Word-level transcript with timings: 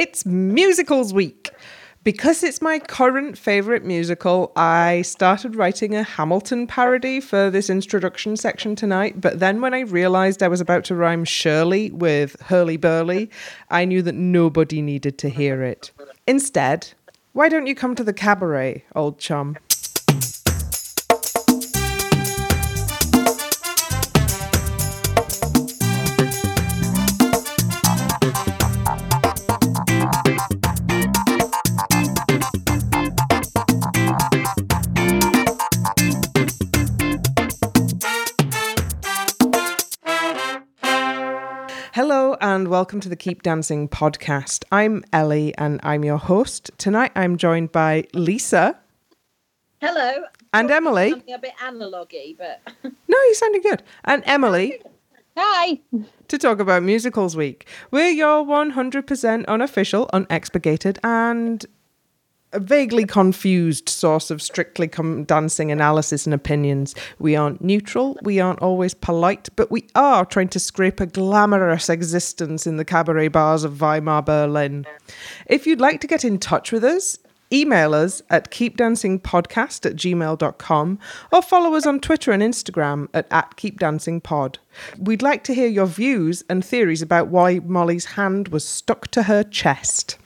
It's 0.00 0.24
musicals 0.24 1.12
week. 1.12 1.50
Because 2.04 2.42
it's 2.42 2.62
my 2.62 2.78
current 2.78 3.36
favourite 3.36 3.84
musical, 3.84 4.50
I 4.56 5.02
started 5.02 5.56
writing 5.56 5.94
a 5.94 6.02
Hamilton 6.02 6.66
parody 6.66 7.20
for 7.20 7.50
this 7.50 7.68
introduction 7.68 8.38
section 8.38 8.74
tonight. 8.74 9.20
But 9.20 9.40
then 9.40 9.60
when 9.60 9.74
I 9.74 9.80
realised 9.80 10.42
I 10.42 10.48
was 10.48 10.62
about 10.62 10.84
to 10.84 10.94
rhyme 10.94 11.26
Shirley 11.26 11.90
with 11.90 12.40
Hurly 12.40 12.78
Burly, 12.78 13.28
I 13.68 13.84
knew 13.84 14.00
that 14.00 14.14
nobody 14.14 14.80
needed 14.80 15.18
to 15.18 15.28
hear 15.28 15.62
it. 15.62 15.90
Instead, 16.26 16.94
why 17.34 17.50
don't 17.50 17.66
you 17.66 17.74
come 17.74 17.94
to 17.94 18.02
the 18.02 18.14
cabaret, 18.14 18.86
old 18.96 19.18
chum? 19.18 19.58
Welcome 42.70 43.00
to 43.00 43.08
the 43.08 43.16
Keep 43.16 43.42
Dancing 43.42 43.88
podcast. 43.88 44.62
I'm 44.70 45.02
Ellie 45.12 45.52
and 45.58 45.80
I'm 45.82 46.04
your 46.04 46.18
host. 46.18 46.70
Tonight 46.78 47.10
I'm 47.16 47.36
joined 47.36 47.72
by 47.72 48.04
Lisa 48.14 48.78
Hello. 49.80 50.22
and 50.54 50.70
Emily. 50.70 51.10
Something 51.10 51.34
a 51.34 51.38
bit 51.38 51.52
analogy, 51.60 52.36
but 52.38 52.60
No, 52.84 53.18
you 53.18 53.34
sounded 53.34 53.64
good. 53.64 53.82
And 54.04 54.22
Emily 54.24 54.80
hi. 55.36 55.80
to 56.28 56.38
talk 56.38 56.60
about 56.60 56.84
Musicals 56.84 57.36
Week. 57.36 57.66
We're 57.90 58.10
your 58.10 58.44
100% 58.44 59.46
unofficial, 59.46 60.08
unexpurgated, 60.12 60.98
and 61.02 61.66
a 62.52 62.60
vaguely 62.60 63.04
confused 63.04 63.88
source 63.88 64.30
of 64.30 64.42
strictly 64.42 64.88
com- 64.88 65.24
dancing 65.24 65.70
analysis 65.70 66.26
and 66.26 66.34
opinions. 66.34 66.94
We 67.18 67.36
aren't 67.36 67.62
neutral, 67.62 68.18
we 68.22 68.40
aren't 68.40 68.60
always 68.60 68.94
polite, 68.94 69.48
but 69.56 69.70
we 69.70 69.86
are 69.94 70.24
trying 70.24 70.48
to 70.48 70.60
scrape 70.60 71.00
a 71.00 71.06
glamorous 71.06 71.88
existence 71.88 72.66
in 72.66 72.76
the 72.76 72.84
cabaret 72.84 73.28
bars 73.28 73.64
of 73.64 73.80
Weimar, 73.80 74.22
Berlin. 74.22 74.86
If 75.46 75.66
you'd 75.66 75.80
like 75.80 76.00
to 76.00 76.06
get 76.06 76.24
in 76.24 76.38
touch 76.38 76.72
with 76.72 76.84
us, 76.84 77.18
email 77.52 77.94
us 77.94 78.22
at 78.30 78.50
keepdancingpodcast 78.50 79.86
at 79.86 79.96
gmail.com 79.96 80.98
or 81.32 81.42
follow 81.42 81.74
us 81.74 81.86
on 81.86 82.00
Twitter 82.00 82.32
and 82.32 82.42
Instagram 82.42 83.08
at, 83.12 83.26
at 83.30 83.56
keepdancingpod. 83.56 84.56
We'd 84.98 85.22
like 85.22 85.44
to 85.44 85.54
hear 85.54 85.66
your 85.66 85.86
views 85.86 86.44
and 86.48 86.64
theories 86.64 87.02
about 87.02 87.28
why 87.28 87.60
Mollie's 87.60 88.04
hand 88.06 88.48
was 88.48 88.64
stuck 88.64 89.08
to 89.08 89.24
her 89.24 89.42
chest. 89.42 90.16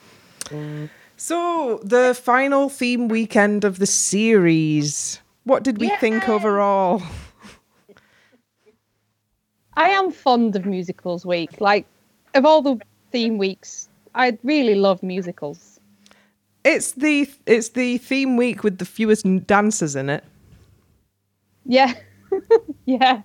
Mm. 0.47 0.91
So, 1.27 1.80
the 1.83 2.12
final 2.12 2.69
theme 2.69 3.08
weekend 3.08 3.64
of 3.64 3.78
the 3.78 3.86
series. 3.86 5.20
What 5.44 5.62
did 5.62 5.78
we 5.78 5.89
think 5.97 6.28
um, 6.28 6.34
overall? 6.34 7.03
I 9.72 9.89
am 9.89 10.12
fond 10.12 10.55
of 10.55 10.67
musicals 10.67 11.25
week. 11.25 11.62
Like 11.62 11.86
of 12.34 12.45
all 12.45 12.61
the 12.61 12.78
theme 13.11 13.39
weeks, 13.39 13.89
I 14.14 14.36
really 14.42 14.75
love 14.75 15.02
musicals. 15.02 15.80
It's 16.62 16.92
the 16.92 17.27
it's 17.47 17.70
the 17.70 17.97
theme 17.97 18.36
week 18.36 18.62
with 18.62 18.77
the 18.77 18.84
fewest 18.84 19.25
dancers 19.47 19.97
in 19.97 20.11
it. 20.11 20.25
Yeah. 21.64 21.95
yeah. 22.84 23.22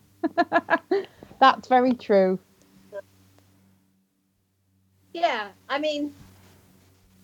That's 1.41 1.67
very 1.67 1.95
true. 1.95 2.39
Yeah, 5.11 5.49
I 5.67 5.79
mean, 5.79 6.13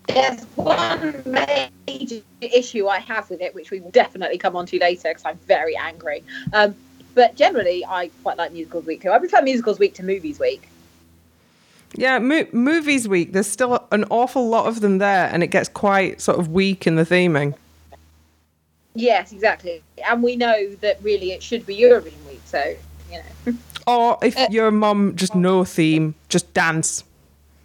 there's 0.07 0.41
one 0.55 1.23
major 1.25 2.21
issue 2.41 2.87
I 2.87 2.99
have 2.99 3.29
with 3.29 3.41
it, 3.41 3.53
which 3.55 3.71
we 3.71 3.79
will 3.79 3.91
definitely 3.91 4.37
come 4.37 4.55
on 4.55 4.65
to 4.67 4.79
later 4.79 5.09
because 5.09 5.25
I'm 5.25 5.37
very 5.47 5.75
angry. 5.75 6.23
Um, 6.53 6.75
but 7.13 7.35
generally, 7.35 7.85
I 7.85 8.09
quite 8.23 8.37
like 8.37 8.51
musicals 8.51 8.85
week 8.85 9.01
too. 9.01 9.11
I 9.11 9.19
prefer 9.19 9.41
musicals 9.41 9.79
week 9.79 9.93
to 9.95 10.03
movies 10.03 10.39
week. 10.39 10.69
Yeah, 11.93 12.19
mo- 12.19 12.47
movies 12.51 13.07
week. 13.07 13.31
There's 13.31 13.47
still 13.47 13.87
an 13.91 14.03
awful 14.09 14.49
lot 14.49 14.67
of 14.67 14.81
them 14.81 14.97
there, 14.97 15.29
and 15.31 15.43
it 15.43 15.47
gets 15.47 15.69
quite 15.69 16.19
sort 16.19 16.39
of 16.39 16.49
weak 16.49 16.85
in 16.85 16.95
the 16.95 17.05
theming. 17.05 17.55
Yes, 18.95 19.31
exactly. 19.31 19.81
And 20.05 20.21
we 20.21 20.35
know 20.35 20.75
that 20.81 21.01
really 21.01 21.31
it 21.31 21.41
should 21.41 21.65
be 21.65 21.77
Eurovision 21.77 22.25
week, 22.27 22.41
so 22.45 22.75
you 23.11 23.19
know. 23.19 23.57
Or 23.87 24.17
if 24.21 24.37
Uh, 24.37 24.47
your 24.49 24.71
mum 24.71 25.15
just 25.15 25.35
no 25.35 25.63
theme, 25.63 26.15
just 26.27 26.53
dance. 26.53 27.03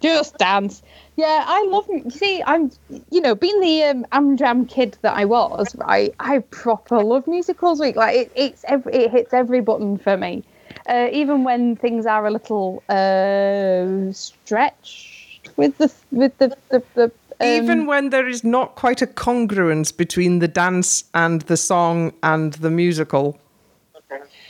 Just 0.01 0.37
dance. 0.37 0.81
Yeah, 1.21 1.45
I 1.47 1.67
love. 1.69 1.85
You 1.87 2.09
see, 2.09 2.41
I'm, 2.47 2.71
you 3.11 3.21
know, 3.21 3.35
being 3.35 3.59
the 3.59 3.83
um, 3.83 4.07
am-dram 4.11 4.65
kid 4.65 4.97
that 5.03 5.15
I 5.15 5.25
was, 5.25 5.75
right? 5.75 6.15
I 6.19 6.39
proper 6.39 6.99
love 7.03 7.27
musicals 7.27 7.79
week. 7.79 7.95
Like 7.95 8.15
it, 8.15 8.31
it's 8.35 8.65
every, 8.67 8.91
it 8.91 9.11
hits 9.11 9.31
every 9.31 9.61
button 9.61 9.99
for 9.99 10.17
me. 10.17 10.43
Uh, 10.89 11.09
even 11.11 11.43
when 11.43 11.75
things 11.75 12.07
are 12.07 12.25
a 12.25 12.31
little 12.31 12.81
uh, 12.89 14.11
stretched 14.11 15.51
with 15.57 15.77
the 15.77 15.93
with 16.11 16.35
the 16.39 16.57
the, 16.71 16.81
the 16.95 17.03
um, 17.03 17.11
Even 17.47 17.85
when 17.85 18.09
there 18.09 18.27
is 18.27 18.43
not 18.43 18.73
quite 18.73 19.03
a 19.03 19.07
congruence 19.07 19.95
between 19.95 20.39
the 20.39 20.47
dance 20.47 21.03
and 21.13 21.41
the 21.43 21.57
song 21.57 22.13
and 22.23 22.53
the 22.53 22.71
musical. 22.71 23.39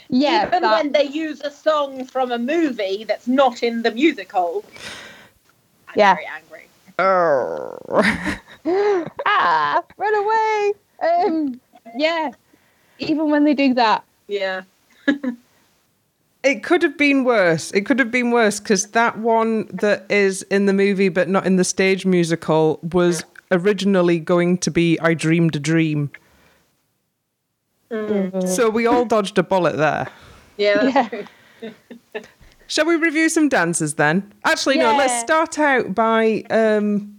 yeah, 0.08 0.46
Even 0.46 0.62
that- 0.62 0.84
when 0.84 0.92
they 0.92 1.04
use 1.04 1.42
a 1.42 1.50
song 1.50 2.06
from 2.06 2.32
a 2.32 2.38
movie 2.38 3.04
that's 3.04 3.28
not 3.28 3.62
in 3.62 3.82
the 3.82 3.90
musical, 3.90 4.64
I'm 5.88 5.98
Yeah. 5.98 6.16
Very 7.02 8.08
angry. 8.08 8.38
Oh. 8.64 9.12
ah, 9.26 9.82
run 9.96 10.14
away. 10.14 10.72
Um, 11.02 11.60
yeah, 11.96 12.30
even 12.98 13.30
when 13.30 13.44
they 13.44 13.54
do 13.54 13.74
that, 13.74 14.04
Yeah. 14.28 14.62
It 16.44 16.62
could 16.64 16.82
have 16.82 16.98
been 16.98 17.24
worse. 17.24 17.70
It 17.72 17.86
could 17.86 17.98
have 18.00 18.10
been 18.10 18.30
worse 18.30 18.58
because 18.58 18.88
that 18.88 19.18
one 19.18 19.66
that 19.72 20.06
is 20.10 20.42
in 20.42 20.66
the 20.66 20.72
movie 20.72 21.08
but 21.08 21.28
not 21.28 21.46
in 21.46 21.56
the 21.56 21.64
stage 21.64 22.04
musical 22.04 22.80
was 22.82 23.24
originally 23.52 24.18
going 24.18 24.58
to 24.58 24.70
be 24.70 24.98
I 25.00 25.14
Dreamed 25.14 25.56
a 25.56 25.60
Dream. 25.60 26.10
So 27.90 28.70
we 28.70 28.86
all 28.86 29.04
dodged 29.04 29.38
a 29.38 29.42
bullet 29.42 29.76
there. 29.76 30.08
Yeah, 30.56 30.90
that's 30.90 31.28
Yeah. 31.62 32.22
true. 32.72 32.82
Shall 32.82 32.88
we 32.88 32.96
review 32.96 33.28
some 33.28 33.48
dances 33.48 33.94
then? 33.94 34.32
Actually, 34.44 34.78
no, 34.78 34.96
let's 34.96 35.20
start 35.20 35.58
out 35.58 35.94
by 35.94 36.44
um 36.50 37.16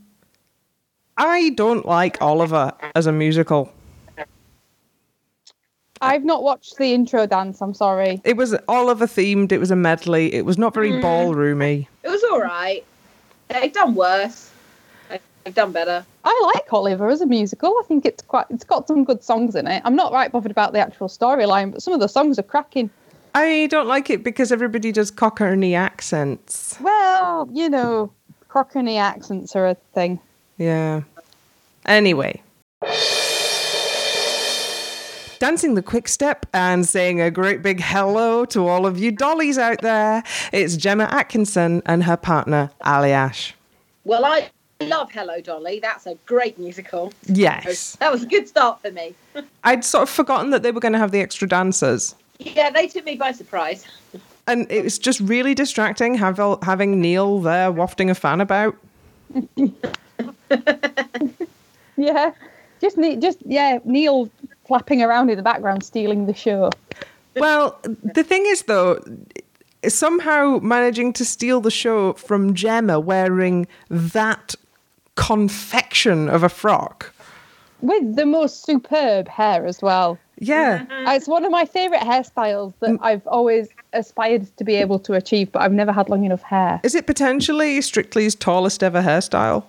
I 1.17 1.51
don't 1.51 1.85
like 1.85 2.21
Oliver 2.21 2.73
as 2.95 3.05
a 3.05 3.11
musical. 3.11 3.71
I've 6.01 6.25
not 6.25 6.43
watched 6.43 6.77
the 6.77 6.93
intro 6.93 7.25
dance. 7.25 7.61
I'm 7.61 7.73
sorry. 7.73 8.21
It 8.25 8.35
was 8.35 8.53
Oliver 8.67 9.05
themed, 9.05 9.53
it 9.53 9.59
was 9.59 9.71
a 9.71 9.75
medley, 9.75 10.33
it 10.33 10.45
was 10.45 10.57
not 10.57 10.73
very 10.73 10.91
ballroomy. 10.91 11.87
It 12.03 12.09
was 12.09 12.21
all 12.25 12.41
right. 12.41 12.83
They've 13.47 13.71
done 13.71 13.95
worse. 13.95 14.49
They've 15.43 15.53
done 15.53 15.71
better. 15.71 16.05
I 16.23 16.51
like 16.55 16.71
Oliver 16.71 17.09
as 17.09 17.21
a 17.21 17.25
musical. 17.25 17.75
I 17.77 17.83
think 17.87 18.05
it's 18.05 18.21
quite. 18.21 18.45
It's 18.49 18.63
got 18.63 18.87
some 18.87 19.03
good 19.03 19.23
songs 19.23 19.55
in 19.55 19.67
it. 19.67 19.81
I'm 19.85 19.95
not 19.95 20.13
right 20.13 20.31
bothered 20.31 20.51
about 20.51 20.71
the 20.71 20.79
actual 20.79 21.09
storyline, 21.09 21.71
but 21.71 21.81
some 21.81 21.93
of 21.93 21.99
the 21.99 22.07
songs 22.07 22.39
are 22.39 22.43
cracking. 22.43 22.89
I 23.35 23.67
don't 23.71 23.87
like 23.87 24.09
it 24.09 24.23
because 24.23 24.51
everybody 24.51 24.91
does 24.91 25.09
Cockney 25.09 25.75
accents. 25.75 26.77
Well, 26.79 27.49
you 27.51 27.69
know, 27.69 28.11
Cockney 28.47 28.97
accents 28.97 29.55
are 29.55 29.67
a 29.67 29.75
thing. 29.93 30.19
Yeah. 30.57 31.01
Anyway. 31.85 32.41
Dancing 35.39 35.73
the 35.73 35.81
quick 35.81 36.07
step 36.07 36.45
and 36.53 36.87
saying 36.87 37.19
a 37.19 37.29
great 37.29 37.61
big 37.61 37.81
hello 37.81 38.45
to 38.45 38.67
all 38.67 38.85
of 38.85 38.97
you 38.97 39.11
dollies 39.11 39.57
out 39.57 39.81
there. 39.81 40.23
It's 40.53 40.77
Gemma 40.77 41.05
Atkinson 41.11 41.81
and 41.85 42.03
her 42.03 42.15
partner, 42.15 42.69
Aljaž. 42.85 43.53
Well, 44.05 44.23
I 44.23 44.49
love 44.79 45.11
Hello 45.11 45.41
Dolly. 45.41 45.79
That's 45.81 46.05
a 46.05 46.15
great 46.25 46.57
musical. 46.59 47.11
Yes. 47.25 47.97
That 47.97 48.11
was 48.11 48.23
a 48.23 48.27
good 48.27 48.47
start 48.47 48.81
for 48.81 48.91
me. 48.91 49.15
I'd 49.63 49.83
sort 49.83 50.03
of 50.03 50.09
forgotten 50.09 50.51
that 50.51 50.63
they 50.63 50.71
were 50.71 50.79
going 50.79 50.93
to 50.93 50.99
have 50.99 51.11
the 51.11 51.19
extra 51.19 51.47
dancers. 51.47 52.15
Yeah, 52.39 52.69
they 52.69 52.87
took 52.87 53.05
me 53.05 53.15
by 53.15 53.31
surprise. 53.31 53.85
And 54.47 54.69
it 54.71 54.83
was 54.83 54.99
just 54.99 55.19
really 55.21 55.53
distracting 55.55 56.15
have, 56.15 56.37
having 56.63 56.99
Neil 56.99 57.39
there 57.39 57.71
wafting 57.71 58.09
a 58.09 58.15
fan 58.15 58.41
about. 58.41 58.75
Yeah, 61.95 62.31
just 62.81 62.97
ne- 62.97 63.17
just 63.17 63.37
yeah, 63.45 63.77
Neil 63.85 64.29
flapping 64.65 65.03
around 65.03 65.29
in 65.29 65.37
the 65.37 65.43
background, 65.43 65.83
stealing 65.83 66.25
the 66.25 66.33
show. 66.33 66.71
Well, 67.35 67.79
the 67.83 68.23
thing 68.23 68.43
is, 68.47 68.63
though, 68.63 68.99
somehow 69.87 70.59
managing 70.61 71.13
to 71.13 71.25
steal 71.25 71.61
the 71.61 71.71
show 71.71 72.13
from 72.13 72.55
Gemma 72.55 72.99
wearing 72.99 73.67
that 73.89 74.55
confection 75.15 76.29
of 76.29 76.41
a 76.43 76.49
frock. 76.49 77.13
with 77.81 78.15
the 78.15 78.25
most 78.25 78.65
superb 78.65 79.27
hair 79.27 79.67
as 79.67 79.81
well. 79.81 80.17
Yeah. 80.39 80.85
Uh, 80.89 81.11
It's 81.11 81.27
one 81.27 81.45
of 81.45 81.51
my 81.51 81.65
favourite 81.65 82.03
hairstyles 82.03 82.73
that 82.79 82.97
I've 83.01 83.25
always 83.27 83.69
aspired 83.93 84.47
to 84.57 84.63
be 84.63 84.75
able 84.75 84.99
to 84.99 85.13
achieve, 85.13 85.51
but 85.51 85.61
I've 85.61 85.71
never 85.73 85.91
had 85.91 86.09
long 86.09 86.25
enough 86.25 86.41
hair. 86.41 86.79
Is 86.83 86.95
it 86.95 87.05
potentially 87.07 87.79
Strictly's 87.81 88.35
tallest 88.35 88.83
ever 88.83 89.01
hairstyle? 89.01 89.63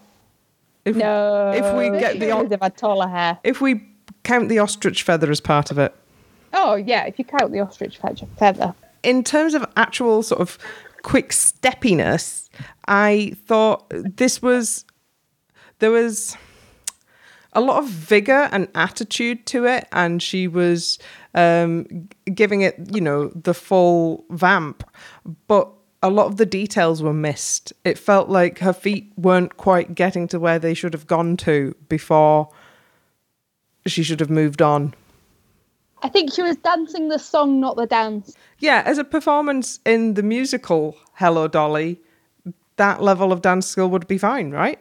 If, 0.84 0.96
No. 0.96 1.50
if 1.50 1.74
we 1.76 1.98
get 1.98 2.18
the 2.20 2.46
they've 2.48 2.60
had 2.60 2.76
taller 2.76 3.08
hair. 3.08 3.38
if 3.44 3.60
we 3.60 3.82
count 4.22 4.48
the 4.48 4.58
ostrich 4.58 5.02
feather 5.02 5.30
as 5.30 5.40
part 5.40 5.70
of 5.70 5.78
it. 5.78 5.94
Oh 6.52 6.74
yeah, 6.76 7.04
if 7.04 7.18
you 7.18 7.24
count 7.24 7.52
the 7.52 7.60
ostrich 7.60 7.98
feather. 8.38 8.74
in 9.02 9.24
terms 9.24 9.54
of 9.54 9.66
actual 9.76 10.22
sort 10.22 10.40
of 10.40 10.58
quick 11.02 11.30
steppiness, 11.30 12.48
I 12.86 13.34
thought 13.46 13.84
this 13.90 14.40
was 14.42 14.84
there 15.78 15.90
was 15.90 16.36
a 17.54 17.60
lot 17.60 17.82
of 17.82 17.88
vigor 17.88 18.48
and 18.52 18.68
attitude 18.74 19.46
to 19.46 19.66
it, 19.66 19.86
and 19.92 20.22
she 20.22 20.48
was 20.48 20.98
um, 21.34 22.08
giving 22.34 22.62
it, 22.62 22.76
you 22.92 23.00
know, 23.00 23.28
the 23.28 23.54
full 23.54 24.24
vamp, 24.30 24.84
but 25.46 25.70
a 26.02 26.10
lot 26.10 26.26
of 26.26 26.36
the 26.36 26.46
details 26.46 27.02
were 27.02 27.14
missed. 27.14 27.72
It 27.84 27.98
felt 27.98 28.28
like 28.28 28.58
her 28.58 28.72
feet 28.72 29.10
weren't 29.16 29.56
quite 29.56 29.94
getting 29.94 30.28
to 30.28 30.38
where 30.38 30.58
they 30.58 30.74
should 30.74 30.92
have 30.92 31.06
gone 31.06 31.36
to 31.38 31.74
before 31.88 32.50
she 33.86 34.02
should 34.02 34.20
have 34.20 34.30
moved 34.30 34.60
on. 34.60 34.94
I 36.02 36.08
think 36.10 36.32
she 36.32 36.42
was 36.42 36.56
dancing 36.56 37.08
the 37.08 37.18
song, 37.18 37.60
not 37.60 37.76
the 37.76 37.86
dance. 37.86 38.36
Yeah, 38.58 38.82
as 38.84 38.98
a 38.98 39.04
performance 39.04 39.80
in 39.86 40.14
the 40.14 40.22
musical 40.22 40.96
Hello 41.14 41.48
Dolly, 41.48 41.98
that 42.76 43.02
level 43.02 43.32
of 43.32 43.40
dance 43.40 43.66
skill 43.66 43.88
would 43.88 44.06
be 44.06 44.18
fine, 44.18 44.50
right? 44.50 44.78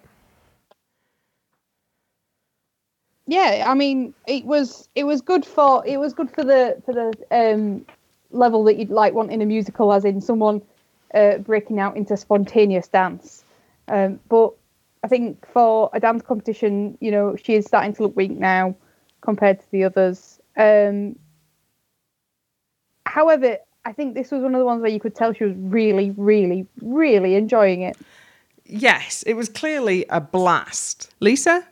Yeah, 3.26 3.66
I 3.68 3.74
mean, 3.74 4.14
it 4.28 4.46
was 4.46 4.90
it 4.96 5.06
was 5.06 5.22
good 5.22 5.46
for 5.46 5.86
it 5.86 5.98
was 5.98 6.14
good 6.14 6.30
for 6.30 6.44
the 6.44 6.82
for 6.86 6.94
the 6.94 7.14
um, 7.32 7.86
level 8.32 8.64
that 8.66 8.78
you'd 8.78 8.90
like 8.90 9.14
want 9.14 9.32
in 9.32 9.42
a 9.42 9.46
musical, 9.46 9.94
as 9.94 10.04
in 10.04 10.20
someone 10.20 10.62
uh, 11.14 11.38
breaking 11.38 11.80
out 11.80 11.96
into 11.96 12.18
spontaneous 12.18 12.88
dance. 12.88 13.44
Um, 13.88 14.20
but 14.28 14.52
I 15.04 15.08
think 15.08 15.46
for 15.48 15.90
a 15.94 16.00
dance 16.00 16.24
competition, 16.24 16.98
you 17.00 17.12
know, 17.12 17.36
she 17.36 17.56
is 17.56 17.66
starting 17.66 17.94
to 17.96 18.04
look 18.04 18.16
weak 18.16 18.32
now 18.32 18.76
compared 19.22 19.60
to 19.60 19.72
the 19.72 19.86
others. 19.86 20.40
Um, 20.58 21.18
however, 23.06 23.58
I 23.86 23.94
think 23.94 24.16
this 24.16 24.32
was 24.32 24.42
one 24.42 24.56
of 24.56 24.60
the 24.60 24.66
ones 24.66 24.82
where 24.82 24.92
you 24.92 25.00
could 25.00 25.16
tell 25.16 25.34
she 25.34 25.44
was 25.44 25.56
really, 25.58 26.12
really, 26.12 26.68
really 26.82 27.36
enjoying 27.36 27.82
it. 27.82 27.98
Yes, 28.66 29.24
it 29.24 29.34
was 29.34 29.50
clearly 29.50 30.06
a 30.10 30.22
blast. 30.22 31.14
Lisa? 31.20 31.66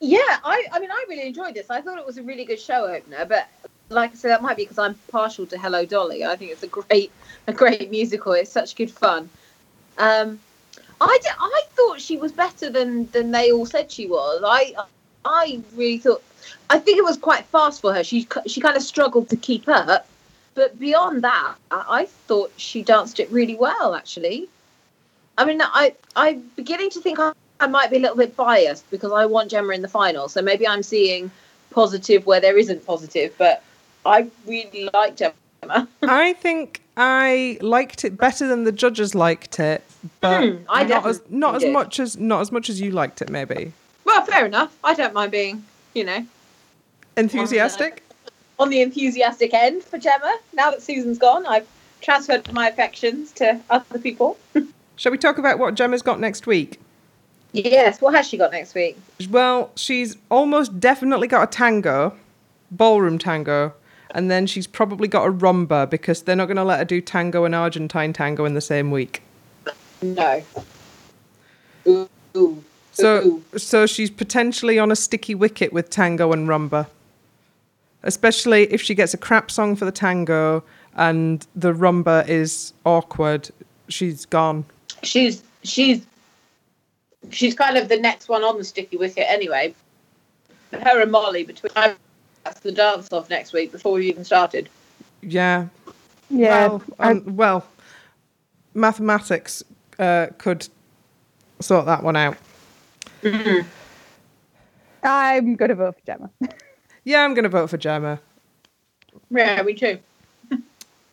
Yeah, 0.00 0.18
I, 0.44 0.66
I 0.72 0.78
mean, 0.78 0.90
I 0.90 1.04
really 1.08 1.26
enjoyed 1.26 1.54
this. 1.54 1.70
I 1.70 1.80
thought 1.80 1.98
it 1.98 2.06
was 2.06 2.18
a 2.18 2.22
really 2.22 2.44
good 2.44 2.60
show 2.60 2.86
opener, 2.86 3.24
but 3.24 3.48
like 3.88 4.12
I 4.12 4.14
said, 4.14 4.30
that 4.30 4.42
might 4.42 4.56
be 4.56 4.64
because 4.64 4.78
I'm 4.78 4.94
partial 5.10 5.46
to 5.46 5.58
Hello 5.58 5.84
Dolly. 5.84 6.24
I 6.24 6.36
think 6.36 6.52
it's 6.52 6.62
a 6.62 6.68
great, 6.68 7.10
a 7.46 7.52
great 7.52 7.90
musical. 7.90 8.32
It's 8.32 8.50
such 8.52 8.76
good 8.76 8.90
fun. 8.90 9.28
Um, 9.96 10.38
I, 11.00 11.18
d- 11.22 11.28
I 11.38 11.62
thought 11.70 12.00
she 12.00 12.16
was 12.16 12.32
better 12.32 12.70
than 12.70 13.10
than 13.10 13.30
they 13.30 13.50
all 13.52 13.66
said 13.66 13.90
she 13.90 14.06
was. 14.06 14.42
I 14.44 14.74
I 15.24 15.60
really 15.74 15.98
thought. 15.98 16.22
I 16.70 16.78
think 16.78 16.98
it 16.98 17.04
was 17.04 17.16
quite 17.16 17.44
fast 17.46 17.80
for 17.80 17.92
her. 17.94 18.04
She 18.04 18.28
she 18.46 18.60
kind 18.60 18.76
of 18.76 18.82
struggled 18.82 19.28
to 19.30 19.36
keep 19.36 19.68
up, 19.68 20.06
but 20.54 20.78
beyond 20.78 21.22
that, 21.24 21.54
I, 21.70 21.84
I 21.88 22.04
thought 22.06 22.52
she 22.56 22.82
danced 22.82 23.20
it 23.20 23.30
really 23.30 23.56
well. 23.56 23.94
Actually, 23.94 24.48
I 25.36 25.44
mean, 25.44 25.60
I 25.62 25.94
I'm 26.16 26.50
beginning 26.56 26.90
to 26.90 27.00
think 27.00 27.18
I, 27.18 27.32
I 27.60 27.66
might 27.66 27.90
be 27.90 27.96
a 27.96 28.00
little 28.00 28.16
bit 28.16 28.36
biased 28.36 28.88
because 28.90 29.12
I 29.12 29.26
want 29.26 29.50
Gemma 29.50 29.72
in 29.74 29.82
the 29.82 29.88
final. 29.88 30.28
So 30.28 30.40
maybe 30.42 30.66
I'm 30.66 30.82
seeing 30.82 31.30
positive 31.70 32.24
where 32.26 32.40
there 32.40 32.56
isn't 32.56 32.86
positive, 32.86 33.34
but 33.38 33.62
I 34.06 34.28
really 34.46 34.88
liked 34.94 35.18
Gemma. 35.18 35.88
I 36.02 36.34
think 36.34 36.80
I 36.96 37.58
liked 37.60 38.04
it 38.04 38.16
better 38.16 38.46
than 38.46 38.64
the 38.64 38.72
judges 38.72 39.14
liked 39.14 39.58
it, 39.58 39.82
but 40.20 40.40
Hmm, 40.48 40.56
I 40.68 40.84
not 40.84 41.06
as 41.06 41.20
not 41.28 41.56
as 41.56 41.62
did. 41.62 41.72
much 41.72 41.98
as 42.00 42.16
not 42.16 42.40
as 42.40 42.52
much 42.52 42.70
as 42.70 42.80
you 42.80 42.90
liked 42.92 43.20
it, 43.22 43.28
maybe. 43.28 43.72
well, 44.04 44.24
fair 44.24 44.46
enough. 44.46 44.76
I 44.84 44.94
don't 44.94 45.12
mind 45.14 45.32
being, 45.32 45.64
you 45.94 46.04
know, 46.04 46.24
Enthusiastic? 47.16 48.04
on 48.60 48.70
the 48.70 48.80
enthusiastic 48.82 49.52
end 49.54 49.82
for 49.84 49.98
Gemma. 49.98 50.36
Now 50.52 50.70
that 50.70 50.82
Susan's 50.82 51.18
gone, 51.18 51.46
I've 51.46 51.66
transferred 52.00 52.52
my 52.52 52.68
affections 52.68 53.30
to 53.32 53.60
other 53.70 53.98
people. 53.98 54.36
Shall 54.96 55.12
we 55.12 55.18
talk 55.18 55.38
about 55.38 55.58
what 55.58 55.74
Gemma's 55.74 56.02
got 56.02 56.18
next 56.20 56.46
week? 56.46 56.80
Yes, 57.52 58.00
what 58.00 58.14
has 58.14 58.26
she 58.28 58.36
got 58.36 58.52
next 58.52 58.74
week? 58.74 58.96
Well, 59.30 59.70
she's 59.74 60.16
almost 60.30 60.78
definitely 60.80 61.28
got 61.28 61.42
a 61.44 61.46
tango, 61.50 62.14
ballroom 62.70 63.18
tango, 63.18 63.72
and 64.10 64.30
then 64.30 64.46
she's 64.46 64.66
probably 64.66 65.08
got 65.08 65.26
a 65.26 65.32
rumba 65.32 65.88
because 65.88 66.22
they're 66.22 66.36
not 66.36 66.46
going 66.46 66.56
to 66.58 66.64
let 66.64 66.78
her 66.78 66.84
do 66.84 67.00
tango 67.00 67.44
and 67.44 67.54
Argentine 67.54 68.12
tango 68.12 68.44
in 68.44 68.54
the 68.54 68.60
same 68.60 68.90
week. 68.90 69.22
No. 70.02 70.42
Ooh. 71.86 72.08
ooh, 72.36 72.62
So, 72.92 73.22
ooh. 73.24 73.58
so 73.58 73.86
she's 73.86 74.10
potentially 74.10 74.78
on 74.78 74.90
a 74.92 74.96
sticky 74.96 75.34
wicket 75.34 75.72
with 75.72 75.88
tango 75.90 76.32
and 76.32 76.46
rumba, 76.48 76.86
especially 78.02 78.70
if 78.72 78.82
she 78.82 78.94
gets 78.94 79.14
a 79.14 79.18
crap 79.18 79.50
song 79.50 79.74
for 79.74 79.84
the 79.86 79.92
tango 79.92 80.62
and 80.96 81.46
the 81.56 81.72
rumba 81.72 82.28
is 82.28 82.72
awkward. 82.84 83.48
She's 83.88 84.26
gone. 84.26 84.64
she's 85.02 85.42
she's 85.62 86.04
she's 87.30 87.54
kind 87.54 87.76
of 87.76 87.88
the 87.88 87.98
next 87.98 88.28
one 88.28 88.42
on 88.44 88.58
the 88.58 88.64
sticky 88.64 88.96
wicket 88.96 89.26
anyway. 89.28 89.74
Her 90.72 91.00
and 91.00 91.10
Mollie 91.10 91.44
between 91.44 91.72
that's 92.44 92.60
the 92.60 92.72
dance 92.72 93.12
off 93.12 93.30
next 93.30 93.52
week 93.52 93.72
before 93.72 93.92
we 93.92 94.08
even 94.08 94.24
started. 94.24 94.68
Yeah. 95.22 95.66
Yeah, 96.30 96.68
Well, 96.68 96.82
um, 96.98 97.36
well 97.36 97.66
mathematics 98.74 99.62
uh, 99.98 100.26
could 100.36 100.68
sort 101.60 101.86
that 101.86 102.02
one 102.02 102.16
out. 102.16 102.36
I'm 105.02 105.56
gonna 105.56 105.74
vote 105.74 105.94
for 105.94 106.06
Gemma. 106.06 106.30
Yeah, 107.08 107.24
I'm 107.24 107.32
going 107.32 107.44
to 107.44 107.48
vote 107.48 107.70
for 107.70 107.78
Gemma. 107.78 108.20
Yeah, 109.30 109.62
me 109.62 109.72
too. 109.72 109.98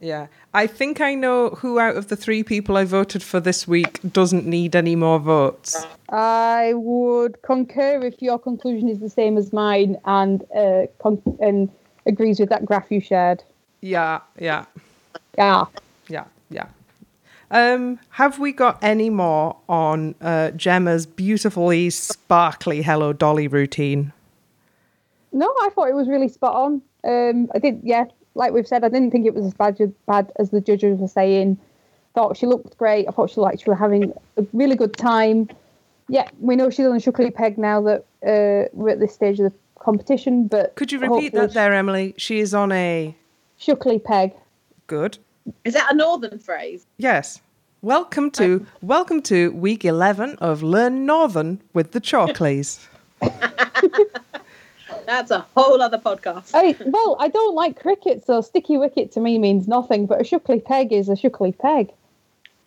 Yeah. 0.02 0.28
I 0.56 0.68
think 0.68 1.02
I 1.02 1.16
know 1.16 1.50
who 1.50 1.80
out 1.80 1.98
of 1.98 2.08
the 2.08 2.16
three 2.16 2.42
people 2.42 2.78
I 2.78 2.86
voted 2.86 3.22
for 3.22 3.42
this 3.42 3.68
week 3.68 4.00
doesn't 4.14 4.46
need 4.46 4.74
any 4.74 4.96
more 4.96 5.20
votes. 5.20 5.86
I 6.08 6.72
would 6.76 7.42
concur 7.42 8.00
if 8.06 8.22
your 8.22 8.40
conclusion 8.40 8.88
is 8.88 9.00
the 9.00 9.10
same 9.10 9.38
as 9.38 9.52
mine 9.52 9.98
and 10.06 10.46
uh, 10.56 10.84
con- 11.00 11.22
and 11.42 11.70
agrees 12.06 12.40
with 12.40 12.48
that 12.50 12.64
graph 12.66 12.90
you 12.90 13.02
shared. 13.02 13.44
Yeah, 13.82 14.22
yeah, 14.40 14.64
Yeah. 15.38 15.66
yeah, 16.08 16.24
yeah. 16.50 16.68
Um, 17.52 18.00
have 18.12 18.40
we 18.40 18.54
got 18.54 18.82
any 18.82 19.10
more 19.10 19.58
on 19.68 20.16
uh, 20.22 20.52
Gemma's 20.52 21.06
beautifully 21.06 21.90
sparkly 21.90 22.82
Hello 22.82 23.12
Dolly 23.12 23.50
routine? 23.50 24.14
No, 25.34 25.54
I 25.64 25.70
thought 25.76 25.90
it 25.90 25.96
was 25.96 26.08
really 26.08 26.30
spot 26.30 26.56
on. 26.56 26.82
Um, 27.04 27.52
I 27.54 27.60
did, 27.60 27.82
yeah, 27.84 28.06
like 28.36 28.54
we've 28.54 28.68
said, 28.68 28.84
I 28.84 28.90
didn't 28.90 29.12
think 29.12 29.26
it 29.26 29.34
was 29.34 29.46
as 29.46 29.54
bad, 29.54 29.94
bad 30.06 30.32
as 30.38 30.52
the 30.52 30.62
judges 30.62 31.00
were 31.00 31.08
saying. 31.08 31.58
Thought 32.14 32.38
she 32.38 32.46
looked 32.46 32.78
great. 32.78 33.08
I 33.08 33.12
thought 33.12 33.30
she 33.30 33.38
looked 33.40 33.54
like 33.54 33.64
she 33.64 33.70
was 33.70 33.80
having 33.80 34.14
a 34.38 34.46
really 34.54 34.76
good 34.76 34.96
time. 34.96 35.50
Yeah, 36.08 36.30
we 36.40 36.56
know 36.56 36.70
she's 36.70 36.86
on 36.86 36.96
a 36.96 37.00
shoogly 37.00 37.34
peg 37.34 37.58
now 37.58 37.82
that 37.82 38.06
uh, 38.26 38.70
we're 38.74 38.90
at 38.90 39.00
this 39.00 39.14
stage 39.14 39.40
of 39.40 39.52
the 39.52 39.58
competition. 39.80 40.48
But 40.48 40.76
Could 40.76 40.92
you 40.92 41.00
repeat 41.00 41.34
that 41.34 41.54
there, 41.54 41.74
Emily? 41.74 42.14
She 42.18 42.40
is 42.40 42.54
on 42.54 42.72
a 42.72 43.16
shoogly 43.60 44.04
peg. 44.04 44.34
good. 44.88 45.18
Is 45.64 45.74
that 45.74 45.92
a 45.92 45.96
northern 45.96 46.40
phrase? 46.40 46.86
Yes. 46.98 47.40
Welcome 47.82 48.32
to 48.32 48.66
welcome 48.82 49.22
to 49.24 49.52
week 49.52 49.86
eleven 49.86 50.38
of 50.38 50.64
Learn 50.64 51.06
Northern 51.06 51.62
with 51.74 51.92
the 51.92 52.02
Chalkleys. 52.02 52.88
That's 55.06 55.32
a 55.32 55.46
whole 55.56 55.82
other 55.82 55.98
podcast. 55.98 56.52
I, 56.54 56.76
well, 56.86 57.18
I 57.20 57.28
don't 57.28 57.56
like 57.56 57.80
cricket, 57.82 58.26
so 58.26 58.42
sticky 58.42 58.78
wicket 58.78 59.12
to 59.14 59.20
me 59.20 59.38
means 59.38 59.68
nothing. 59.68 60.06
But 60.06 60.22
a 60.22 60.24
shoogly 60.24 60.64
peg 60.64 60.92
is 60.92 61.10
a 61.10 61.14
shoogly 61.14 61.58
peg. 61.58 61.92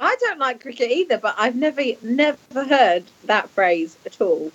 I 0.00 0.14
don't 0.20 0.38
like 0.38 0.60
cricket 0.60 0.90
either, 0.90 1.18
but 1.18 1.34
I've 1.38 1.56
never 1.56 1.82
never 2.02 2.64
heard 2.64 3.04
that 3.24 3.50
phrase 3.50 3.96
at 4.06 4.20
all. 4.20 4.52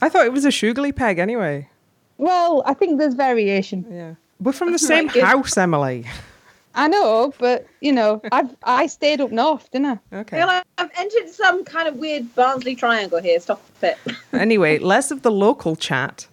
I 0.00 0.08
thought 0.08 0.26
it 0.26 0.32
was 0.32 0.44
a 0.44 0.50
sugary 0.50 0.92
peg 0.92 1.18
anyway. 1.18 1.68
Well, 2.18 2.62
I 2.66 2.72
think 2.74 2.98
there's 2.98 3.14
variation. 3.14 3.84
Yeah. 3.90 4.14
We're 4.40 4.52
from 4.52 4.72
the 4.72 4.78
same 4.92 5.08
good. 5.08 5.22
house, 5.24 5.56
Emily. 5.56 6.06
I 6.74 6.88
know, 6.88 7.32
but 7.38 7.66
you 7.80 7.92
know, 7.92 8.20
I've 8.32 8.54
I 8.62 8.86
stayed 8.86 9.20
up 9.20 9.30
north, 9.30 9.70
didn't 9.70 9.86
I? 9.86 9.98
I 10.12 10.16
Okay. 10.20 10.36
feel 10.38 10.46
like 10.46 10.64
I've 10.78 10.90
entered 10.96 11.28
some 11.30 11.64
kind 11.64 11.88
of 11.88 11.96
weird 11.96 12.34
Barnsley 12.34 12.74
triangle 12.74 13.20
here. 13.20 13.38
Stop 13.40 13.62
it. 13.82 13.98
Anyway, 14.32 14.78
less 14.94 15.10
of 15.10 15.20
the 15.22 15.30
local 15.30 15.76
chat. 15.76 16.26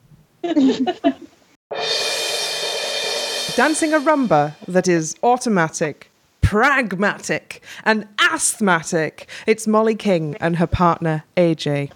Dancing 3.55 3.93
a 3.93 3.99
rumba 3.99 4.55
that 4.67 4.89
is 4.89 5.15
automatic, 5.23 6.11
pragmatic, 6.41 7.63
and 7.85 8.05
asthmatic. 8.19 9.29
It's 9.47 9.67
Mollie 9.67 9.95
King 9.95 10.35
and 10.41 10.57
her 10.57 10.67
partner, 10.67 11.23
AJ. 11.37 11.91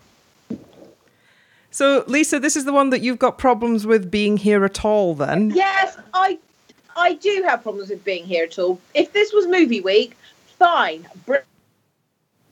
So, 1.72 2.06
Lisa, 2.08 2.39
this 2.39 2.56
is 2.56 2.63
the 2.63 2.72
one 2.72 2.89
that 2.92 3.01
you've 3.01 3.20
got 3.20 3.38
problems 3.38 3.86
with 3.86 4.10
being 4.10 4.38
here 4.38 4.63
at 4.63 4.86
all, 4.86 5.13
then? 5.13 5.50
Yes, 5.50 5.98
I 6.13 6.39
I 6.96 7.16
do 7.16 7.44
have 7.46 7.63
problems 7.63 7.89
with 7.89 8.06
being 8.06 8.24
here 8.24 8.46
at 8.46 8.58
all. 8.58 8.80
If 8.94 9.12
this 9.12 9.34
was 9.34 9.46
movie 9.46 9.82
week, 9.82 10.16
fine. 10.58 11.06
Bring 11.25 11.44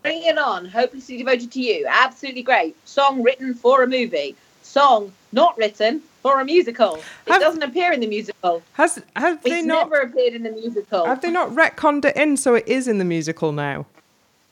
it 0.03 0.37
on. 0.37 0.65
Hopelessly 0.65 1.17
devoted 1.17 1.53
to 1.53 1.61
you. 1.61 1.87
Absolutely 1.89 2.43
great. 2.43 2.75
Song 2.85 3.23
written 3.23 3.53
for 3.53 3.81
a 3.81 3.87
movie. 3.87 4.35
Song 4.61 5.13
not 5.35 5.55
written 5.57 6.01
for 6.23 6.39
a 6.39 6.45
musical. 6.45 6.95
It 7.27 7.31
Have- 7.33 7.41
doesn't 7.41 7.61
appear 7.61 7.91
in 7.91 7.99
the 7.99 8.07
musical. 8.07 8.63
Has 8.73 9.01
have 9.15 9.43
they 9.43 9.61
not 9.61 9.89
never 9.89 10.01
appeared 10.03 10.33
in 10.33 10.43
the 10.43 10.51
musical. 10.51 11.05
have 11.05 11.21
they 11.21 11.29
not 11.29 11.49
retconned 11.51 12.05
it 12.05 12.15
in 12.15 12.37
so 12.37 12.55
it 12.55 12.67
is 12.67 12.87
in 12.87 12.97
the 12.97 13.05
musical 13.05 13.51
now? 13.51 13.85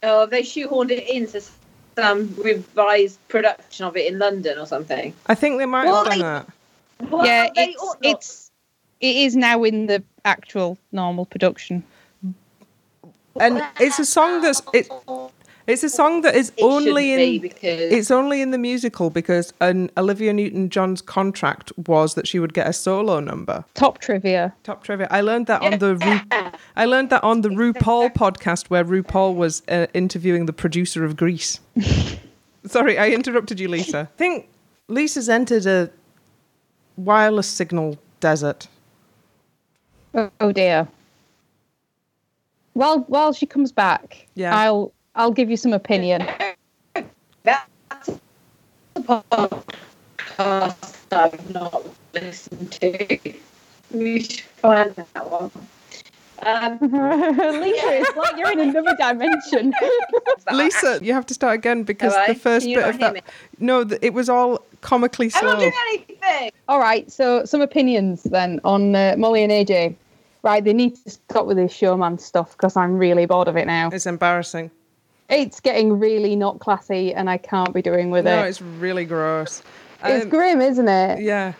Oh, 0.03 0.25
they 0.25 0.41
shoehorned 0.43 0.91
it 0.91 1.07
into 1.09 1.41
some 1.95 2.35
revised 2.37 3.17
production 3.29 3.85
of 3.85 3.95
it 3.95 4.11
in 4.11 4.19
London 4.19 4.57
or 4.59 4.65
something. 4.67 5.13
I 5.27 5.35
think 5.35 5.57
they 5.57 5.65
might 5.65 5.85
Well, 5.85 6.03
have 6.03 6.05
done 6.05 6.17
they- 6.19 6.23
that. 6.23 6.47
Well, 7.11 7.25
yeah, 7.25 7.49
it's 7.55 7.95
it's 8.01 8.51
it 9.01 9.15
is 9.25 9.35
now 9.35 9.63
in 9.63 9.87
the 9.87 10.03
actual 10.25 10.77
normal 10.91 11.25
production. 11.25 11.83
And 13.39 13.63
it's 13.79 13.97
a 13.99 14.05
song 14.05 14.41
that's 14.41 14.61
it, 14.73 14.87
it's 15.67 15.83
a 15.83 15.89
song 15.89 16.21
that 16.21 16.35
is 16.35 16.49
It 16.49 16.59
shouldn't 16.61 16.87
only 16.89 17.15
be 17.17 17.35
in 17.35 17.41
because 17.41 17.79
it's 17.79 18.11
only 18.11 18.41
in 18.41 18.51
the 18.51 18.57
musical 18.57 19.09
because 19.09 19.53
an 19.61 19.89
Olivia 19.97 20.33
Newton-John's 20.33 21.01
contract 21.01 21.71
was 21.87 22.15
that 22.15 22.27
she 22.27 22.39
would 22.39 22.53
get 22.53 22.67
a 22.67 22.73
solo 22.73 23.19
number. 23.19 23.63
Top 23.73 23.99
trivia. 23.99 24.53
Top 24.63 24.83
trivia. 24.83 25.07
I 25.09 25.21
learned 25.21 25.47
that 25.47 25.61
on 25.61 25.79
the 25.79 25.95
Ru- 25.95 26.51
I 26.75 26.85
learned 26.85 27.09
that 27.11 27.23
on 27.23 27.41
the 27.41 27.49
RuPaul 27.49 28.13
podcast 28.13 28.67
where 28.69 28.83
RuPaul 28.83 29.35
was 29.35 29.63
uh, 29.69 29.87
interviewing 29.93 30.45
the 30.45 30.53
producer 30.53 31.05
of 31.05 31.15
Grease. 31.15 31.59
Sorry, 32.65 32.97
I 32.97 33.09
interrupted 33.09 33.59
you, 33.59 33.67
Lisa. 33.67 33.99
I 34.13 34.17
think 34.17 34.47
Lisa's 34.87 35.29
entered 35.29 35.65
a 35.65 35.89
wireless 36.97 37.47
signal 37.47 37.97
desert. 38.19 38.67
Oh, 40.13 40.29
oh 40.39 40.51
dear. 40.51 40.87
While 42.73 42.99
while 43.01 43.33
she 43.33 43.45
comes 43.45 43.71
back, 43.71 44.27
Yeah. 44.35 44.55
I'll 44.57 44.91
I'll 45.15 45.31
give 45.31 45.49
you 45.49 45.57
some 45.57 45.73
opinion. 45.73 46.27
That's 47.43 48.09
a 48.95 49.01
podcast 49.01 50.93
I've 51.11 51.53
not 51.53 51.83
listened 52.13 52.71
to. 52.73 53.19
We 53.91 54.23
should 54.23 54.41
find 54.41 54.95
that 54.95 55.29
one. 55.29 55.51
Um, 56.45 56.77
Lisa, 57.61 58.01
it's 58.01 58.17
like 58.17 58.37
you're 58.37 58.51
in 58.51 58.59
another 58.59 58.95
dimension. 58.97 59.73
Lisa, 60.51 60.99
you 61.01 61.13
have 61.13 61.25
to 61.27 61.33
start 61.33 61.55
again 61.55 61.83
because 61.83 62.13
Alright, 62.13 62.29
the 62.29 62.35
first 62.35 62.65
bit 62.65 62.83
of 62.83 62.99
that. 62.99 63.13
me? 63.13 63.21
No, 63.59 63.83
th- 63.83 63.99
it 64.01 64.13
was 64.13 64.29
all 64.29 64.61
comically 64.81 65.29
slow. 65.29 65.41
I'm 65.41 65.47
not 65.47 65.59
doing 65.59 65.73
anything. 65.89 66.51
All 66.67 66.79
right, 66.79 67.09
so 67.11 67.45
some 67.45 67.61
opinions 67.61 68.23
then 68.23 68.59
on 68.63 68.95
uh, 68.95 69.15
Mollie 69.17 69.43
and 69.43 69.51
AJ. 69.51 69.95
Right, 70.41 70.61
they 70.61 70.73
need 70.73 70.95
to 71.05 71.09
stop 71.09 71.45
with 71.45 71.55
this 71.55 71.71
showman 71.71 72.17
stuff 72.19 72.51
because 72.57 72.75
I'm 72.75 72.97
really 72.97 73.25
bored 73.25 73.47
of 73.47 73.55
it 73.55 73.65
now. 73.65 73.89
It's 73.93 74.05
embarrassing. 74.05 74.71
It's 75.33 75.59
getting 75.59 75.97
really 75.99 76.35
not 76.35 76.59
classy, 76.59 77.13
and 77.13 77.29
I 77.29 77.37
can't 77.37 77.73
be 77.73 77.81
doing 77.81 78.09
with 78.11 78.25
No, 78.25 78.31
it. 78.31 78.35
No, 78.41 78.43
it's 78.43 78.61
really 78.61 79.05
gross. 79.05 79.63
It's 80.03 80.23
Um, 80.25 80.29
grim, 80.29 80.61
isn't 80.61 80.87
it? 80.87 81.21
Yeah. 81.21 81.53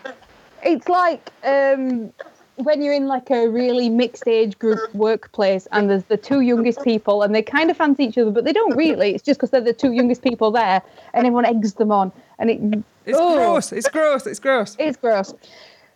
It's 0.62 0.88
like 0.88 1.30
um, 1.42 2.12
when 2.56 2.82
you're 2.82 2.94
in 2.94 3.06
like 3.06 3.30
a 3.30 3.48
really 3.48 3.88
mixed 3.88 4.28
age 4.28 4.58
group 4.58 4.78
workplace, 4.94 5.66
and 5.72 5.90
there's 5.90 6.04
the 6.04 6.16
two 6.16 6.40
youngest 6.40 6.82
people, 6.82 7.22
and 7.22 7.34
they 7.34 7.42
kind 7.42 7.70
of 7.70 7.76
fancy 7.76 8.04
each 8.04 8.16
other, 8.18 8.30
but 8.30 8.44
they 8.44 8.52
don't 8.52 8.76
really. 8.76 9.14
It's 9.14 9.22
just 9.24 9.38
because 9.40 9.50
they're 9.50 9.60
the 9.60 9.72
two 9.72 9.92
youngest 9.92 10.22
people 10.22 10.50
there, 10.50 10.80
and 11.12 11.26
everyone 11.26 11.44
eggs 11.44 11.74
them 11.74 11.90
on, 11.90 12.12
and 12.38 12.50
it. 12.50 12.84
It's 13.06 13.18
oh, 13.20 13.34
gross. 13.36 13.72
It's 13.72 13.88
gross. 13.88 14.26
It's 14.26 14.38
gross. 14.38 14.76
It's 14.78 14.96
gross. 14.96 15.34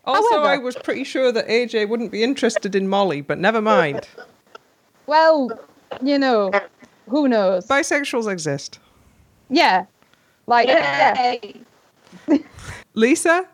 Also, 0.04 0.28
However- 0.30 0.48
I 0.48 0.58
was 0.58 0.74
pretty 0.74 1.04
sure 1.04 1.32
that 1.32 1.46
AJ 1.48 1.88
wouldn't 1.88 2.10
be 2.10 2.22
interested 2.22 2.74
in 2.74 2.88
Mollie, 2.88 3.20
but 3.20 3.38
never 3.38 3.60
mind. 3.62 4.08
Well, 5.06 5.50
you 6.02 6.18
know, 6.18 6.50
who 7.08 7.28
knows? 7.28 7.66
Bisexuals 7.66 8.30
exist. 8.30 8.78
Yeah, 9.50 9.86
like 10.46 10.68
yeah. 10.68 11.32
Yay. 11.32 11.60
Lisa? 12.94 13.46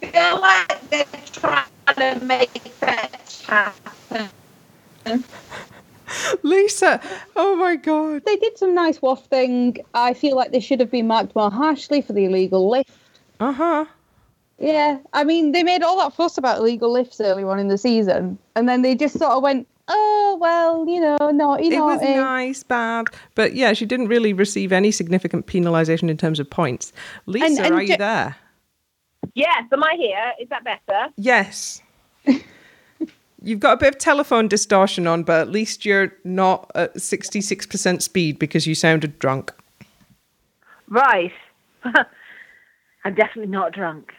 feel 0.00 0.40
like 0.40 0.90
they're 0.90 1.04
trying 1.32 1.64
to 1.96 2.24
make 2.24 2.50
fetch 2.50 3.46
happen. 3.46 4.30
Lisa! 6.42 7.00
Oh 7.36 7.56
my 7.56 7.76
god. 7.76 8.22
They 8.24 8.36
did 8.36 8.58
some 8.58 8.74
nice 8.74 9.00
wafting. 9.00 9.76
I 9.94 10.14
feel 10.14 10.36
like 10.36 10.52
they 10.52 10.60
should 10.60 10.80
have 10.80 10.90
been 10.90 11.06
marked 11.06 11.34
more 11.36 11.50
harshly 11.50 12.02
for 12.02 12.12
the 12.12 12.24
illegal 12.24 12.68
lift. 12.68 12.90
Uh 13.38 13.52
huh. 13.52 13.84
Yeah, 14.58 14.98
I 15.14 15.24
mean, 15.24 15.52
they 15.52 15.62
made 15.62 15.82
all 15.82 15.98
that 16.00 16.14
fuss 16.14 16.36
about 16.36 16.58
illegal 16.58 16.92
lifts 16.92 17.20
early 17.20 17.44
on 17.44 17.58
in 17.58 17.68
the 17.68 17.78
season, 17.78 18.38
and 18.54 18.68
then 18.68 18.82
they 18.82 18.94
just 18.94 19.18
sort 19.18 19.32
of 19.32 19.42
went, 19.42 19.66
"Oh 19.90 20.38
well, 20.40 20.86
you 20.88 21.00
know, 21.00 21.16
naughty, 21.30 21.66
It 21.66 21.80
was 21.80 22.00
naughty." 22.00 22.14
nice, 22.14 22.62
bad. 22.62 23.08
But 23.34 23.54
yeah, 23.54 23.72
she 23.72 23.84
didn't 23.86 24.08
really 24.08 24.32
receive 24.32 24.72
any 24.72 24.90
significant 24.90 25.46
penalisation 25.46 26.08
in 26.08 26.16
terms 26.16 26.40
of 26.40 26.48
points. 26.48 26.92
Lisa, 27.26 27.62
and 27.62 27.74
are 27.74 27.82
you 27.82 27.88
Je- 27.88 27.96
there? 27.96 28.36
Yes, 29.34 29.64
am 29.72 29.82
I 29.84 29.94
here? 29.98 30.32
Is 30.40 30.48
that 30.48 30.64
better? 30.64 31.08
Yes. 31.16 31.82
You've 33.42 33.60
got 33.60 33.74
a 33.74 33.76
bit 33.78 33.94
of 33.94 33.98
telephone 33.98 34.48
distortion 34.48 35.06
on, 35.06 35.22
but 35.22 35.40
at 35.40 35.48
least 35.50 35.86
you're 35.86 36.12
not 36.24 36.70
at 36.74 36.94
66% 36.96 38.02
speed 38.02 38.38
because 38.38 38.66
you 38.66 38.74
sounded 38.74 39.18
drunk. 39.18 39.52
Right. 40.88 41.32
I'm 43.04 43.14
definitely 43.14 43.50
not 43.50 43.72
drunk. 43.72 44.12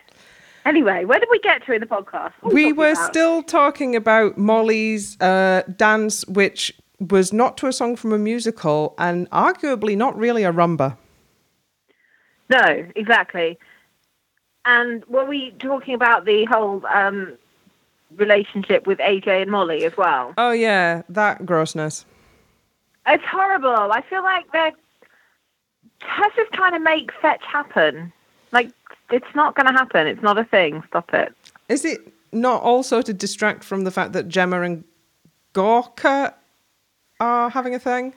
Anyway, 0.66 1.06
where 1.06 1.20
did 1.20 1.30
we 1.32 1.40
get 1.40 1.66
to 1.66 1.74
in 1.74 1.82
the 1.82 1.88
podcast? 1.88 2.34
We 2.44 2.72
were 2.72 2.92
about? 2.92 3.10
still 3.10 3.44
talking 3.44 3.96
about 3.96 4.38
Mollie's 4.38 5.20
uh, 5.20 5.64
dance, 5.76 6.26
which 6.28 6.74
was 7.00 7.34
not 7.34 7.58
to 7.58 7.68
a 7.68 7.74
song 7.74 7.96
from 7.96 8.14
a 8.14 8.20
musical 8.20 8.94
and 8.98 9.30
arguably 9.32 9.98
not 9.98 10.16
really 10.18 10.44
a 10.44 10.54
rumba. 10.54 10.98
No, 12.50 12.86
exactly. 12.96 13.58
And 14.66 15.04
were 15.06 15.26
we 15.26 15.52
talking 15.58 15.96
about 15.96 16.26
the 16.26 16.46
whole 16.46 16.86
um, 16.86 17.38
relationship 18.16 18.86
with 18.86 19.00
AJ 19.00 19.44
and 19.44 19.52
Molly 19.52 19.86
as 19.86 19.98
well? 19.98 20.34
Oh, 20.38 20.52
yeah, 20.52 21.02
that 21.10 21.46
grossness. 21.46 22.06
It's 23.08 23.24
horrible. 23.26 23.92
I 23.92 24.04
feel 24.08 24.22
like 24.22 24.52
they're 24.52 24.74
Tess 26.02 26.32
is 26.38 26.48
trying 26.54 26.74
to 26.74 26.80
make 26.80 27.12
fetch 27.22 27.44
happen. 27.44 28.12
Like 28.52 28.72
it's 29.12 29.36
not 29.36 29.56
going 29.56 29.68
to 29.68 29.74
happen. 29.74 30.08
It's 30.08 30.22
not 30.22 30.38
a 30.38 30.44
thing. 30.44 30.84
Stop 30.88 31.14
it. 31.14 31.34
Is 31.70 31.86
it 31.86 32.14
not 32.32 32.62
also 32.62 33.02
to 33.02 33.14
distract 33.14 33.64
from 33.64 33.84
the 33.84 33.92
fact 33.92 34.14
that 34.14 34.28
Gemma 34.28 34.62
and 34.62 34.84
Gorka 35.54 36.34
are 37.20 37.50
having 37.50 37.76
a 37.76 37.80
thing? 37.80 38.14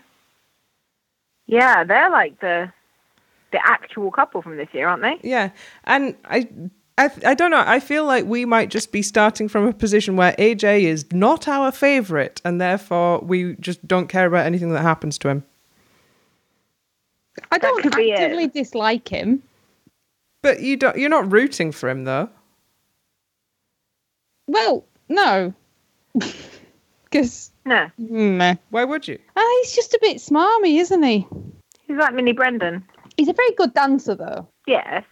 Yeah, 1.46 1.84
they're 1.84 2.10
like 2.10 2.40
the 2.40 2.72
the 3.52 3.60
actual 3.64 4.10
couple 4.10 4.42
from 4.42 4.56
this 4.56 4.68
year, 4.72 4.88
aren't 4.88 5.02
they? 5.02 5.16
Yeah, 5.22 5.50
and 5.84 6.16
I, 6.24 6.48
I, 6.98 7.08
I 7.24 7.34
don't 7.34 7.52
know. 7.52 7.62
I 7.64 7.78
feel 7.78 8.04
like 8.04 8.24
we 8.24 8.44
might 8.44 8.68
just 8.68 8.90
be 8.90 9.00
starting 9.00 9.48
from 9.48 9.68
a 9.68 9.72
position 9.72 10.16
where 10.16 10.32
AJ 10.32 10.82
is 10.82 11.12
not 11.12 11.46
our 11.46 11.70
favorite, 11.70 12.40
and 12.44 12.60
therefore 12.60 13.20
we 13.20 13.54
just 13.60 13.86
don't 13.86 14.08
care 14.08 14.26
about 14.26 14.46
anything 14.46 14.70
that 14.70 14.82
happens 14.82 15.18
to 15.18 15.28
him. 15.28 15.44
I 17.52 17.58
don't 17.58 17.80
could 17.80 17.94
be 17.94 18.10
it. 18.10 18.18
actively 18.18 18.48
dislike 18.48 19.08
him. 19.08 19.42
But 20.44 20.60
you 20.60 20.76
don't. 20.76 20.98
You're 20.98 21.08
not 21.08 21.32
rooting 21.32 21.72
for 21.72 21.88
him 21.88 22.04
though. 22.04 22.28
Well, 24.46 24.84
no, 25.08 25.54
because 27.04 27.50
No, 27.64 27.88
Why 28.68 28.84
would 28.84 29.08
you? 29.08 29.18
ah, 29.36 29.58
he's 29.62 29.74
just 29.74 29.94
a 29.94 29.98
bit 30.02 30.18
smarmy, 30.18 30.78
isn't 30.80 31.02
he? 31.02 31.26
he's 31.88 31.96
like 31.96 32.12
Mini 32.12 32.32
Brendan. 32.32 32.84
He's 33.16 33.28
a 33.28 33.32
very 33.32 33.52
good 33.52 33.72
dancer, 33.72 34.14
though. 34.14 34.46
Yes, 34.66 35.02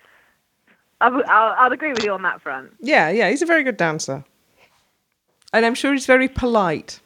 I 1.01 1.07
w- 1.07 1.25
I'll, 1.29 1.55
I'll 1.59 1.73
agree 1.73 1.93
with 1.93 2.05
you 2.05 2.13
on 2.13 2.21
that 2.23 2.43
front. 2.43 2.73
Yeah, 2.81 3.09
yeah. 3.09 3.31
He's 3.31 3.41
a 3.41 3.47
very 3.47 3.65
good 3.65 3.79
dancer, 3.79 4.23
and 5.55 5.65
I'm 5.65 5.75
sure 5.75 5.95
he's 5.95 6.05
very 6.07 6.29
polite. 6.29 7.01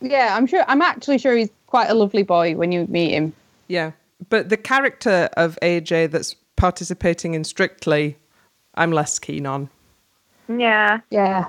Yeah, 0.00 0.36
I'm 0.36 0.46
sure. 0.48 0.64
I'm 0.66 0.82
actually 0.82 1.18
sure 1.18 1.36
he's 1.36 1.50
quite 1.68 1.88
a 1.88 1.94
lovely 1.94 2.24
boy 2.24 2.56
when 2.56 2.72
you 2.72 2.86
meet 2.88 3.12
him. 3.12 3.32
Yeah, 3.68 3.92
but 4.28 4.48
the 4.48 4.56
character 4.56 5.28
of 5.36 5.56
AJ 5.62 6.10
that's 6.10 6.34
participating 6.56 7.34
in 7.34 7.44
Strictly, 7.44 8.16
I'm 8.74 8.92
less 8.92 9.18
keen 9.18 9.46
on. 9.46 9.70
Yeah. 10.48 11.00
Yeah. 11.10 11.46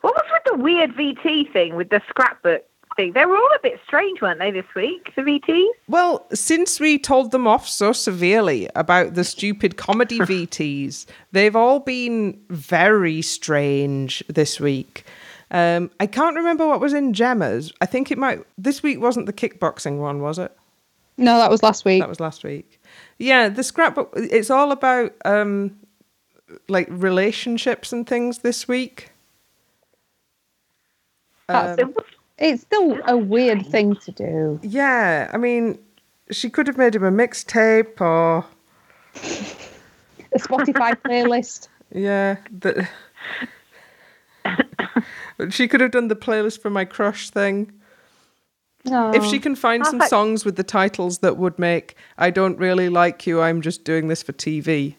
What 0.00 0.14
was 0.14 0.24
with 0.32 0.42
the 0.56 0.62
weird 0.62 0.94
VT 0.94 1.52
thing 1.52 1.76
with 1.76 1.90
the 1.90 2.00
scrapbook 2.08 2.64
thing? 2.96 3.12
They 3.12 3.26
were 3.26 3.36
all 3.36 3.54
a 3.54 3.62
bit 3.62 3.78
strange, 3.86 4.22
weren't 4.22 4.38
they, 4.38 4.50
this 4.50 4.66
week? 4.74 5.12
The 5.14 5.22
VTs. 5.22 5.68
Well, 5.88 6.26
since 6.32 6.80
we 6.80 6.98
told 6.98 7.32
them 7.32 7.46
off 7.46 7.68
so 7.68 7.92
severely 7.92 8.68
about 8.74 9.14
the 9.14 9.24
stupid 9.24 9.76
comedy 9.76 10.18
VTs, 10.20 11.06
they've 11.32 11.56
all 11.56 11.80
been 11.80 12.40
very 12.48 13.20
strange 13.22 14.24
this 14.28 14.58
week. 14.58 15.04
Um, 15.50 15.90
I 15.98 16.06
can't 16.06 16.36
remember 16.36 16.66
what 16.66 16.80
was 16.80 16.92
in 16.92 17.12
Gemma's. 17.12 17.72
I 17.80 17.86
think 17.86 18.10
it 18.10 18.18
might. 18.18 18.44
This 18.56 18.82
week 18.82 19.00
wasn't 19.00 19.26
the 19.26 19.32
kickboxing 19.32 19.98
one, 19.98 20.22
was 20.22 20.38
it? 20.38 20.56
No, 21.16 21.38
that 21.38 21.50
was 21.50 21.62
last 21.62 21.84
week. 21.84 22.00
That 22.00 22.08
was 22.08 22.20
last 22.20 22.44
week. 22.44 22.80
Yeah, 23.18 23.48
the 23.48 23.62
scrapbook. 23.62 24.12
It's 24.16 24.50
all 24.50 24.72
about 24.72 25.14
um, 25.24 25.78
like 26.68 26.86
relationships 26.90 27.92
and 27.92 28.06
things 28.06 28.38
this 28.38 28.66
week. 28.66 29.10
That's- 31.48 31.78
It 31.78 31.94
it's 32.38 32.62
still 32.62 32.98
a 33.06 33.18
weird 33.18 33.66
thing 33.66 33.96
to 33.96 34.12
do. 34.12 34.58
Yeah, 34.62 35.30
I 35.32 35.36
mean, 35.36 35.78
she 36.30 36.48
could 36.48 36.66
have 36.68 36.78
made 36.78 36.94
him 36.94 37.04
a 37.04 37.10
mixtape 37.10 38.00
or 38.00 38.46
A 40.32 40.38
Spotify 40.38 40.94
playlist. 41.04 41.68
yeah, 41.92 42.36
the, 42.58 42.88
she 45.50 45.68
could 45.68 45.82
have 45.82 45.90
done 45.90 46.08
the 46.08 46.16
playlist 46.16 46.62
for 46.62 46.70
my 46.70 46.86
crush 46.86 47.28
thing. 47.28 47.72
No. 48.84 49.12
If 49.12 49.24
she 49.24 49.36
oh. 49.36 49.40
can 49.40 49.56
find 49.56 49.86
some 49.86 50.00
songs 50.02 50.44
with 50.44 50.56
the 50.56 50.64
titles 50.64 51.18
that 51.18 51.36
would 51.36 51.58
make 51.58 51.96
I 52.16 52.30
don't 52.30 52.58
really 52.58 52.88
like 52.88 53.26
you, 53.26 53.40
I'm 53.40 53.60
just 53.60 53.84
doing 53.84 54.08
this 54.08 54.22
for 54.22 54.32
TV. 54.32 54.96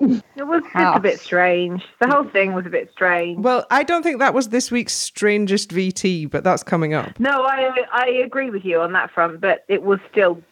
It 0.36 0.42
was 0.42 0.62
just 0.72 0.96
a 0.96 1.00
bit 1.00 1.20
strange. 1.20 1.82
The 2.00 2.08
whole 2.08 2.24
thing 2.24 2.52
was 2.52 2.66
a 2.66 2.68
bit 2.68 2.90
strange. 2.92 3.38
Well, 3.38 3.64
I 3.70 3.84
don't 3.84 4.02
think 4.02 4.18
that 4.18 4.34
was 4.34 4.48
this 4.48 4.70
week's 4.70 4.92
strangest 4.92 5.70
VT, 5.70 6.30
but 6.30 6.44
that's 6.44 6.62
coming 6.62 6.92
up. 6.92 7.18
No, 7.18 7.44
I 7.44 7.70
I 7.92 8.06
agree 8.08 8.50
with 8.50 8.64
you 8.64 8.80
on 8.80 8.92
that 8.92 9.10
front, 9.12 9.40
but 9.40 9.64
it 9.68 9.82
was 9.82 10.00
still 10.10 10.42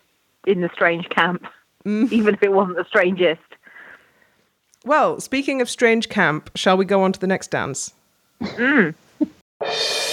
in 0.47 0.61
the 0.61 0.71
strange 0.73 1.09
camp, 1.11 1.45
mm. 1.85 2.11
even 2.13 2.35
if 2.35 2.43
it 2.43 2.53
wasn't 2.53 2.77
the 2.77 2.85
strangest. 2.85 3.41
Well, 4.85 5.21
speaking 5.21 5.61
of 5.61 5.69
strange 5.69 6.09
camp, 6.09 6.51
shall 6.55 6.77
we 6.77 6.85
go 6.85 7.03
on 7.03 7.13
to 7.13 7.21
the 7.21 7.27
next 7.27 7.51
dance? 7.51 7.93
Mm. 8.41 8.95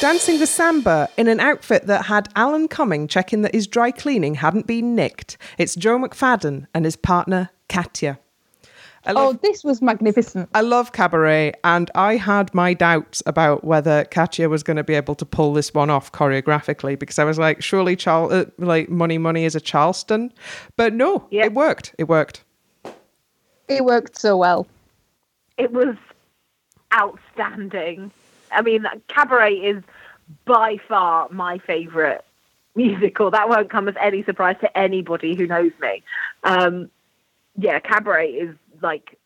Dancing 0.00 0.38
the 0.38 0.46
samba 0.46 1.08
in 1.16 1.26
an 1.26 1.40
outfit 1.40 1.86
that 1.86 2.04
had 2.06 2.28
Alan 2.36 2.68
Cumming 2.68 3.08
checking 3.08 3.42
that 3.42 3.52
his 3.52 3.66
dry 3.66 3.90
cleaning 3.90 4.36
hadn't 4.36 4.66
been 4.66 4.94
nicked. 4.94 5.36
It's 5.58 5.74
Joe 5.74 5.98
McFadden 5.98 6.66
and 6.72 6.84
his 6.84 6.94
partner, 6.94 7.50
Katya. 7.68 8.18
I 9.04 9.12
oh, 9.16 9.32
this 9.32 9.64
was 9.64 9.82
magnificent. 9.82 10.50
I 10.54 10.60
love 10.60 10.92
cabaret, 10.92 11.52
and 11.64 11.90
I 11.96 12.16
had 12.16 12.54
my 12.54 12.74
doubts 12.74 13.22
about 13.26 13.64
whether 13.64 14.04
Katya 14.04 14.48
was 14.48 14.62
going 14.62 14.76
to 14.76 14.84
be 14.84 14.94
able 14.94 15.14
to 15.16 15.24
pull 15.24 15.52
this 15.52 15.74
one 15.74 15.90
off 15.90 16.12
choreographically 16.12 16.96
because 16.98 17.18
I 17.18 17.24
was 17.24 17.38
like, 17.38 17.60
surely, 17.62 17.96
Charl- 17.96 18.32
uh, 18.32 18.44
like 18.58 18.88
Money 18.88 19.18
Money 19.18 19.44
is 19.44 19.56
a 19.56 19.60
Charleston, 19.60 20.32
but 20.76 20.92
no, 20.92 21.26
Yeah. 21.30 21.46
it 21.46 21.54
worked. 21.54 21.94
It 21.98 22.04
worked. 22.04 22.44
It 23.66 23.84
worked 23.84 24.18
so 24.18 24.36
well. 24.36 24.66
It 25.56 25.72
was 25.72 25.96
outstanding. 26.94 28.12
I 28.52 28.62
mean, 28.62 28.86
Cabaret 29.08 29.54
is 29.54 29.82
by 30.44 30.76
far 30.88 31.28
my 31.30 31.58
favourite 31.58 32.20
musical. 32.74 33.30
That 33.30 33.48
won't 33.48 33.70
come 33.70 33.88
as 33.88 33.94
any 34.00 34.22
surprise 34.24 34.56
to 34.60 34.78
anybody 34.78 35.34
who 35.34 35.46
knows 35.46 35.72
me. 35.80 36.02
Um, 36.44 36.90
yeah, 37.56 37.78
Cabaret 37.80 38.30
is 38.30 38.54
like 38.80 39.18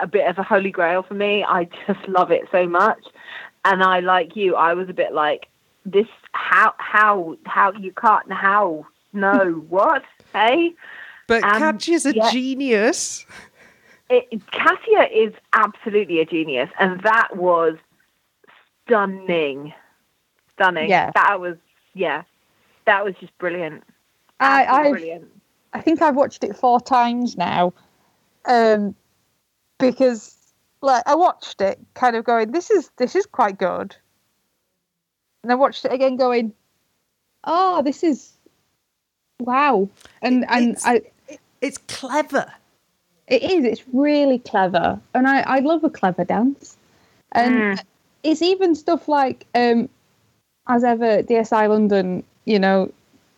a 0.00 0.06
bit 0.06 0.28
of 0.28 0.38
a 0.38 0.42
holy 0.42 0.70
grail 0.70 1.02
for 1.02 1.14
me. 1.14 1.44
I 1.44 1.64
just 1.86 2.06
love 2.08 2.30
it 2.30 2.44
so 2.52 2.66
much. 2.66 3.02
And 3.64 3.82
I, 3.82 4.00
like 4.00 4.36
you, 4.36 4.54
I 4.54 4.74
was 4.74 4.88
a 4.88 4.92
bit 4.92 5.12
like, 5.12 5.48
this, 5.84 6.06
how, 6.32 6.74
how, 6.78 7.36
how, 7.46 7.72
you 7.72 7.92
can't, 7.92 8.30
how, 8.30 8.86
no, 9.12 9.64
what, 9.68 10.04
hey? 10.32 10.74
But 11.26 11.42
Um, 11.44 11.58
Katya's 11.58 12.06
a 12.06 12.14
yeah. 12.14 12.30
genius. 12.30 13.26
it, 14.10 14.42
Katya 14.50 15.08
is 15.12 15.34
absolutely 15.52 16.20
a 16.20 16.24
genius, 16.24 16.70
and 16.78 17.00
that 17.02 17.36
was 17.36 17.76
stunning, 18.88 19.72
stunning. 20.54 20.88
Yeah. 20.88 21.12
that 21.14 21.40
was 21.40 21.56
yeah, 21.94 22.22
that 22.86 23.04
was 23.04 23.14
just 23.20 23.36
brilliant. 23.38 23.84
I, 24.40 24.64
I've, 24.66 24.92
brilliant. 24.92 25.28
I 25.72 25.80
think 25.80 26.00
I've 26.00 26.16
watched 26.16 26.44
it 26.44 26.56
four 26.56 26.80
times 26.80 27.36
now, 27.36 27.72
um, 28.46 28.94
because 29.78 30.36
like 30.80 31.02
I 31.06 31.14
watched 31.14 31.60
it, 31.60 31.78
kind 31.94 32.16
of 32.16 32.24
going, 32.24 32.52
this 32.52 32.70
is 32.70 32.90
this 32.96 33.14
is 33.14 33.26
quite 33.26 33.58
good, 33.58 33.94
and 35.42 35.52
I 35.52 35.54
watched 35.56 35.84
it 35.84 35.92
again, 35.92 36.16
going, 36.16 36.52
oh, 37.44 37.82
this 37.82 38.02
is 38.02 38.32
wow, 39.40 39.88
and 40.22 40.44
and 40.48 40.70
It's- 40.70 40.86
I 40.86 41.02
It's 41.60 41.78
clever. 41.88 42.50
it 43.26 43.42
is 43.42 43.64
it's 43.64 43.82
really 43.92 44.38
clever, 44.38 44.98
and 45.14 45.26
I 45.26 45.40
I 45.40 45.58
love 45.58 45.84
a 45.84 45.90
clever 45.90 46.24
dance, 46.24 46.76
and 47.32 47.54
Mm. 47.54 47.84
It's 48.22 48.42
even 48.42 48.74
stuff 48.74 49.08
like 49.08 49.46
um, 49.54 49.88
as 50.68 50.84
ever 50.84 51.22
DSI 51.22 51.68
London, 51.68 52.24
you 52.44 52.58
know, 52.58 52.92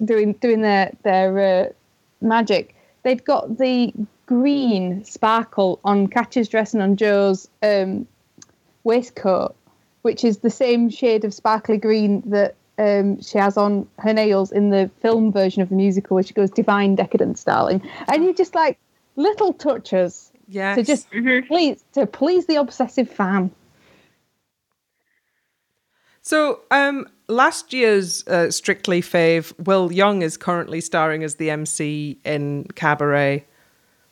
doing 0.05 0.33
doing 0.35 0.63
their 0.63 0.93
their 1.03 1.39
uh, 1.39 1.73
magic. 2.21 2.75
They've 3.03 3.25
got 3.25 3.59
the 3.59 3.93
green 4.27 5.05
sparkle 5.05 5.81
on 5.85 6.07
Katya's 6.07 6.49
dress 6.49 6.75
and 6.75 6.83
on 6.83 6.97
Joe's 6.97 7.49
um, 7.63 8.07
waistcoat, 8.85 9.57
which 10.03 10.25
is 10.25 10.39
the 10.39 10.51
same 10.51 10.91
shade 10.91 11.25
of 11.25 11.33
sparkly 11.33 11.79
green 11.79 12.23
that 12.27 12.55
um, 12.79 13.21
she 13.21 13.39
has 13.39 13.57
on 13.57 13.89
her 13.99 14.13
nails 14.13 14.53
in 14.53 14.71
the 14.71 14.91
film 15.01 15.33
version 15.33 15.63
of 15.63 15.69
the 15.69 15.75
musical, 15.75 16.15
where 16.15 16.25
she 16.25 16.35
goes 16.35 16.51
divine 16.51 16.95
decadence, 16.95 17.43
darling. 17.45 17.83
And 18.09 18.25
you 18.25 18.35
just 18.35 18.55
like 18.55 18.79
little 19.17 19.53
touches 19.53 20.31
Yes. 20.53 20.77
to 20.77 20.83
just 20.83 21.09
please 21.47 21.85
to 21.93 22.07
please 22.07 22.47
the 22.47 22.57
obsessive 22.57 23.09
fan. 23.09 23.53
So, 26.31 26.61
um, 26.71 27.09
last 27.27 27.73
year's 27.73 28.25
uh, 28.29 28.53
Strictly 28.53 29.03
fave, 29.03 29.53
Will 29.67 29.91
Young 29.91 30.23
is 30.23 30.37
currently 30.37 30.81
starring 30.81 31.25
as 31.25 31.35
the 31.35 31.51
MC 31.51 32.21
in 32.25 32.69
Cabaret. 32.77 33.45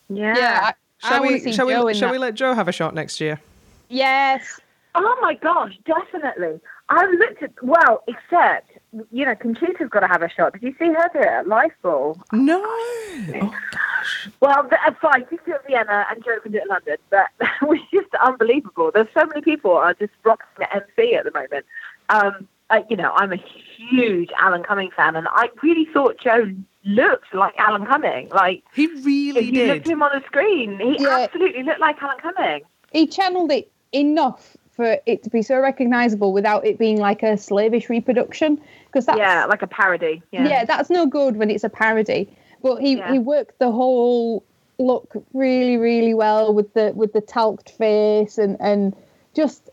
Yeah. 0.08 0.34
I, 0.34 0.74
Shall 1.06 1.22
I 1.22 1.28
we? 1.28 1.52
Shall 1.52 1.68
Joe 1.68 1.86
we? 1.86 1.94
Shall 1.94 2.08
that. 2.08 2.12
we 2.12 2.18
let 2.18 2.34
Joe 2.34 2.54
have 2.54 2.66
a 2.66 2.72
shot 2.72 2.92
next 2.92 3.20
year? 3.20 3.40
Yes. 3.88 4.58
Oh 4.96 5.16
my 5.22 5.34
gosh, 5.34 5.78
definitely. 5.84 6.58
I 6.88 7.06
looked 7.06 7.40
at 7.40 7.52
well, 7.62 8.02
except 8.08 8.72
you 9.12 9.24
know, 9.24 9.36
Conchita's 9.36 9.88
got 9.88 10.00
to 10.00 10.08
have 10.08 10.22
a 10.22 10.28
shot. 10.28 10.54
Did 10.54 10.64
you 10.64 10.74
see 10.76 10.86
her 10.86 11.10
do 11.12 11.20
it 11.20 11.24
at 11.24 11.46
Life 11.46 11.74
Ball? 11.82 12.20
No. 12.32 12.60
Oh 12.64 13.54
gosh. 13.70 14.28
Well, 14.40 14.62
th- 14.62 14.80
uh, 14.84 14.92
fine, 15.00 15.24
she 15.30 15.36
can 15.36 15.46
do 15.46 15.52
it 15.52 15.60
at 15.60 15.66
Vienna 15.68 16.06
and 16.10 16.24
Joe 16.24 16.40
can 16.42 16.50
do 16.50 16.58
it 16.58 16.62
at 16.62 16.68
London, 16.68 16.96
but 17.10 17.26
it 17.40 17.68
was 17.68 17.78
just 17.94 18.12
unbelievable. 18.20 18.90
There's 18.92 19.06
so 19.14 19.24
many 19.26 19.42
people 19.42 19.70
are 19.70 19.94
just 19.94 20.12
rocking 20.24 20.46
the 20.58 20.74
MC 20.74 21.14
at 21.14 21.24
the 21.24 21.30
moment. 21.30 21.64
Um, 22.08 22.48
I, 22.70 22.84
you 22.90 22.96
know, 22.96 23.12
I'm 23.14 23.32
a 23.32 23.38
huge 23.76 24.30
Alan 24.36 24.62
Cumming 24.62 24.90
fan, 24.96 25.16
and 25.16 25.26
I 25.30 25.48
really 25.62 25.86
thought 25.86 26.18
Joe 26.18 26.50
looked 26.84 27.34
like 27.34 27.54
Alan 27.58 27.86
Cumming. 27.86 28.28
Like, 28.30 28.62
He 28.74 28.84
if 28.84 29.04
really 29.04 29.44
you 29.44 29.66
looked 29.66 29.84
did. 29.84 29.86
at 29.86 29.86
him 29.86 30.02
on 30.02 30.10
the 30.14 30.24
screen, 30.26 30.78
he 30.78 30.96
Yeah. 31.02 31.20
absolutely 31.20 31.62
looked 31.62 31.80
like 31.80 32.02
Alan 32.02 32.18
Cumming. 32.18 32.62
He 32.92 33.06
channeled 33.06 33.50
it 33.52 33.70
enough 33.92 34.56
for 34.70 34.98
it 35.06 35.22
to 35.24 35.30
be 35.30 35.42
so 35.42 35.58
recognizable 35.58 36.32
without 36.32 36.64
it 36.66 36.78
being 36.78 36.98
like 36.98 37.22
a 37.22 37.36
slavish 37.36 37.88
reproduction. 37.90 38.60
Because 38.86 39.06
that's 39.06 39.18
yeah, 39.18 39.44
like 39.46 39.62
a 39.62 39.66
parody. 39.66 40.22
Yeah. 40.30 40.48
yeah. 40.48 40.64
that's 40.64 40.88
no 40.88 41.06
good 41.06 41.36
when 41.36 41.50
it's 41.50 41.64
a 41.64 41.68
parody. 41.68 42.28
But 42.62 42.76
he, 42.76 42.96
Yeah. 42.96 43.12
he 43.12 43.18
worked 43.18 43.58
the 43.58 43.70
whole 43.72 44.44
look 44.78 45.12
really, 45.34 45.76
really 45.76 46.14
well 46.14 46.54
with 46.54 46.72
the 46.74 46.92
with 46.94 47.12
the 47.12 47.20
talked 47.20 47.70
face 47.70 48.38
and 48.38 48.56
and 48.60 48.94
just 49.34 49.68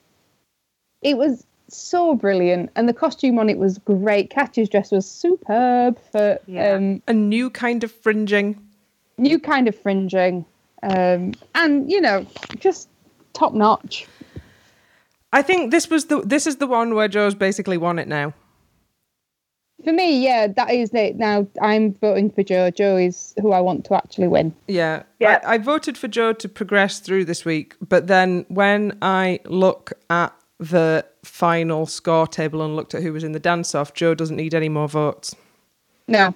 it 1.03 1.15
was 1.17 1.45
so 1.67 2.15
brilliant 2.15 2.69
and 2.75 2.87
the 2.87 2.93
costume 2.93 3.39
on 3.39 3.49
it 3.49 3.57
was 3.57 3.77
great. 3.79 4.29
Katya's 4.29 4.69
dress 4.69 4.91
was 4.91 5.09
superb 5.09 5.99
for 6.11 6.39
Yeah. 6.47 6.73
um 6.73 7.01
A 7.07 7.13
new 7.13 7.49
kind 7.49 7.83
of 7.83 7.91
fringing. 7.91 8.59
new 9.17 9.39
kind 9.39 9.67
of 9.67 9.75
fringing. 9.75 10.45
Um 10.83 11.33
and 11.55 11.89
you 11.91 12.01
know, 12.01 12.25
just 12.59 12.89
top 13.33 13.53
notch. 13.53 14.07
I 15.33 15.41
think 15.41 15.71
this 15.71 15.89
was 15.89 16.05
the 16.05 16.21
this 16.21 16.47
is 16.47 16.57
the 16.57 16.67
one 16.67 16.95
where 16.95 17.07
Joe's 17.07 17.35
basically 17.35 17.77
won 17.77 17.99
it 17.99 18.07
now. 18.07 18.33
For 19.83 19.91
me, 19.91 20.23
yeah, 20.23 20.47
that 20.47 20.71
is 20.71 20.93
it. 20.93 21.17
Now 21.17 21.45
I'm 21.61 21.93
voting 21.95 22.31
for 22.31 22.43
Joe. 22.43 22.71
Joe 22.71 22.95
is 22.97 23.33
who 23.41 23.51
I 23.51 23.59
want 23.59 23.85
to 23.85 23.95
actually 23.95 24.27
win. 24.29 24.55
Yeah. 24.67 25.03
Yeah. 25.19 25.39
I, 25.45 25.55
I 25.55 25.57
voted 25.57 25.97
for 25.97 26.07
Joe 26.07 26.31
to 26.33 26.47
progress 26.49 26.99
through 26.99 27.25
this 27.25 27.43
week, 27.45 27.75
but 27.87 28.07
then 28.07 28.45
when 28.47 28.97
I 29.01 29.41
look 29.45 29.91
at 30.09 30.33
the 30.59 31.05
final 31.25 31.85
score 31.85 32.27
table 32.27 32.61
and 32.61 32.75
looked 32.75 32.95
at 32.95 33.01
who 33.01 33.13
was 33.13 33.23
in 33.23 33.31
the 33.31 33.39
dance 33.39 33.75
off, 33.75 33.93
Joe 33.93 34.13
doesn't 34.15 34.35
need 34.35 34.53
any 34.53 34.69
more 34.69 34.87
votes. 34.87 35.35
No. 36.07 36.33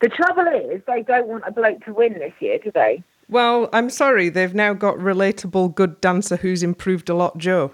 The 0.00 0.08
trouble 0.08 0.46
is, 0.72 0.82
they 0.86 1.02
don't 1.02 1.26
want 1.26 1.44
a 1.46 1.50
bloke 1.50 1.84
to 1.84 1.92
win 1.92 2.14
this 2.14 2.32
year, 2.40 2.58
do 2.58 2.70
they? 2.72 3.02
Well, 3.28 3.68
I'm 3.72 3.90
sorry, 3.90 4.28
they've 4.28 4.54
now 4.54 4.72
got 4.72 4.96
relatable 4.96 5.74
good 5.74 6.00
dancer 6.00 6.36
who's 6.36 6.62
improved 6.62 7.08
a 7.08 7.14
lot, 7.14 7.36
Joe. 7.36 7.72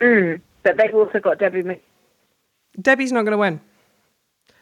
Mm. 0.00 0.40
But 0.62 0.76
they've 0.76 0.94
also 0.94 1.20
got 1.20 1.38
Debbie 1.38 1.80
Debbie's 2.80 3.12
not 3.12 3.22
going 3.22 3.32
to 3.32 3.38
win. 3.38 3.60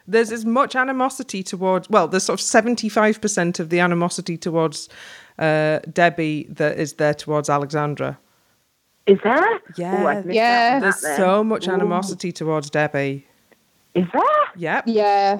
There's 0.05 0.31
as 0.31 0.45
much 0.45 0.75
animosity 0.75 1.43
towards, 1.43 1.89
well, 1.89 2.07
there's 2.07 2.23
sort 2.23 2.39
of 2.39 2.45
75% 2.45 3.59
of 3.59 3.69
the 3.69 3.79
animosity 3.79 4.37
towards 4.37 4.89
uh, 5.39 5.79
Debbie 5.91 6.47
that 6.49 6.77
is 6.77 6.93
there 6.93 7.13
towards 7.13 7.49
Alexandra. 7.49 8.19
Is 9.07 9.19
there? 9.23 9.59
Yes. 9.75 10.25
Oh, 10.25 10.31
Yeah. 10.31 10.75
out 10.75 10.81
There's 10.81 11.01
that 11.01 11.07
then. 11.07 11.17
so 11.17 11.43
much 11.43 11.67
Ooh. 11.67 11.71
animosity 11.71 12.31
towards 12.31 12.69
Debbie. 12.69 13.27
Is 13.95 14.05
there? 14.13 14.23
Yep. 14.55 14.85
Yeah. 14.87 15.39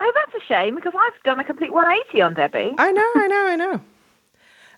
Oh, 0.00 0.12
that's 0.14 0.42
a 0.42 0.46
shame 0.46 0.76
because 0.76 0.92
I've 0.98 1.22
done 1.24 1.40
a 1.40 1.44
complete 1.44 1.72
180 1.72 2.22
on 2.22 2.34
Debbie. 2.34 2.74
I 2.78 2.92
know, 2.92 3.10
I 3.16 3.26
know, 3.26 3.46
I 3.48 3.56
know. 3.56 3.80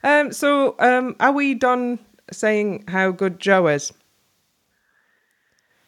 Um, 0.03 0.33
so, 0.33 0.77
um, 0.79 1.15
are 1.21 1.31
we 1.31 1.53
done 1.53 1.99
saying 2.33 2.85
how 2.89 3.11
good 3.11 3.39
Joe 3.39 3.67
is. 3.69 3.93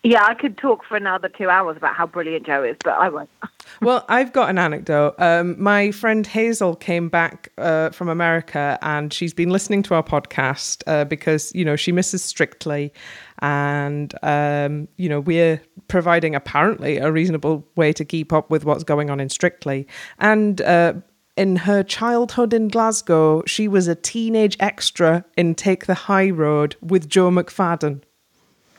Yeah, 0.05 0.25
I 0.25 0.35
could 0.35 0.59
talk 0.59 0.85
for 0.85 0.97
another 0.97 1.29
two 1.29 1.49
hours 1.49 1.77
about 1.77 1.95
how 1.95 2.07
brilliant 2.07 2.45
Joe 2.45 2.65
is, 2.65 2.77
but 2.83 2.95
I 2.95 3.09
won't. 3.09 3.31
Well, 3.81 4.05
I've 4.09 4.33
got 4.33 4.51
an 4.51 4.59
anecdote. 4.59 5.15
Um, 5.19 5.61
my 5.61 5.93
friend 5.93 6.27
Hazel 6.27 6.77
came 6.77 7.09
back 7.09 7.51
uh, 7.59 7.91
from 7.91 8.09
America 8.09 8.79
and 8.83 9.13
she's 9.13 9.33
been 9.33 9.51
listening 9.51 9.83
to 9.85 9.95
our 9.95 10.03
podcast 10.03 10.83
uh, 10.87 11.05
because, 11.05 11.53
you 11.55 11.65
know, 11.65 11.75
she 11.75 11.91
misses 11.91 12.23
Strictly. 12.23 12.93
And, 13.41 14.15
um, 14.23 14.89
you 14.99 15.09
know, 15.09 15.21
we're 15.21 15.61
providing 15.89 16.35
apparently 16.35 16.99
a 16.99 17.11
reasonable 17.11 17.67
way 17.75 17.93
to 17.95 18.05
keep 18.05 18.33
up 18.33 18.51
with 18.51 18.65
what's 18.65 18.85
going 18.85 19.11
on 19.11 19.21
in 19.21 19.29
Strictly. 19.29 19.87
And 20.19 20.61
uh, 20.61 20.95
in 21.37 21.57
her 21.57 21.83
childhood 21.83 22.53
in 22.53 22.69
Glasgow, 22.69 23.43
she 23.47 23.69
was 23.69 23.89
a 23.89 23.95
teenage 23.95 24.57
extra 24.61 25.25
in 25.37 25.55
Take 25.55 25.87
the 25.87 25.95
High 25.95 26.31
Road 26.31 26.77
with 26.81 27.09
Joe 27.09 27.31
McFadden. 27.31 28.03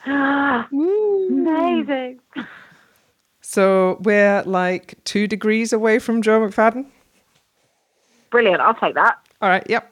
Amazing. 1.30 2.20
So 3.42 3.98
we're 4.02 4.44
like 4.44 4.96
two 5.04 5.28
degrees 5.28 5.74
away 5.74 6.00
from 6.00 6.22
Joe 6.22 6.40
McFadden. 6.40 6.86
Brilliant. 8.32 8.62
I'll 8.62 8.74
take 8.74 8.96
that. 8.96 9.20
All 9.42 9.50
right, 9.50 9.66
yep. 9.70 9.90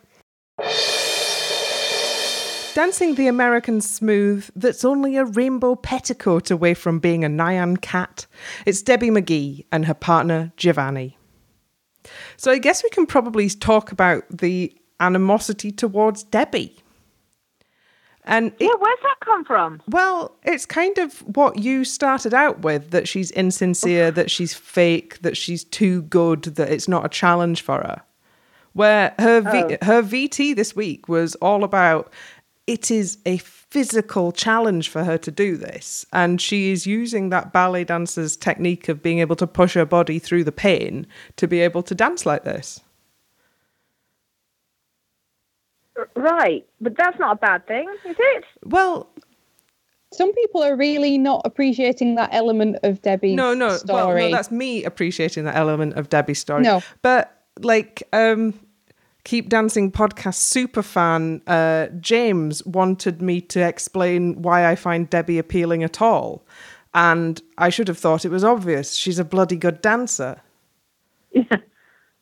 Dancing 2.73 3.15
the 3.15 3.27
American 3.27 3.81
smooth 3.81 4.49
that's 4.55 4.85
only 4.85 5.17
a 5.17 5.25
rainbow 5.25 5.75
petticoat 5.75 6.49
away 6.49 6.73
from 6.73 6.99
being 6.99 7.25
a 7.25 7.29
Nyan 7.29 7.79
cat. 7.81 8.25
It's 8.65 8.81
Debbie 8.81 9.09
McGee 9.09 9.65
and 9.71 9.85
her 9.85 9.93
partner 9.93 10.53
Giovanni. 10.55 11.17
So 12.37 12.51
I 12.51 12.57
guess 12.57 12.83
we 12.83 12.89
can 12.89 13.05
probably 13.05 13.49
talk 13.49 13.91
about 13.91 14.23
the 14.29 14.73
animosity 15.01 15.71
towards 15.71 16.23
Debbie. 16.23 16.80
And 18.25 18.47
it, 18.59 18.65
Yeah, 18.65 18.75
where's 18.77 18.99
that 19.03 19.15
come 19.21 19.43
from? 19.43 19.81
well, 19.87 20.35
it's 20.43 20.65
kind 20.65 20.97
of 20.97 21.19
what 21.35 21.59
you 21.59 21.83
started 21.83 22.33
out 22.33 22.59
with 22.59 22.91
that 22.91 23.07
she's 23.07 23.31
insincere, 23.31 24.11
that 24.11 24.29
she's 24.29 24.53
fake, 24.53 25.21
that 25.21 25.35
she's 25.35 25.63
too 25.63 26.03
good, 26.03 26.43
that 26.43 26.69
it's 26.69 26.87
not 26.87 27.05
a 27.05 27.09
challenge 27.09 27.61
for 27.61 27.77
her. 27.77 28.01
Where 28.73 29.13
her 29.19 29.41
v- 29.41 29.77
oh. 29.81 29.85
her 29.85 30.01
VT 30.01 30.55
this 30.55 30.75
week 30.75 31.09
was 31.09 31.35
all 31.35 31.63
about 31.63 32.11
it 32.67 32.89
is 32.91 33.17
a 33.25 33.37
physical 33.37 34.31
challenge 34.31 34.89
for 34.89 35.03
her 35.03 35.17
to 35.17 35.31
do 35.31 35.57
this, 35.57 36.05
and 36.13 36.39
she 36.39 36.71
is 36.71 36.85
using 36.85 37.29
that 37.29 37.51
ballet 37.51 37.83
dancer's 37.83 38.37
technique 38.37 38.87
of 38.87 39.01
being 39.01 39.19
able 39.19 39.35
to 39.35 39.47
push 39.47 39.73
her 39.73 39.85
body 39.85 40.19
through 40.19 40.43
the 40.43 40.51
pain 40.51 41.07
to 41.37 41.47
be 41.47 41.59
able 41.59 41.83
to 41.83 41.95
dance 41.95 42.25
like 42.25 42.43
this. 42.43 42.79
Right, 46.15 46.65
but 46.79 46.95
that's 46.97 47.19
not 47.19 47.33
a 47.33 47.39
bad 47.39 47.67
thing, 47.67 47.87
is 48.05 48.15
it? 48.17 48.43
Well, 48.65 49.09
Some 50.13 50.33
people 50.33 50.63
are 50.63 50.75
really 50.75 51.17
not 51.17 51.41
appreciating 51.45 52.15
that 52.15 52.29
element 52.33 52.77
of 52.83 53.01
Debbie's 53.01 53.35
no, 53.35 53.53
no, 53.53 53.75
story. 53.77 54.21
well, 54.23 54.29
no, 54.29 54.35
that's 54.35 54.51
me 54.51 54.83
appreciating 54.83 55.45
that 55.45 55.55
element 55.55 55.93
of 55.95 56.09
Debbie's 56.09 56.39
story. 56.39 56.63
No. 56.63 56.81
but 57.01 57.43
like, 57.59 58.03
um, 58.13 58.53
Keep 59.23 59.49
Dancing 59.49 59.91
podcast 59.91 60.35
super 60.35 60.81
fan 60.81 61.41
uh, 61.45 61.87
James 61.99 62.65
wanted 62.65 63.21
me 63.21 63.39
to 63.41 63.59
explain 63.65 64.41
why 64.41 64.67
I 64.69 64.75
find 64.75 65.09
Debbie 65.09 65.37
appealing 65.37 65.83
at 65.83 66.01
all, 66.01 66.43
and 66.95 67.39
I 67.57 67.69
should 67.69 67.87
have 67.87 67.99
thought 67.99 68.25
it 68.25 68.31
was 68.31 68.43
obvious. 68.43 68.93
She's 68.95 69.19
a 69.19 69.23
bloody 69.25 69.57
good 69.57 69.81
dancer. 69.81 70.41
Yeah. 71.31 71.43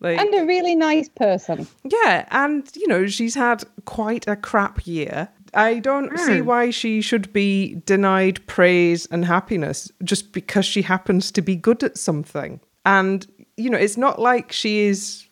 Like, 0.01 0.19
and 0.19 0.33
a 0.33 0.45
really 0.45 0.75
nice 0.75 1.09
person. 1.09 1.67
yeah, 1.83 2.25
and 2.31 2.69
you 2.75 2.87
know, 2.87 3.07
she's 3.07 3.35
had 3.35 3.63
quite 3.85 4.27
a 4.27 4.35
crap 4.35 4.85
year. 4.87 5.29
I 5.53 5.79
don't 5.79 6.17
see 6.19 6.39
hmm. 6.39 6.45
why 6.45 6.69
she 6.69 7.01
should 7.01 7.33
be 7.33 7.81
denied 7.85 8.45
praise 8.45 9.07
and 9.07 9.25
happiness 9.25 9.91
just 10.03 10.31
because 10.31 10.65
she 10.65 10.83
happens 10.83 11.31
to 11.31 11.41
be 11.41 11.55
good 11.55 11.83
at 11.83 11.97
something. 11.97 12.59
And 12.85 13.25
you 13.57 13.69
know, 13.69 13.77
it's 13.77 13.97
not 13.97 14.19
like 14.19 14.51
she 14.51 14.81
is 14.81 15.27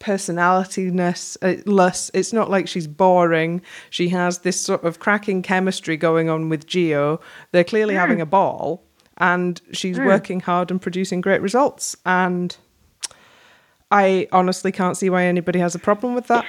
personalityless 0.00 1.36
uh, 1.42 1.62
less. 1.70 2.10
It's 2.14 2.32
not 2.32 2.50
like 2.50 2.66
she's 2.66 2.86
boring. 2.86 3.62
She 3.90 4.08
has 4.08 4.38
this 4.38 4.60
sort 4.60 4.82
of 4.82 4.98
cracking 4.98 5.42
chemistry 5.42 5.96
going 5.96 6.28
on 6.28 6.48
with 6.48 6.66
Gio 6.66 7.20
they're 7.52 7.64
clearly 7.64 7.94
hmm. 7.94 8.00
having 8.00 8.20
a 8.20 8.26
ball 8.26 8.82
and 9.18 9.60
she's 9.72 9.98
hmm. 9.98 10.06
working 10.06 10.40
hard 10.40 10.70
and 10.70 10.80
producing 10.80 11.20
great 11.20 11.42
results. 11.42 11.94
And 12.06 12.56
i 13.90 14.26
honestly 14.32 14.72
can't 14.72 14.96
see 14.96 15.10
why 15.10 15.24
anybody 15.24 15.58
has 15.58 15.74
a 15.74 15.78
problem 15.78 16.14
with 16.14 16.26
that 16.28 16.44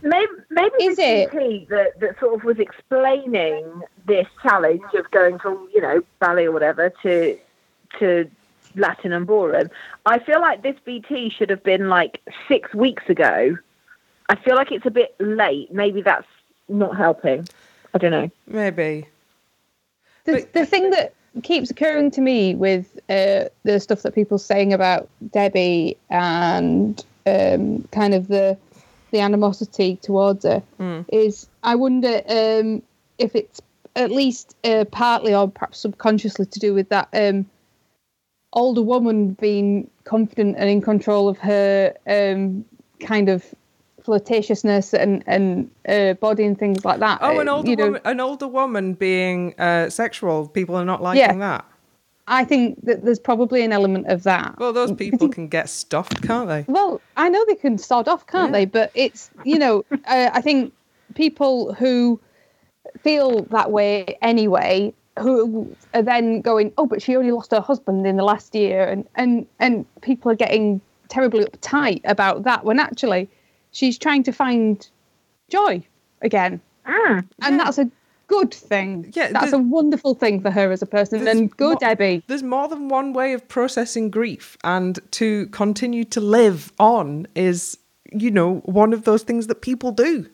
Maybe, 0.00 0.30
maybe 0.48 0.84
Is 0.84 0.96
the 0.96 1.02
it? 1.02 1.30
GP 1.32 1.68
that, 1.70 1.98
that 1.98 2.20
sort 2.20 2.34
of 2.34 2.44
was 2.44 2.60
explaining 2.60 3.82
this 4.06 4.28
challenge 4.44 4.84
of 4.94 5.10
going 5.10 5.40
from, 5.40 5.68
you 5.74 5.80
know, 5.80 6.02
ballet 6.20 6.44
or 6.46 6.52
whatever 6.52 6.92
to 7.02 7.36
to 7.98 8.30
Latin 8.76 9.12
and 9.12 9.26
ballroom. 9.26 9.68
I 10.06 10.20
feel 10.20 10.40
like 10.40 10.62
this 10.62 10.76
VT 10.86 11.32
should 11.32 11.50
have 11.50 11.64
been 11.64 11.88
like 11.88 12.20
six 12.46 12.72
weeks 12.72 13.02
ago. 13.08 13.58
I 14.28 14.36
feel 14.36 14.54
like 14.54 14.70
it's 14.70 14.86
a 14.86 14.90
bit 14.92 15.16
late. 15.18 15.72
Maybe 15.74 16.00
that's 16.00 16.28
not 16.68 16.96
helping. 16.96 17.48
I 17.92 17.98
don't 17.98 18.12
know. 18.12 18.30
maybe 18.46 19.08
The, 20.26 20.32
But- 20.32 20.52
the 20.52 20.64
thing 20.64 20.90
that 20.90 21.12
keeps 21.42 21.70
occurring 21.70 22.10
to 22.12 22.20
me 22.20 22.54
with 22.54 22.98
uh, 23.08 23.44
the 23.62 23.78
stuff 23.78 24.02
that 24.02 24.14
people 24.14 24.38
saying 24.38 24.72
about 24.72 25.08
Debbie 25.30 25.96
and 26.10 27.04
um, 27.26 27.82
kind 27.92 28.14
of 28.14 28.28
the 28.28 28.56
the 29.10 29.20
animosity 29.20 29.96
towards 29.96 30.44
her 30.44 30.62
is 31.10 31.48
I 31.62 31.74
wonder 31.74 32.20
um, 32.28 32.82
if 33.18 33.34
it's 33.34 33.60
at 33.96 34.10
least 34.10 34.54
uh, 34.64 34.84
partly 34.90 35.34
or 35.34 35.50
perhaps 35.50 35.78
subconsciously 35.78 36.46
to 36.46 36.58
do 36.58 36.74
with 36.74 36.88
that 36.90 37.08
um, 37.12 37.46
older 38.52 38.82
woman 38.82 39.32
being 39.32 39.90
confident 40.04 40.56
and 40.58 40.68
in 40.68 40.80
control 40.80 41.28
of 41.28 41.38
her 41.38 41.94
um, 42.06 42.64
kind 43.00 43.28
of 43.28 43.44
flirtatiousness 44.08 44.94
and 44.94 45.22
and 45.26 45.70
uh, 45.88 46.14
body 46.14 46.44
and 46.44 46.58
things 46.58 46.84
like 46.84 47.00
that. 47.00 47.18
oh 47.20 47.38
an 47.40 47.48
Uh, 47.48 47.54
older 47.56 47.70
you 47.70 47.76
know, 47.76 47.84
woman 47.86 48.00
an 48.04 48.20
older 48.20 48.48
woman 48.48 48.94
being 48.94 49.54
uh, 49.58 49.90
sexual 49.90 50.48
people 50.48 50.74
are 50.74 50.84
not 50.84 51.02
liking 51.02 51.20
Yeah. 51.20 51.34
that 51.58 51.64
I 52.26 52.44
think 52.44 52.84
that 52.84 53.04
there's 53.04 53.18
probably 53.18 53.64
an 53.64 53.72
element 53.72 54.06
of 54.08 54.22
that. 54.24 54.58
well 54.58 54.72
those 54.72 54.92
people 54.92 55.28
can 55.28 55.48
get 55.48 55.68
stuffed 55.68 56.22
can't 56.22 56.48
they 56.48 56.64
Well, 56.68 57.00
I 57.16 57.28
know 57.28 57.44
they 57.46 57.54
can 57.54 57.78
sod 57.78 58.08
off, 58.08 58.26
can't 58.26 58.52
they? 58.52 58.64
But 58.64 58.90
it's 58.94 59.30
you 59.44 59.58
know, 59.58 59.84
uh, 60.06 60.30
I 60.32 60.40
think 60.40 60.72
people 61.14 61.74
who 61.74 62.20
feel 63.02 63.44
that 63.56 63.70
way 63.70 64.16
anyway, 64.22 64.92
who 65.18 65.74
are 65.94 66.02
then 66.02 66.40
going, 66.42 66.72
oh, 66.78 66.86
but 66.86 67.00
she 67.02 67.16
only 67.16 67.32
lost 67.32 67.50
her 67.50 67.60
husband 67.60 68.06
in 68.06 68.16
the 68.16 68.24
last 68.24 68.54
year, 68.54 68.84
and 68.84 69.06
and 69.14 69.46
and 69.58 69.86
people 70.02 70.30
are 70.30 70.36
getting 70.36 70.80
terribly 71.08 71.44
uptight 71.46 72.02
about 72.04 72.42
that 72.44 72.64
when 72.66 72.78
actually 72.78 73.28
she's 73.72 73.98
trying 73.98 74.22
to 74.24 74.32
find 74.32 74.88
joy 75.48 75.82
again, 76.22 76.60
Mm. 76.86 77.24
and 77.42 77.60
that's 77.60 77.78
a 77.78 77.90
good 78.28 78.52
thing. 78.52 79.12
Yeah, 79.14 79.32
that's 79.32 79.52
a 79.52 79.58
wonderful 79.58 80.14
thing 80.14 80.40
for 80.40 80.50
her 80.50 80.70
as 80.72 80.82
a 80.82 80.86
person. 80.86 81.26
And 81.28 81.54
go, 81.56 81.74
Debbie. 81.76 82.22
There's 82.26 82.42
more 82.42 82.68
than 82.68 82.88
one 82.88 83.12
way 83.12 83.32
of 83.32 83.46
processing 83.48 84.10
grief, 84.10 84.56
and 84.64 84.98
to 85.12 85.46
continue 85.48 86.04
to 86.04 86.20
live 86.20 86.72
on 86.78 87.26
is, 87.34 87.78
you 88.12 88.30
know, 88.30 88.56
one 88.64 88.92
of 88.92 89.04
those 89.04 89.22
things 89.22 89.46
that 89.48 89.60
people 89.62 89.92
do. 89.92 90.26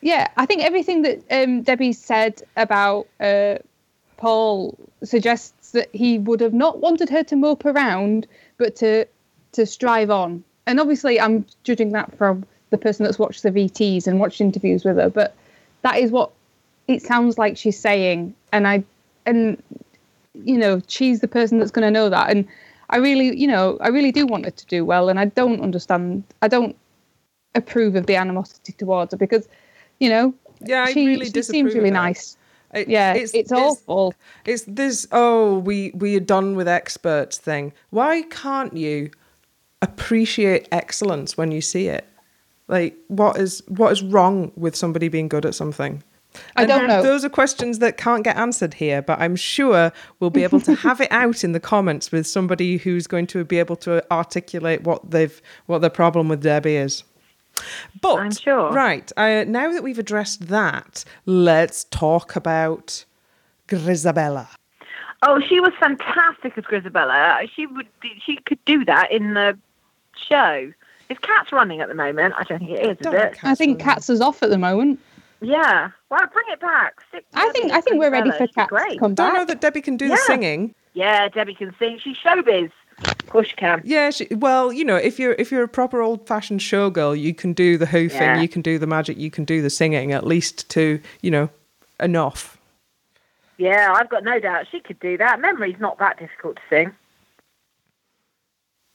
Yeah, 0.00 0.28
I 0.36 0.46
think 0.46 0.62
everything 0.62 1.02
that 1.02 1.22
um, 1.30 1.62
Debbie 1.62 1.92
said 1.92 2.42
about 2.56 3.06
uh, 3.20 3.56
Paul 4.16 4.76
suggests 5.02 5.70
that 5.72 5.88
he 5.92 6.18
would 6.18 6.40
have 6.40 6.52
not 6.54 6.80
wanted 6.80 7.08
her 7.08 7.22
to 7.24 7.36
mope 7.36 7.64
around, 7.64 8.26
but 8.58 8.76
to 8.76 9.06
to 9.52 9.64
strive 9.66 10.10
on. 10.10 10.42
And 10.66 10.80
obviously, 10.80 11.20
I'm 11.20 11.46
judging 11.62 11.90
that 11.92 12.16
from 12.18 12.44
the 12.74 12.78
person 12.86 13.04
that's 13.04 13.18
watched 13.18 13.44
the 13.44 13.50
VTs 13.50 14.06
and 14.08 14.18
watched 14.18 14.40
interviews 14.40 14.84
with 14.84 14.96
her. 14.96 15.08
But 15.08 15.34
that 15.82 15.98
is 15.98 16.10
what 16.10 16.30
it 16.88 17.02
sounds 17.02 17.38
like 17.38 17.56
she's 17.56 17.78
saying, 17.78 18.34
and 18.52 18.66
I 18.66 18.82
and 19.26 19.62
you 20.34 20.58
know 20.58 20.82
she's 20.88 21.20
the 21.20 21.28
person 21.28 21.58
that's 21.58 21.70
going 21.70 21.86
to 21.86 21.90
know 21.90 22.08
that. 22.10 22.30
And 22.30 22.46
I 22.90 22.96
really, 22.96 23.36
you 23.38 23.46
know, 23.46 23.78
I 23.80 23.88
really 23.88 24.12
do 24.12 24.26
want 24.26 24.44
her 24.44 24.50
to 24.50 24.66
do 24.66 24.84
well, 24.84 25.08
and 25.08 25.20
I 25.20 25.26
don't 25.26 25.60
understand. 25.60 26.24
I 26.42 26.48
don't 26.48 26.76
approve 27.54 27.94
of 27.94 28.06
the 28.06 28.16
animosity 28.16 28.72
towards 28.72 29.12
her 29.12 29.16
because, 29.16 29.48
you 30.00 30.08
know, 30.08 30.34
Yeah, 30.60 30.82
I 30.82 30.92
she, 30.92 31.06
really 31.06 31.30
she 31.30 31.42
seems 31.42 31.74
really 31.74 31.92
nice. 31.92 32.36
It- 32.74 32.88
Yeah, 32.88 33.14
it's, 33.14 33.52
awful. 33.52 34.14
It's 34.44 34.64
this. 34.66 35.06
Oh, 35.12 35.58
we 35.58 35.92
we 35.94 36.16
are 36.16 36.26
done 36.36 36.56
with 36.56 36.66
experts 36.66 37.38
thing. 37.38 37.72
Why 37.90 38.22
can't 38.22 38.76
you 38.76 39.10
appreciate 39.80 40.66
excellence 40.72 41.36
when 41.36 41.52
you 41.52 41.60
see 41.60 41.86
it? 41.88 42.04
Like, 42.68 42.96
what 43.08 43.36
is 43.36 43.62
what 43.68 43.92
is 43.92 44.02
wrong 44.02 44.52
with 44.56 44.74
somebody 44.74 45.08
being 45.08 45.28
good 45.28 45.44
at 45.44 45.54
something? 45.54 46.02
I 46.56 46.64
don't 46.64 46.88
know. 46.88 47.02
Those 47.02 47.24
are 47.24 47.28
questions 47.28 47.78
that 47.78 47.96
can't 47.96 48.24
get 48.24 48.36
answered 48.36 48.74
here, 48.74 49.02
but 49.02 49.20
I'm 49.20 49.36
sure 49.36 49.92
we'll 50.18 50.30
be 50.30 50.42
able 50.42 50.60
to 50.62 50.74
have 50.86 51.00
it 51.00 51.08
out 51.12 51.44
in 51.44 51.52
the 51.52 51.60
comments 51.60 52.10
with 52.10 52.26
somebody 52.26 52.76
who's 52.76 53.06
going 53.06 53.26
to 53.28 53.44
be 53.44 53.58
able 53.58 53.76
to 53.76 54.04
articulate 54.12 54.82
what 54.82 55.10
they've 55.10 55.40
what 55.66 55.80
their 55.80 55.90
problem 55.90 56.28
with 56.28 56.42
Debbie 56.42 56.76
is. 56.76 57.04
But 58.00 58.18
I'm 58.18 58.32
sure. 58.32 58.72
right 58.72 59.12
uh, 59.16 59.44
now 59.46 59.72
that 59.72 59.82
we've 59.82 59.98
addressed 59.98 60.48
that, 60.48 61.04
let's 61.24 61.84
talk 61.84 62.34
about 62.34 63.04
Grizabella. 63.68 64.48
Oh, 65.22 65.40
she 65.48 65.60
was 65.60 65.72
fantastic 65.78 66.58
as 66.58 66.64
Grizabella. 66.64 67.48
She 67.54 67.66
would. 67.66 67.86
She 68.26 68.38
could 68.44 68.62
do 68.64 68.84
that 68.86 69.12
in 69.12 69.34
the 69.34 69.56
show. 70.28 70.72
Is 71.10 71.18
Cats 71.18 71.52
running 71.52 71.80
at 71.80 71.88
the 71.88 71.94
moment? 71.94 72.34
I 72.36 72.44
don't 72.44 72.58
think 72.60 72.70
it 72.70 72.80
is. 72.86 72.90
Is 72.92 72.96
Don't 73.02 73.14
it? 73.14 73.36
I 73.42 73.54
think 73.54 73.78
Cats 73.80 74.08
is 74.08 74.20
off 74.20 74.42
at 74.42 74.50
the 74.50 74.58
moment. 74.58 74.98
Yeah. 75.40 75.90
Well, 76.10 76.20
bring 76.32 76.46
it 76.48 76.60
back. 76.60 76.94
Stick 77.08 77.24
I 77.34 77.50
think 77.50 77.72
I 77.72 77.80
think 77.80 77.98
we're 77.98 78.10
ready 78.10 78.30
for 78.30 78.38
Grizabella. 78.38 78.46
She's 78.46 78.54
Cats 78.54 78.68
to 78.68 78.74
Great. 78.74 78.98
come 78.98 79.14
Don't 79.14 79.34
know 79.34 79.44
that 79.44 79.60
Debbie 79.60 79.82
can 79.82 79.96
do 79.96 80.08
the 80.08 80.16
singing. 80.18 80.74
Yeah, 80.94 81.28
Debbie 81.28 81.54
can 81.54 81.74
sing. 81.78 81.98
She's 82.02 82.16
showbiz. 82.16 82.70
Of 83.04 83.26
course 83.26 83.48
she 83.48 83.56
can. 83.56 83.82
Yeah, 83.84 84.10
she, 84.10 84.26
well, 84.30 84.72
you 84.72 84.84
know, 84.84 84.96
if 84.96 85.18
you're 85.18 85.32
if 85.34 85.50
you're 85.50 85.64
a 85.64 85.68
proper 85.68 86.00
old 86.00 86.26
fashioned 86.26 86.60
showgirl, 86.60 87.20
you 87.20 87.34
can 87.34 87.52
do 87.52 87.76
the 87.76 87.86
hoofing, 87.86 88.20
Yeah. 88.22 88.40
you 88.40 88.48
can 88.48 88.62
do 88.62 88.78
the 88.78 88.86
magic, 88.86 89.18
you 89.18 89.30
can 89.30 89.44
do 89.44 89.60
the 89.60 89.70
singing, 89.70 90.12
at 90.12 90.24
least 90.24 90.68
to 90.70 91.00
you 91.20 91.30
know 91.30 91.50
enough. 92.00 92.56
Yeah, 93.58 93.92
I've 93.96 94.08
got 94.08 94.24
no 94.24 94.38
doubt 94.40 94.66
she 94.70 94.80
could 94.80 94.98
do 95.00 95.16
that. 95.18 95.40
Memory's 95.40 95.78
not 95.80 95.98
that 95.98 96.18
difficult 96.18 96.56
to 96.56 96.62
sing. 96.70 96.92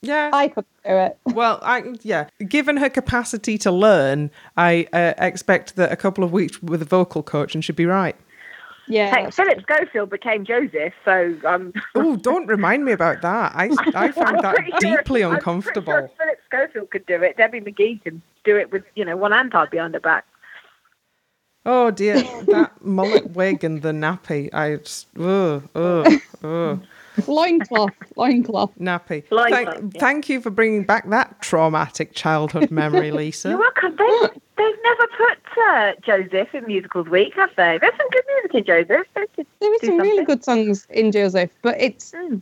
Yeah. 0.01 0.29
I 0.33 0.47
could 0.47 0.65
do 0.85 0.91
it. 0.91 1.17
Well, 1.33 1.59
I 1.61 1.83
yeah, 2.01 2.27
given 2.47 2.77
her 2.77 2.89
capacity 2.89 3.57
to 3.59 3.71
learn, 3.71 4.31
I 4.57 4.87
uh, 4.93 5.13
expect 5.17 5.75
that 5.75 5.91
a 5.91 5.95
couple 5.95 6.23
of 6.23 6.31
weeks 6.31 6.61
with 6.63 6.81
a 6.81 6.85
vocal 6.85 7.21
coach 7.23 7.53
and 7.53 7.63
she'd 7.63 7.75
be 7.75 7.85
right. 7.85 8.15
Yeah. 8.87 9.13
Hey, 9.13 9.29
Philip 9.29 9.61
Schofield 9.61 10.09
became 10.09 10.45
Joseph, 10.45 10.93
so 11.05 11.35
um, 11.45 11.73
Oh, 11.95 12.15
don't 12.15 12.47
remind 12.47 12.85
me 12.85 12.91
about 12.91 13.21
that. 13.21 13.51
I 13.55 13.65
I 13.95 14.11
found 14.11 14.39
that 14.43 14.55
pretty 14.55 14.71
sure- 14.81 14.97
deeply 14.97 15.23
I'm 15.23 15.35
uncomfortable. 15.35 15.93
sure 15.93 16.09
Philip 16.17 16.39
Schofield 16.47 16.89
could 16.89 17.05
do 17.05 17.21
it. 17.21 17.37
Debbie 17.37 17.61
McGee 17.61 18.01
can 18.01 18.21
do 18.45 18.57
it 18.57 18.71
with 18.71 18.83
you 18.95 19.05
know 19.05 19.15
one 19.17 19.31
hand 19.31 19.51
tied 19.51 19.69
behind 19.69 19.93
her 19.93 19.99
back. 19.99 20.25
Oh 21.65 21.91
dear, 21.91 22.15
that 22.47 22.71
mullet 22.83 23.31
wig 23.31 23.63
and 23.63 23.81
the 23.81 23.91
nappy. 23.91 24.49
I 24.53 24.77
just 24.77 25.07
ugh, 25.19 25.69
ugh, 25.75 26.21
ugh. 26.43 26.81
Loincloth. 27.27 27.91
Loincloth. 28.15 28.71
nappy. 28.79 29.23
Like 29.31 29.53
thank, 29.53 29.69
that, 29.69 29.83
yeah. 29.93 29.99
thank 29.99 30.29
you 30.29 30.41
for 30.41 30.49
bringing 30.49 30.83
back 30.83 31.09
that 31.09 31.41
traumatic 31.41 32.13
childhood 32.13 32.71
memory, 32.71 33.11
Lisa. 33.19 33.49
You're 33.49 33.57
welcome. 33.59 33.95
They, 33.97 34.27
they've 34.57 34.75
never 34.83 35.07
put 35.17 35.37
uh, 35.69 35.91
Joseph 36.05 36.53
in 36.55 36.65
musicals 36.67 37.07
week, 37.07 37.33
have 37.35 37.49
they? 37.57 37.77
There's 37.79 37.93
some 37.97 38.09
good 38.11 38.23
music 38.35 38.55
in 38.55 38.63
Joseph. 38.65 39.07
They 39.15 39.25
could 39.35 39.47
There 39.59 39.73
is 39.75 39.81
do 39.81 39.87
some 39.87 39.97
really 39.99 40.25
good 40.25 40.43
songs 40.43 40.87
in 40.89 41.11
Joseph, 41.11 41.51
but 41.61 41.75
it's 41.79 42.11
Mm. 42.11 42.41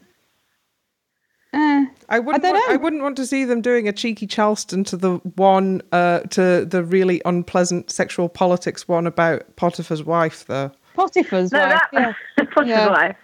uh, 1.53 1.85
I 2.09 2.19
wouldn't. 2.19 2.43
don't 2.43 2.53
want, 2.53 2.67
know. 2.67 2.73
I 2.73 2.77
wouldn't 2.77 3.01
want 3.01 3.15
to 3.17 3.25
see 3.25 3.45
them 3.45 3.61
doing 3.61 3.87
a 3.87 3.93
cheeky 3.93 4.27
Charleston 4.27 4.83
to 4.85 4.97
the 4.97 5.15
one, 5.35 5.81
uh, 5.91 6.19
to 6.31 6.65
the 6.65 6.83
really 6.83 7.21
unpleasant 7.25 7.89
sexual 7.89 8.27
politics 8.29 8.87
one 8.87 9.07
about 9.07 9.55
Potiphar's 9.55 10.03
wife, 10.03 10.45
though. 10.47 10.71
Potiphar's 10.95 11.51
No, 11.51 11.59
wife. 11.59 11.81
that 11.93 12.13
Yeah. 12.37 12.45
what's 12.53 12.67
Yeah. 12.69 12.79
his 12.81 12.89
life? 12.89 13.15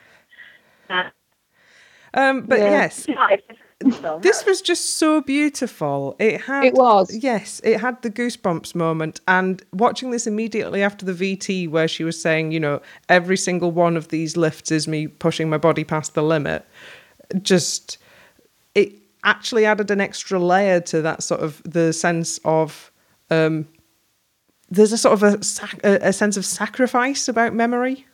Uh, 0.90 1.04
Um, 2.14 2.42
but 2.42 2.60
Yeah. 2.60 2.70
yes, 2.70 3.08
this 4.22 4.46
was 4.46 4.62
just 4.62 4.98
so 4.98 5.22
beautiful. 5.22 6.16
It 6.20 6.42
had. 6.42 6.66
It 6.66 6.74
was. 6.74 7.16
Yes, 7.16 7.60
it 7.64 7.80
had 7.80 8.02
the 8.02 8.10
goosebumps 8.10 8.76
moment, 8.76 9.20
and 9.28 9.62
watching 9.74 10.12
this 10.12 10.28
immediately 10.28 10.84
after 10.84 11.06
the 11.06 11.14
VT, 11.14 11.70
where 11.70 11.88
she 11.88 12.04
was 12.04 12.20
saying, 12.20 12.52
you 12.52 12.60
know, 12.60 12.82
every 13.10 13.38
single 13.38 13.72
one 13.72 13.98
of 13.98 14.10
these 14.10 14.38
lifts 14.38 14.72
is 14.72 14.88
me 14.88 15.08
pushing 15.08 15.50
my 15.50 15.58
body 15.58 15.84
past 15.84 16.14
the 16.14 16.24
limit. 16.24 16.66
Just, 17.42 17.98
it 18.76 18.94
actually 19.24 19.66
added 19.66 19.90
an 19.92 20.00
extra 20.02 20.40
layer 20.40 20.80
to 20.82 21.02
that 21.02 21.24
sort 21.24 21.42
of 21.42 21.62
the 21.64 21.92
sense 21.94 22.40
of. 22.46 22.92
Um, 23.30 23.68
there's 24.70 24.92
a 24.92 24.98
sort 24.98 25.14
of 25.14 25.24
a, 25.24 25.44
sac- 25.44 25.80
a, 25.84 26.08
a 26.08 26.14
sense 26.14 26.36
of 26.36 26.46
sacrifice 26.46 27.28
about 27.28 27.54
memory. 27.54 28.08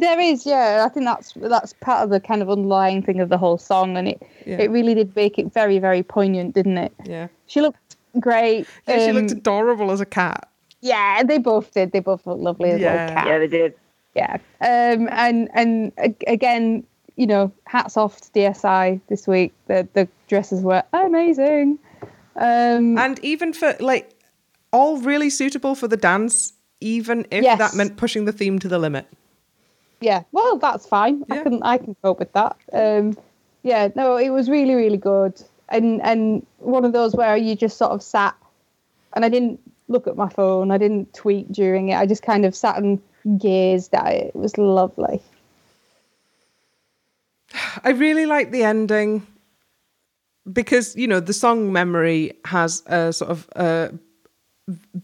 There 0.00 0.18
is, 0.20 0.44
yeah. 0.46 0.84
I 0.84 0.88
think 0.92 1.06
that's 1.06 1.32
that's 1.36 1.72
part 1.74 2.02
of 2.04 2.10
the 2.10 2.20
kind 2.20 2.42
of 2.42 2.50
underlying 2.50 3.02
thing 3.02 3.20
of 3.20 3.28
the 3.28 3.38
whole 3.38 3.58
song, 3.58 3.96
and 3.96 4.08
it 4.08 4.22
Yeah. 4.46 4.58
it 4.62 4.70
really 4.70 4.94
did 4.94 5.14
make 5.16 5.38
it 5.38 5.52
very 5.52 5.78
very 5.78 6.02
poignant, 6.02 6.54
didn't 6.54 6.78
it? 6.78 6.92
Yeah, 7.04 7.28
She 7.46 7.60
looked 7.60 7.96
great. 8.20 8.66
yeah. 8.86 9.06
she 9.06 9.12
looked 9.12 9.32
um, 9.32 9.38
adorable 9.38 9.90
as 9.90 10.00
a 10.00 10.06
cat. 10.06 10.48
yeah, 10.80 11.22
they 11.22 11.38
both 11.38 11.72
did. 11.74 11.92
They 11.92 12.00
both 12.00 12.26
looked 12.26 12.40
lovely 12.40 12.70
as 12.70 12.80
Yeah. 12.80 12.92
little 12.92 13.14
cats. 13.16 13.26
Yeah, 13.28 13.38
they 13.38 13.48
did. 13.48 13.74
yeah 14.14 14.36
um 14.62 15.08
and 15.12 15.48
and 15.54 15.92
again 16.26 16.82
you 17.16 17.26
know 17.26 17.52
hats 17.66 17.96
off 17.96 18.20
to 18.22 18.28
dsi 18.30 19.00
this 19.08 19.28
week 19.28 19.52
the 19.66 19.86
the 19.92 20.08
dresses 20.28 20.62
were 20.62 20.82
amazing 20.92 21.78
um 22.36 22.96
and 22.98 23.18
even 23.22 23.52
for 23.52 23.76
like 23.80 24.10
all 24.72 24.96
really 24.98 25.30
suitable 25.30 25.74
for 25.74 25.86
the 25.88 25.96
dance 25.96 26.52
even 26.80 27.26
if 27.30 27.42
Yes. 27.44 27.58
that 27.58 27.74
meant 27.74 27.96
pushing 27.96 28.24
the 28.24 28.32
theme 28.32 28.58
to 28.60 28.68
the 28.68 28.78
limit 28.78 29.06
yeah 30.00 30.22
well 30.32 30.58
that's 30.58 30.86
fine. 30.86 31.24
Yeah. 31.28 31.40
i 31.40 31.42
can 31.42 31.62
i 31.62 31.78
can 31.78 31.96
cope 32.02 32.18
with 32.18 32.32
that. 32.32 32.56
Um 32.72 33.16
yeah 33.62 33.88
no 33.94 34.16
it 34.16 34.30
was 34.30 34.48
really 34.48 34.74
really 34.74 34.96
good. 34.98 35.40
And 35.68 36.00
and 36.02 36.46
one 36.58 36.84
of 36.84 36.92
those 36.92 37.14
where 37.14 37.36
you 37.36 37.54
just 37.54 37.76
sort 37.76 37.92
of 37.92 38.02
sat 38.02 38.34
and 39.14 39.24
i 39.24 39.28
didn't 39.28 39.60
look 39.88 40.06
at 40.06 40.16
my 40.16 40.28
phone 40.28 40.70
i 40.70 40.78
didn't 40.78 41.12
tweet 41.14 41.50
during 41.50 41.88
it 41.88 41.96
i 41.96 42.04
just 42.04 42.22
kind 42.22 42.44
of 42.44 42.54
sat 42.54 42.76
and 42.76 43.00
gazed 43.36 43.94
at 43.94 44.12
it. 44.12 44.26
It 44.28 44.36
was 44.36 44.56
lovely. 44.56 45.20
I 47.84 47.90
really 47.90 48.26
like 48.26 48.50
the 48.50 48.62
ending 48.62 49.26
because 50.50 50.96
you 50.96 51.06
know 51.06 51.20
the 51.20 51.32
song 51.32 51.72
memory 51.72 52.32
has 52.46 52.82
a 52.86 53.12
sort 53.12 53.30
of 53.30 53.48
uh 53.56 53.88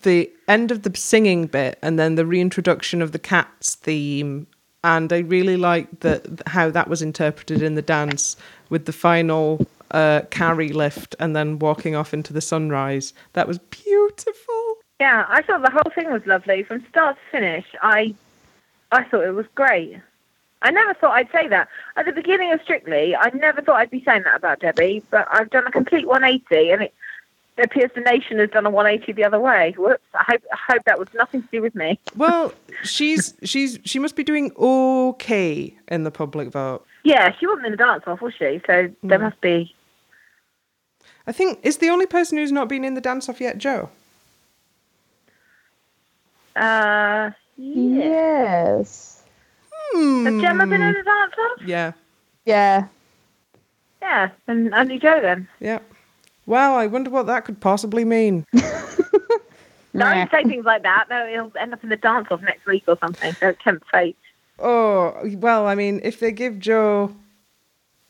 the 0.03 0.31
end 0.49 0.71
of 0.71 0.83
the 0.83 0.97
singing 0.97 1.47
bit 1.47 1.79
and 1.83 1.99
then 1.99 2.15
the 2.15 2.27
reintroduction 2.27 3.03
of 3.03 3.13
the 3.13 3.19
cats 3.19 3.75
theme 3.75 4.47
and 4.85 5.13
i 5.13 5.19
really 5.19 5.57
like 5.57 5.89
that 6.01 6.25
how 6.47 6.71
that 6.71 6.89
was 6.89 7.03
interpreted 7.03 7.61
in 7.61 7.75
the 7.75 7.83
dance 7.83 8.37
with 8.71 8.85
the 8.85 8.93
final 8.93 9.67
uh 9.91 10.21
carry 10.31 10.69
lift 10.69 11.17
and 11.19 11.35
then 11.35 11.59
walking 11.59 11.97
off 11.97 12.15
into 12.15 12.33
the 12.33 12.41
sunrise 12.41 13.13
that 13.33 13.49
was 13.49 13.59
beautiful 13.59 14.77
Yeah, 15.01 15.27
I 15.29 15.43
thought 15.43 15.63
the 15.63 15.71
whole 15.71 15.93
thing 15.95 16.13
was 16.13 16.25
lovely 16.25 16.63
from 16.63 16.87
start 16.89 17.17
to 17.17 17.31
finish. 17.31 17.67
I 17.83 18.15
I 18.93 19.03
thought 19.05 19.25
it 19.25 19.33
was 19.33 19.47
great. 19.55 19.99
I 20.63 20.71
never 20.71 20.95
thought 20.95 21.13
I'd 21.13 21.33
say 21.33 21.49
that. 21.49 21.69
At 21.97 22.07
the 22.07 22.13
beginning 22.13 22.53
of 22.53 22.61
Strictly, 22.63 23.15
I 23.17 23.29
never 23.35 23.61
thought 23.61 23.77
I'd 23.77 23.91
be 23.91 24.05
saying 24.05 24.23
that 24.23 24.37
about 24.37 24.61
Debbie, 24.61 25.03
but 25.11 25.27
I've 25.31 25.51
done 25.51 25.67
a 25.67 25.71
complete 25.71 26.07
180 26.07 26.71
and 26.71 26.83
it, 26.85 26.95
it 27.57 27.67
appears 27.67 27.91
the 27.95 28.01
nation 28.01 28.39
has 28.39 28.51
done 28.51 28.67
a 28.67 28.71
180 28.71 29.13
the 29.13 29.25
other 29.25 29.39
way. 29.39 29.75
Whoops. 29.79 30.03
I 30.15 30.25
hope, 30.27 30.43
I 30.53 30.73
hope 30.73 30.83
that 30.85 30.99
was 30.99 31.09
nothing 31.15 31.43
to 31.43 31.49
do 31.53 31.63
with 31.63 31.75
me. 31.75 31.99
Well, 32.17 32.53
she's 32.83 33.35
she's 33.45 33.79
she 33.85 33.99
must 33.99 34.17
be 34.17 34.25
doing 34.25 34.53
okay 34.59 35.75
in 35.89 36.05
the 36.05 36.11
public 36.11 36.49
vote. 36.51 36.85
Yeah, 37.05 37.35
she 37.39 37.47
wasn't 37.47 37.67
in 37.67 37.73
the 37.73 37.77
dance 37.77 38.05
off, 38.07 38.21
was 38.21 38.35
she? 38.35 38.61
So 38.67 38.91
there 39.03 39.19
must 39.19 39.41
be. 39.41 39.75
I 41.27 41.33
think 41.33 41.59
is 41.63 41.79
the 41.79 41.91
only 41.91 42.07
person 42.07 42.39
who's 42.39 42.53
not 42.53 42.69
been 42.69 42.85
in 42.85 42.95
the 42.95 43.01
dance 43.01 43.29
off 43.29 43.41
yet, 43.41 43.59
Joe. 43.59 43.89
Uh, 46.57 47.31
yeah. 47.57 48.05
yes 48.77 49.23
Has 49.95 50.41
Gemma 50.41 50.67
been 50.67 50.83
in 50.83 50.93
the 50.93 51.03
dance 51.03 51.35
off? 51.39 51.67
Yeah, 51.67 51.93
yeah 52.45 52.87
Yeah, 54.03 54.31
and 54.47 54.73
only 54.75 54.99
Joe 54.99 55.21
then. 55.21 55.49
yeah. 55.61 55.81
Well, 56.47 56.75
I 56.75 56.87
wonder 56.87 57.11
what 57.11 57.27
that 57.27 57.45
could 57.45 57.61
possibly 57.61 58.05
mean. 58.05 58.47
Don't 59.97 60.31
say 60.31 60.43
things 60.45 60.65
like 60.65 60.83
that. 60.83 61.07
though. 61.09 61.27
he'll 61.31 61.53
end 61.61 61.73
up 61.73 61.83
in 61.85 61.89
the 61.91 61.97
dance 61.97 62.27
off 62.31 62.43
next 62.43 62.67
week 62.67 62.85
or 62.89 62.99
something. 62.99 63.35
Don't 63.41 63.59
tempt 63.61 63.87
fate. 63.91 64.17
Oh, 64.59 65.15
well, 65.37 65.67
I 65.67 65.75
mean, 65.75 66.01
if 66.03 66.21
they 66.21 66.33
give 66.33 66.59
Joe 66.59 67.15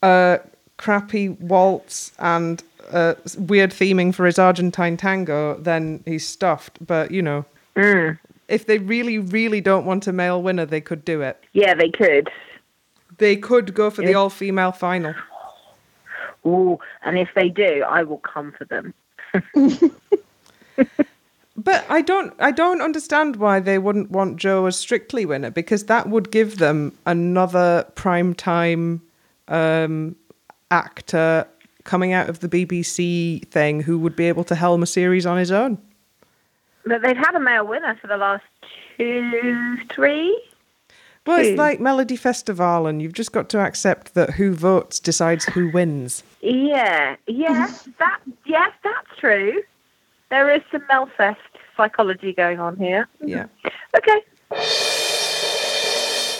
a 0.02 0.40
crappy 0.78 1.28
waltz 1.30 2.12
and 2.18 2.62
uh, 2.90 3.14
weird 3.38 3.70
theming 3.70 4.14
for 4.14 4.24
his 4.26 4.38
Argentine 4.38 4.96
tango, 4.96 5.58
then 5.58 6.02
he's 6.06 6.26
stuffed. 6.26 6.84
But 6.84 7.10
you 7.10 7.22
know, 7.22 7.44
Mm. 7.76 8.18
if 8.48 8.66
they 8.66 8.78
really, 8.78 9.18
really 9.18 9.60
don't 9.60 9.84
want 9.84 10.06
a 10.06 10.12
male 10.12 10.40
winner, 10.42 10.64
they 10.64 10.80
could 10.80 11.04
do 11.04 11.22
it. 11.22 11.42
Yeah, 11.54 11.74
they 11.74 11.90
could. 11.90 12.30
They 13.18 13.36
could 13.36 13.74
go 13.74 13.90
for 13.90 14.02
the 14.02 14.14
all-female 14.14 14.72
final. 14.72 15.14
Ooh, 16.46 16.78
and 17.02 17.18
if 17.18 17.30
they 17.34 17.48
do, 17.48 17.84
I 17.88 18.02
will 18.02 18.18
come 18.18 18.52
for 18.52 18.64
them. 18.64 18.94
But 21.56 21.84
I 21.88 22.00
don't 22.00 22.34
I 22.40 22.50
don't 22.50 22.82
understand 22.82 23.36
why 23.36 23.60
they 23.60 23.78
wouldn't 23.78 24.10
want 24.10 24.36
Joe 24.38 24.66
as 24.66 24.76
strictly 24.76 25.24
winner 25.24 25.50
because 25.50 25.84
that 25.86 26.08
would 26.08 26.30
give 26.30 26.58
them 26.58 26.92
another 27.06 27.86
primetime 27.94 29.00
um, 29.46 30.16
actor 30.70 31.46
coming 31.84 32.12
out 32.12 32.28
of 32.28 32.40
the 32.40 32.48
BBC 32.48 33.46
thing 33.48 33.80
who 33.80 33.98
would 33.98 34.16
be 34.16 34.26
able 34.26 34.44
to 34.44 34.54
helm 34.54 34.82
a 34.82 34.86
series 34.86 35.26
on 35.26 35.38
his 35.38 35.52
own. 35.52 35.78
But 36.84 37.02
they've 37.02 37.16
had 37.16 37.34
a 37.34 37.40
male 37.40 37.66
winner 37.66 37.96
for 38.00 38.08
the 38.08 38.16
last 38.16 38.44
two, 38.98 39.76
three. 39.94 40.42
Well, 41.26 41.40
it's 41.40 41.58
like 41.58 41.80
Melodifestivalen, 41.80 42.90
and 42.90 43.02
you've 43.02 43.14
just 43.14 43.32
got 43.32 43.48
to 43.50 43.60
accept 43.60 44.14
that 44.14 44.30
who 44.30 44.52
votes 44.52 45.00
decides 45.00 45.46
who 45.46 45.70
wins. 45.70 46.22
Yeah, 46.42 47.16
yes, 47.26 47.88
that 47.98 48.20
yes, 48.44 48.72
that's 48.82 49.18
true. 49.18 49.62
There 50.28 50.52
is 50.54 50.62
some 50.70 50.82
Melfest 50.82 51.36
psychology 51.76 52.32
going 52.32 52.60
on 52.60 52.76
here. 52.76 53.08
Yeah. 53.24 53.46
Okay. 53.96 54.20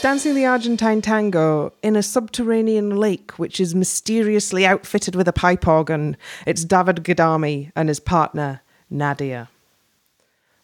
Dancing 0.03 0.35
the 0.35 0.45
Argentine 0.45 1.01
tango 1.01 1.73
in 1.83 1.97
a 1.97 2.03
subterranean 2.03 2.95
lake 2.97 3.39
which 3.39 3.59
is 3.59 3.75
mysteriously 3.75 4.67
outfitted 4.67 5.15
with 5.15 5.27
a 5.27 5.33
pipe 5.33 5.67
organ. 5.67 6.19
It's 6.47 6.63
Davood 6.63 6.99
Ghadami 7.01 7.73
and 7.75 7.89
his 7.89 8.01
partner, 8.01 8.61
Nadia. 8.91 9.49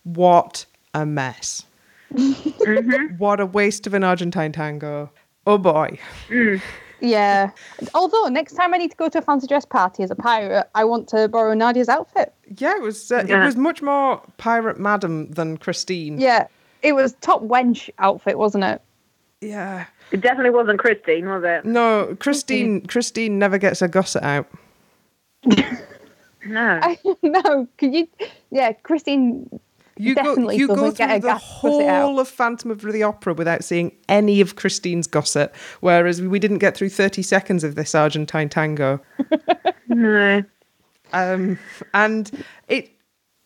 What 0.02 0.66
a 0.92 1.06
mess. 1.06 1.64
What 3.18 3.40
a 3.40 3.46
waste 3.46 3.86
of 3.86 3.94
an 3.94 4.04
Argentine 4.04 4.52
tango. 4.52 5.10
Oh 5.46 5.58
boy. 5.58 5.98
Yeah. 7.00 7.50
Although 7.94 8.26
next 8.28 8.54
time 8.54 8.74
I 8.74 8.78
need 8.78 8.90
to 8.90 8.96
go 8.96 9.08
to 9.08 9.18
a 9.18 9.22
fancy 9.22 9.46
dress 9.46 9.64
party 9.64 10.02
as 10.02 10.10
a 10.10 10.14
pirate, 10.14 10.68
I 10.74 10.84
want 10.84 11.08
to 11.08 11.28
borrow 11.28 11.54
Nadiya's 11.54 11.88
outfit. 11.88 12.34
Yeah, 12.58 12.76
it 12.76 12.82
was 12.82 13.10
uh, 13.10 13.24
it 13.26 13.36
was 13.36 13.56
much 13.56 13.82
more 13.82 14.22
pirate 14.36 14.78
madam 14.78 15.30
than 15.30 15.56
Christine. 15.56 16.20
Yeah. 16.20 16.46
It 16.82 16.94
was 16.94 17.14
top 17.20 17.42
wench 17.42 17.90
outfit, 17.98 18.38
wasn't 18.38 18.64
it? 18.64 18.82
Yeah. 19.40 19.86
It 20.12 20.20
definitely 20.20 20.50
wasn't 20.50 20.78
Christine, 20.78 21.28
was 21.28 21.42
it? 21.44 21.64
No, 21.64 22.16
Christine 22.20 22.86
Christine 22.86 23.38
never 23.38 23.58
gets 23.58 23.80
her 23.80 23.88
gusset 23.88 24.22
out. 24.22 24.46
No. 26.46 26.80
I 26.82 26.98
know. 27.22 27.68
Could 27.78 27.94
you? 27.94 28.08
Yeah, 28.50 28.72
Christine. 28.72 29.60
You 30.00 30.14
go 30.14 30.50
you 30.50 30.66
go 30.66 30.76
through 30.76 30.90
the 30.90 30.96
gas 30.96 31.22
gusset 31.22 31.24
out. 31.24 31.40
whole 31.40 32.20
of 32.20 32.28
Phantom 32.28 32.70
of 32.70 32.80
the 32.80 33.02
Opera 33.02 33.34
without 33.34 33.62
seeing 33.64 33.92
any 34.08 34.40
of 34.40 34.56
Christine's 34.56 35.06
gossip, 35.06 35.54
whereas 35.80 36.22
we 36.22 36.38
didn't 36.38 36.58
get 36.58 36.76
through 36.76 36.88
30 36.88 37.22
seconds 37.22 37.64
of 37.64 37.74
this 37.74 37.94
Argentine 37.94 38.48
tango. 38.48 39.00
No. 39.92 40.44
Um, 41.12 41.58
and 41.94 42.30
it 42.68 42.92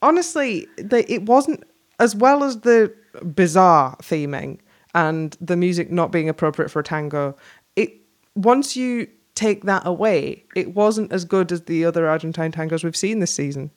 honestly, 0.02 0.68
the, 0.76 1.10
it 1.10 1.22
wasn't 1.22 1.64
as 1.98 2.14
well 2.14 2.44
as 2.44 2.60
the 2.60 2.94
bizarre 3.34 3.96
theming 4.02 4.58
and 4.94 5.36
the 5.40 5.56
music 5.56 5.90
not 5.90 6.12
being 6.12 6.28
appropriate 6.28 6.68
for 6.68 6.80
a 6.80 6.84
tango. 6.84 7.34
It 7.76 7.94
once 8.34 8.76
you 8.76 9.08
take 9.34 9.64
that 9.64 9.86
away, 9.86 10.44
it 10.54 10.74
wasn't 10.74 11.12
as 11.12 11.24
good 11.24 11.50
as 11.50 11.62
the 11.62 11.84
other 11.84 12.08
Argentine 12.08 12.52
tangos 12.52 12.84
we've 12.84 12.94
seen 12.94 13.20
this 13.20 13.34
season. 13.34 13.70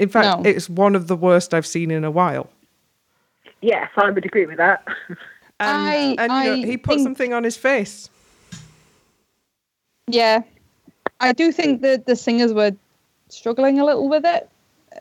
In 0.00 0.08
fact, 0.08 0.42
No. 0.42 0.50
it's 0.50 0.68
one 0.68 0.94
of 0.96 1.06
the 1.08 1.16
worst 1.16 1.52
I've 1.54 1.66
seen 1.66 1.90
in 1.90 2.04
a 2.04 2.10
while. 2.10 2.48
Yes, 3.60 3.88
I 3.96 4.10
would 4.10 4.24
agree 4.24 4.46
with 4.46 4.56
that. 4.56 4.82
And, 5.08 5.18
I- 5.60 6.16
and 6.18 6.32
you 6.32 6.56
know, 6.62 6.66
he 6.70 6.76
put 6.78 6.94
think- 6.94 7.04
something 7.04 7.34
on 7.34 7.44
his 7.44 7.56
face. 7.56 8.08
Yeah, 10.06 10.42
I 11.20 11.32
do 11.32 11.52
think 11.52 11.82
that 11.82 12.06
the 12.06 12.16
singers 12.16 12.52
were 12.52 12.72
struggling 13.28 13.78
a 13.78 13.84
little 13.84 14.08
with 14.08 14.24
it. 14.24 14.48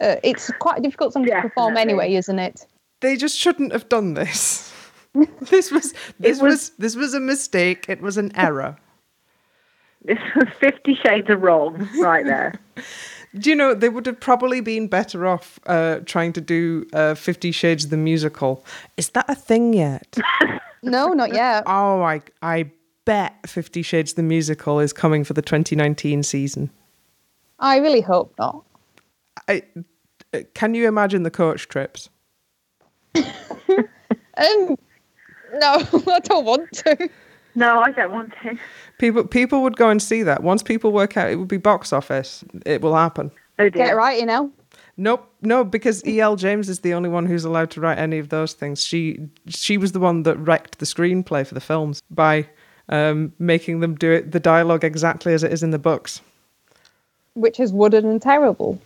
Uh, 0.02 0.18
it's 0.24 0.52
quite 0.60 0.80
a 0.80 0.82
difficult 0.82 1.14
song 1.14 1.26
to 1.26 1.32
perform 1.42 1.74
Definitely. 1.74 1.82
anyway, 2.06 2.16
isn't 2.16 2.38
it? 2.40 2.66
They 3.00 3.16
just 3.16 3.38
shouldn't 3.38 3.72
have 3.72 3.90
done 3.90 4.14
this. 4.14 4.72
this 5.50 5.72
was 5.72 5.94
this 6.20 6.42
was- 6.42 6.42
was 6.42 6.70
this 6.78 6.96
was 6.96 7.14
a 7.14 7.20
mistake. 7.20 7.86
It 7.90 8.02
was 8.02 8.18
an 8.18 8.32
error. 8.36 8.78
This 10.04 10.20
was 10.36 10.48
Fifty 10.60 10.94
Shades 10.96 11.30
of 11.30 11.42
Wrong 11.42 11.90
right 12.00 12.26
there. 12.26 12.54
Do 13.38 13.50
you 13.50 13.56
know 13.56 13.74
they 13.74 13.90
would 13.90 14.06
have 14.08 14.20
probably 14.20 14.60
been 14.62 14.88
better 14.88 15.28
off 15.28 15.60
uh, 15.68 16.00
trying 16.06 16.34
to 16.34 16.42
do 16.42 16.88
uh, 16.94 17.14
Fifty 17.16 17.52
Shades 17.52 17.90
the 17.90 17.98
musical? 17.98 18.66
Is 18.98 19.10
that 19.10 19.26
a 19.30 19.36
thing 19.36 19.74
yet? 19.74 20.18
No, 20.82 21.10
not 21.10 21.34
yet. 21.34 21.64
oh, 21.68 22.02
I 22.02 22.22
I 22.42 22.72
bet 23.04 23.34
Fifty 23.46 23.82
Shades 23.82 24.14
the 24.14 24.24
musical 24.24 24.80
is 24.80 24.94
coming 24.94 25.26
for 25.26 25.34
the 25.34 25.42
2019 25.42 26.24
season. 26.24 26.70
I 27.60 27.80
really 27.80 28.00
hope 28.00 28.34
not. 28.40 28.64
I, 29.50 29.64
uh, 30.34 30.40
can 30.54 30.74
you 30.74 30.88
imagine 30.88 31.24
the 31.24 31.32
coach 31.32 31.68
trips? 31.68 32.10
Um, 34.38 34.78
no, 35.56 35.84
I 36.14 36.20
don't 36.24 36.46
want 36.46 36.72
to. 36.72 37.10
No, 37.60 37.82
I 37.82 37.92
don't 37.92 38.12
want 38.12 38.34
to. 38.44 38.58
People 39.00 39.24
people 39.26 39.62
would 39.64 39.76
go 39.78 39.90
and 39.90 40.02
see 40.02 40.24
that. 40.24 40.44
Once 40.44 40.64
people 40.64 40.92
work 40.92 41.18
out 41.18 41.30
it 41.30 41.36
would 41.36 41.48
be 41.48 41.58
box 41.58 41.92
office, 41.94 42.44
it 42.66 42.82
will 42.82 42.96
happen. 42.96 43.32
Oh 43.60 43.70
Get 43.70 43.92
it 43.92 43.96
right, 43.96 44.20
you 44.20 44.26
know. 44.26 44.52
Nope, 44.98 45.30
no, 45.42 45.64
because 45.64 46.06
E.L. 46.06 46.36
James 46.36 46.68
is 46.68 46.80
the 46.82 46.94
only 46.94 47.08
one 47.10 47.26
who's 47.26 47.46
allowed 47.46 47.72
to 47.72 47.80
write 47.82 47.98
any 47.98 48.18
of 48.20 48.30
those 48.30 48.54
things. 48.54 48.84
She 48.84 49.20
she 49.48 49.78
was 49.78 49.92
the 49.94 50.00
one 50.00 50.24
that 50.24 50.38
wrecked 50.38 50.80
the 50.80 50.86
screenplay 50.86 51.46
for 51.48 51.54
the 51.54 51.62
films 51.62 52.02
by 52.10 52.48
um, 52.90 53.32
making 53.40 53.80
them 53.82 53.96
do 53.96 54.12
it 54.12 54.32
the 54.32 54.40
dialogue 54.40 54.84
exactly 54.84 55.34
as 55.34 55.44
it 55.44 55.54
is 55.54 55.64
in 55.64 55.72
the 55.72 55.80
books, 55.80 56.22
Which 57.34 57.60
is 57.60 57.72
wooden 57.72 58.06
and 58.06 58.22
terrible. 58.22 58.80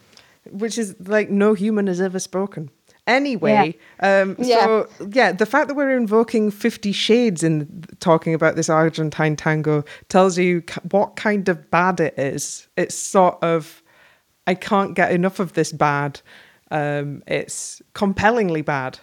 which 0.51 0.77
is 0.77 0.95
like 1.07 1.29
no 1.29 1.53
human 1.53 1.87
has 1.87 1.99
ever 2.01 2.19
spoken. 2.19 2.69
Anyway, 3.05 3.77
um, 3.99 4.37
so 4.41 4.87
yeah, 5.11 5.33
the 5.33 5.45
fact 5.45 5.67
that 5.67 5.75
we're 5.75 5.95
invoking 5.97 6.49
Fifty 6.49 6.93
Shades 6.93 7.43
in 7.43 7.83
talking 7.99 8.33
about 8.33 8.55
this 8.55 8.69
Argentine 8.69 9.35
tango 9.35 9.83
tells 10.07 10.37
you 10.37 10.63
what 10.91 11.17
kind 11.17 11.49
of 11.49 11.69
bad 11.69 11.99
it 11.99 12.13
is. 12.17 12.67
It's 12.77 12.95
sort 12.95 13.43
of, 13.43 13.83
I 14.47 14.55
can't 14.55 14.95
get 14.95 15.11
enough 15.11 15.39
of 15.39 15.51
this 15.51 15.73
bad. 15.73 16.21
Um, 16.71 17.23
it's 17.27 17.81
compellingly 17.93 18.61
bad. 18.61 18.99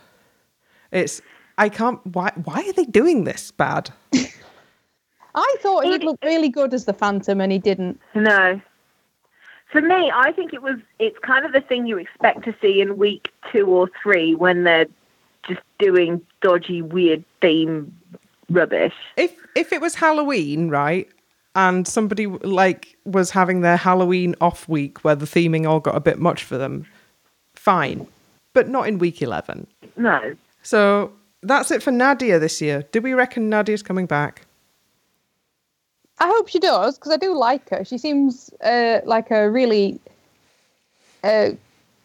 It's 0.92 1.20
I 1.58 1.68
can't. 1.68 2.04
Why? 2.06 2.32
Why 2.44 2.66
are 2.66 2.72
they 2.72 2.86
doing 2.86 3.24
this 3.24 3.50
bad? 3.50 3.90
I 5.34 5.56
thought 5.60 5.84
he'd 5.84 6.02
look 6.02 6.18
really 6.24 6.48
good 6.48 6.72
as 6.72 6.86
the 6.86 6.94
Phantom, 6.94 7.38
and 7.38 7.52
he 7.52 7.58
didn't. 7.58 8.00
No. 8.14 8.60
For 9.72 9.80
me, 9.80 10.10
I 10.12 10.32
think 10.32 10.52
it 10.52 10.62
was. 10.62 10.76
It's 10.98 11.18
kind 11.20 11.46
of 11.46 11.52
the 11.52 11.60
thing 11.60 11.86
you 11.86 11.98
expect 11.98 12.44
to 12.44 12.54
see 12.60 12.80
in 12.80 12.96
week 12.96 13.30
two 13.52 13.66
or 13.66 13.88
three 14.02 14.34
when 14.34 14.64
they're 14.64 14.86
just 15.46 15.60
doing 15.78 16.20
dodgy, 16.40 16.82
weird 16.82 17.24
theme 17.40 17.96
rubbish. 18.50 18.94
If 19.16 19.32
if 19.54 19.72
it 19.72 19.80
was 19.80 19.94
Halloween, 19.94 20.70
right, 20.70 21.08
and 21.54 21.86
somebody 21.86 22.26
like 22.26 22.96
was 23.04 23.30
having 23.30 23.60
their 23.60 23.76
Halloween 23.76 24.34
off 24.40 24.68
week 24.68 25.04
where 25.04 25.14
the 25.14 25.26
theming 25.26 25.68
all 25.68 25.80
got 25.80 25.96
a 25.96 26.00
bit 26.00 26.18
much 26.18 26.42
for 26.44 26.58
them, 26.58 26.86
fine, 27.54 28.06
but 28.52 28.68
not 28.68 28.88
in 28.88 28.98
week 28.98 29.22
eleven. 29.22 29.66
No. 29.96 30.34
So 30.62 31.12
that's 31.42 31.70
it 31.70 31.82
for 31.82 31.90
Nadiya 31.92 32.40
this 32.40 32.60
year. 32.60 32.84
Do 32.92 33.00
we 33.00 33.14
reckon 33.14 33.50
Nadiya's 33.50 33.82
coming 33.82 34.06
back? 34.06 34.46
I 36.20 36.28
hope 36.28 36.48
she 36.48 36.58
does 36.58 36.98
because 36.98 37.12
I 37.12 37.16
do 37.16 37.36
like 37.36 37.68
her. 37.70 37.84
She 37.84 37.96
seems 37.98 38.50
uh, 38.62 39.00
like 39.04 39.30
a 39.30 39.50
really 39.50 39.98
uh, 41.24 41.50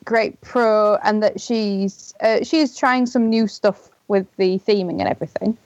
great 0.05 0.39
pro, 0.41 0.95
and 1.03 1.21
that 1.21 1.41
she's 1.41 2.13
uh, 2.21 2.43
she's 2.43 2.75
trying 2.77 3.05
some 3.05 3.29
new 3.29 3.47
stuff 3.47 3.89
with 4.07 4.25
the 4.37 4.57
theming 4.59 4.99
and 4.99 5.09
everything. 5.09 5.57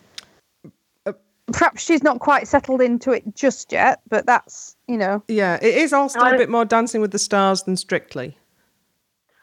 Uh, 1.05 1.13
Perhaps 1.47 1.83
she's 1.83 2.03
not 2.03 2.19
quite 2.19 2.47
settled 2.47 2.81
into 2.81 3.12
it 3.12 3.35
just 3.35 3.71
yet, 3.71 4.01
but 4.09 4.25
that's 4.25 4.75
you 4.88 4.97
know 4.97 5.21
Yeah, 5.27 5.59
it 5.62 5.75
is 5.75 5.93
all 5.93 6.09
still 6.09 6.23
a 6.23 6.33
I- 6.33 6.38
bit 6.38 6.49
more 6.49 6.65
Dancing 6.65 7.01
with 7.01 7.12
the 7.12 7.19
Stars 7.19 7.63
than 7.63 7.77
Strictly. 7.77 8.35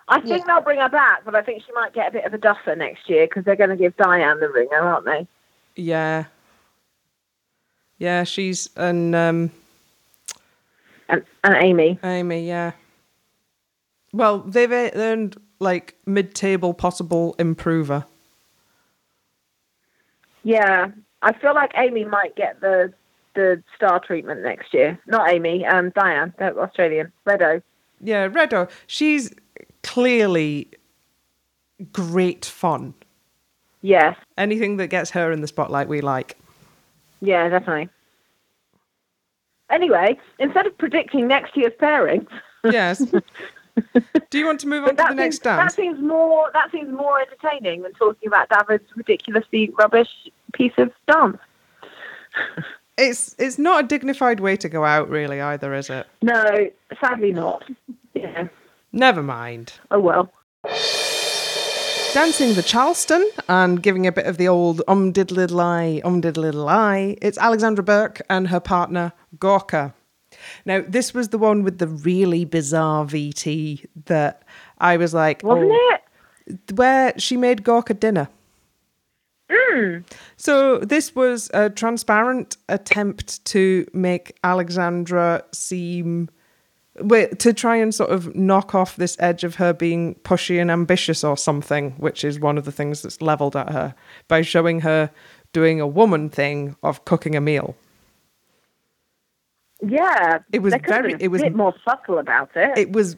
I 0.08 0.20
think 0.20 0.46
they'll 0.46 0.60
bring 0.60 0.78
her 0.78 0.88
back, 0.88 1.24
but 1.24 1.34
I 1.34 1.42
think 1.42 1.64
she 1.66 1.72
might 1.72 1.92
get 1.92 2.08
a 2.08 2.10
bit 2.12 2.24
of 2.24 2.32
a 2.32 2.38
duffer 2.38 2.76
next 2.76 3.10
year 3.10 3.26
because 3.26 3.44
they're 3.44 3.56
going 3.56 3.70
to 3.70 3.76
give 3.76 3.96
Diane 3.96 4.38
the 4.38 4.48
ringer, 4.48 4.78
aren't 4.78 5.04
they? 5.04 5.26
Yeah, 5.74 6.26
yeah, 7.98 8.24
she's 8.24 8.68
and 8.76 9.14
um, 9.14 9.50
And, 11.08 11.24
and 11.44 11.56
Amy. 11.56 11.98
Amy. 12.02 12.46
Yeah. 12.46 12.72
Well, 14.12 14.40
they've 14.40 14.72
earned 14.72 15.36
like 15.58 15.94
mid-table 16.06 16.74
possible 16.74 17.34
improver. 17.38 18.04
Yeah, 20.42 20.88
I 21.22 21.32
feel 21.38 21.54
like 21.54 21.72
Amy 21.76 22.04
might 22.04 22.36
get 22.36 22.60
the 22.60 22.92
the 23.34 23.62
star 23.74 24.00
treatment 24.00 24.42
next 24.42 24.72
year. 24.72 24.98
Not 25.06 25.30
Amy, 25.30 25.66
um, 25.66 25.90
Diane, 25.90 26.32
the 26.38 26.56
Australian 26.56 27.12
Redo. 27.26 27.62
Yeah, 28.00 28.28
Redo. 28.28 28.70
She's 28.86 29.30
clearly 29.82 30.70
great 31.92 32.44
fun. 32.46 32.94
Yes, 33.82 34.16
Anything 34.38 34.78
that 34.78 34.88
gets 34.88 35.10
her 35.10 35.30
in 35.30 35.42
the 35.42 35.46
spotlight, 35.46 35.88
we 35.88 36.00
like. 36.00 36.36
Yeah, 37.20 37.48
definitely. 37.48 37.88
Anyway, 39.70 40.18
instead 40.38 40.66
of 40.66 40.78
predicting 40.78 41.26
next 41.26 41.56
year's 41.56 41.72
pairings, 41.80 42.28
Yes. 42.72 42.98
Do 44.30 44.38
you 44.38 44.46
want 44.46 44.60
to 44.60 44.68
move 44.68 44.84
on 44.84 44.96
to 44.96 45.04
the 45.08 45.14
next 45.14 45.36
seems, 45.36 45.44
that 45.44 45.72
seems 45.72 46.00
more 46.00 46.50
that 46.54 46.70
seems 46.72 46.90
more 46.90 47.20
entertaining 47.20 47.82
than 47.82 47.92
talking 47.92 48.26
about 48.26 48.48
David's 48.48 48.88
ridiculously 48.96 49.70
rubbish 49.78 50.08
piece 50.52 50.72
of 50.78 50.90
dance. 51.06 51.38
It's 52.98 53.36
it's 53.38 53.58
not 53.58 53.84
a 53.84 53.86
dignified 53.86 54.40
way 54.40 54.56
to 54.56 54.70
go 54.70 54.86
out, 54.86 55.10
really, 55.10 55.38
either, 55.38 55.74
is 55.74 55.90
it? 55.90 56.06
No, 56.22 56.70
sadly 56.98 57.30
not. 57.30 57.62
Yeah. 58.14 58.48
Never 58.90 59.22
mind. 59.22 59.74
Oh 59.90 60.00
well. 60.00 60.32
Dancing 62.16 62.54
the 62.54 62.62
Charleston 62.62 63.30
and 63.46 63.82
giving 63.82 64.06
a 64.06 64.10
bit 64.10 64.24
of 64.24 64.38
the 64.38 64.48
old 64.48 64.80
um 64.88 65.12
did 65.12 65.30
little 65.30 65.60
eye, 65.60 66.00
um 66.02 66.22
did 66.22 66.38
little 66.38 66.66
eye. 66.66 67.14
It's 67.20 67.36
Alexandra 67.36 67.84
Burke 67.84 68.22
and 68.30 68.48
her 68.48 68.58
partner 68.58 69.12
Gorka. 69.38 69.92
Now, 70.64 70.82
this 70.88 71.12
was 71.12 71.28
the 71.28 71.36
one 71.36 71.62
with 71.62 71.76
the 71.76 71.86
really 71.86 72.46
bizarre 72.46 73.04
VT 73.04 73.84
that 74.06 74.44
I 74.78 74.96
was 74.96 75.12
like, 75.12 75.42
Wasn't 75.42 75.70
oh, 75.70 75.96
it? 76.46 76.72
where 76.72 77.12
she 77.18 77.36
made 77.36 77.62
Gorka 77.62 77.92
dinner. 77.92 78.30
Hmm. 79.52 79.98
So 80.38 80.78
this 80.78 81.14
was 81.14 81.50
a 81.52 81.68
transparent 81.68 82.56
attempt 82.70 83.44
to 83.44 83.86
make 83.92 84.38
Alexandra 84.42 85.44
seem 85.52 86.30
wait, 87.00 87.38
to 87.40 87.52
try 87.52 87.76
and 87.76 87.94
sort 87.94 88.10
of 88.10 88.34
knock 88.34 88.74
off 88.74 88.96
this 88.96 89.16
edge 89.20 89.44
of 89.44 89.56
her 89.56 89.72
being 89.72 90.14
pushy 90.16 90.60
and 90.60 90.70
ambitious 90.70 91.22
or 91.24 91.36
something, 91.36 91.92
which 91.92 92.24
is 92.24 92.40
one 92.40 92.58
of 92.58 92.64
the 92.64 92.72
things 92.72 93.02
that's 93.02 93.20
leveled 93.22 93.56
at 93.56 93.70
her 93.70 93.94
by 94.28 94.42
showing 94.42 94.80
her 94.80 95.10
doing 95.52 95.80
a 95.80 95.86
woman 95.86 96.28
thing 96.28 96.76
of 96.82 97.04
cooking 97.04 97.34
a 97.34 97.40
meal. 97.40 97.76
Yeah. 99.82 100.38
It 100.52 100.60
was 100.60 100.72
they 100.72 100.78
could 100.78 100.94
have 100.94 101.02
very- 101.04 101.16
it 101.20 101.28
was- 101.28 101.42
bit 101.42 101.54
more 101.54 101.74
subtle 101.84 102.18
about 102.18 102.50
it. 102.54 102.76
It 102.78 102.92
was 102.92 103.16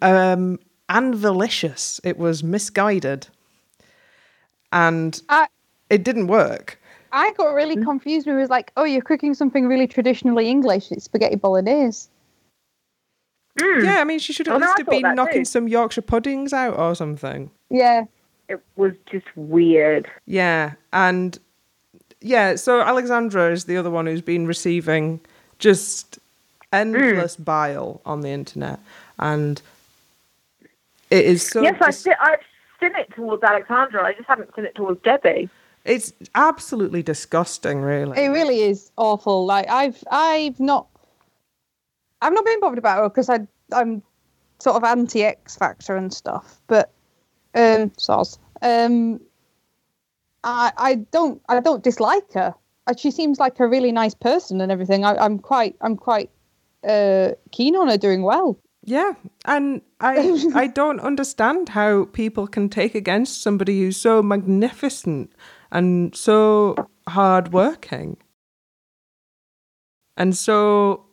um 0.00 0.58
anvilicious. 0.88 2.00
It 2.04 2.18
was 2.18 2.42
misguided. 2.42 3.28
And 4.72 5.20
I 5.28 5.48
it 5.90 6.02
didn't 6.04 6.26
work. 6.28 6.78
I 7.14 7.32
got 7.34 7.52
really 7.52 7.76
confused 7.76 8.26
when 8.26 8.36
it 8.38 8.40
was 8.40 8.48
like, 8.48 8.72
oh, 8.78 8.84
you're 8.84 9.02
cooking 9.02 9.34
something 9.34 9.66
really 9.66 9.86
traditionally 9.86 10.48
English. 10.48 10.90
It's 10.90 11.04
spaghetti 11.04 11.36
bolognese. 11.36 12.08
Hmm. 13.60 13.84
Yeah, 13.84 14.00
I 14.00 14.04
mean, 14.04 14.18
she 14.18 14.32
should 14.32 14.48
at 14.48 14.60
least 14.60 14.74
I 14.76 14.80
have 14.80 14.88
been 14.88 15.02
that 15.02 15.14
knocking 15.16 15.42
too. 15.42 15.46
some 15.46 15.68
Yorkshire 15.68 16.02
puddings 16.02 16.52
out 16.52 16.76
or 16.78 16.94
something. 16.94 17.50
Yeah. 17.70 18.04
It 18.48 18.60
was 18.76 18.92
just 19.10 19.26
weird. 19.36 20.10
Yeah, 20.26 20.72
and 20.92 21.38
yeah, 22.20 22.56
so 22.56 22.80
Alexandra 22.80 23.50
is 23.52 23.64
the 23.64 23.76
other 23.76 23.90
one 23.90 24.06
who's 24.06 24.20
been 24.22 24.46
receiving 24.46 25.20
just 25.58 26.18
endless 26.72 27.36
Hmm. 27.36 27.42
bile 27.44 28.00
on 28.04 28.20
the 28.22 28.28
internet, 28.30 28.78
and 29.18 29.60
it 31.10 31.24
is 31.24 31.46
so. 31.46 31.62
yes, 31.62 31.76
I 31.80 31.86
dis- 31.86 32.00
see, 32.02 32.12
I've 32.20 32.40
seen 32.80 32.92
it 32.96 33.12
towards 33.14 33.42
Alexandra. 33.42 34.04
I 34.04 34.12
just 34.12 34.26
haven't 34.28 34.54
seen 34.54 34.64
it 34.64 34.74
towards 34.74 35.00
Debbie. 35.02 35.48
it's 35.84 36.12
absolutely 36.34 37.02
disgusting, 37.02 37.80
really. 37.80 38.18
It 38.22 38.28
really 38.28 38.60
is 38.62 38.90
awful. 38.96 39.46
Like 39.46 39.68
I've 39.68 40.02
I've 40.10 40.58
not 40.60 40.86
I've 42.22 42.32
not 42.32 42.44
been 42.44 42.60
bothered 42.60 42.78
about 42.78 43.04
it 43.04 43.08
because 43.08 43.28
I 43.28 43.40
I'm 43.72 44.02
sort 44.58 44.76
of 44.76 44.84
anti 44.84 45.24
X 45.24 45.56
Factor 45.56 45.96
and 45.96 46.12
stuff. 46.12 46.60
But 46.66 46.90
um 47.54 47.90
soz. 47.98 48.38
Um 48.62 49.20
I 50.44 50.72
I 50.76 50.94
don't 50.94 51.42
I 51.48 51.60
don't 51.60 51.82
dislike 51.82 52.32
her. 52.32 52.54
Uh, 52.86 52.94
She 52.96 53.10
seems 53.10 53.38
like 53.38 53.60
a 53.60 53.68
really 53.68 53.92
nice 53.92 54.14
person 54.14 54.60
and 54.60 54.72
everything. 54.72 55.04
I, 55.04 55.16
I'm 55.16 55.38
quite 55.38 55.76
I'm 55.80 55.96
quite 55.96 56.30
uh 56.88 57.32
keen 57.50 57.76
on 57.76 57.88
her 57.88 57.98
doing 57.98 58.22
well. 58.22 58.58
Yeah, 58.84 59.12
and 59.44 59.82
I 60.00 60.14
I 60.54 60.66
don't 60.66 61.00
understand 61.00 61.70
how 61.70 62.06
people 62.06 62.46
can 62.46 62.68
take 62.68 62.94
against 62.94 63.42
somebody 63.42 63.80
who's 63.80 63.96
so 63.96 64.22
magnificent 64.22 65.32
and 65.70 66.14
so 66.16 66.74
hardworking. 67.08 68.16
And 70.16 70.36
so 70.36 71.06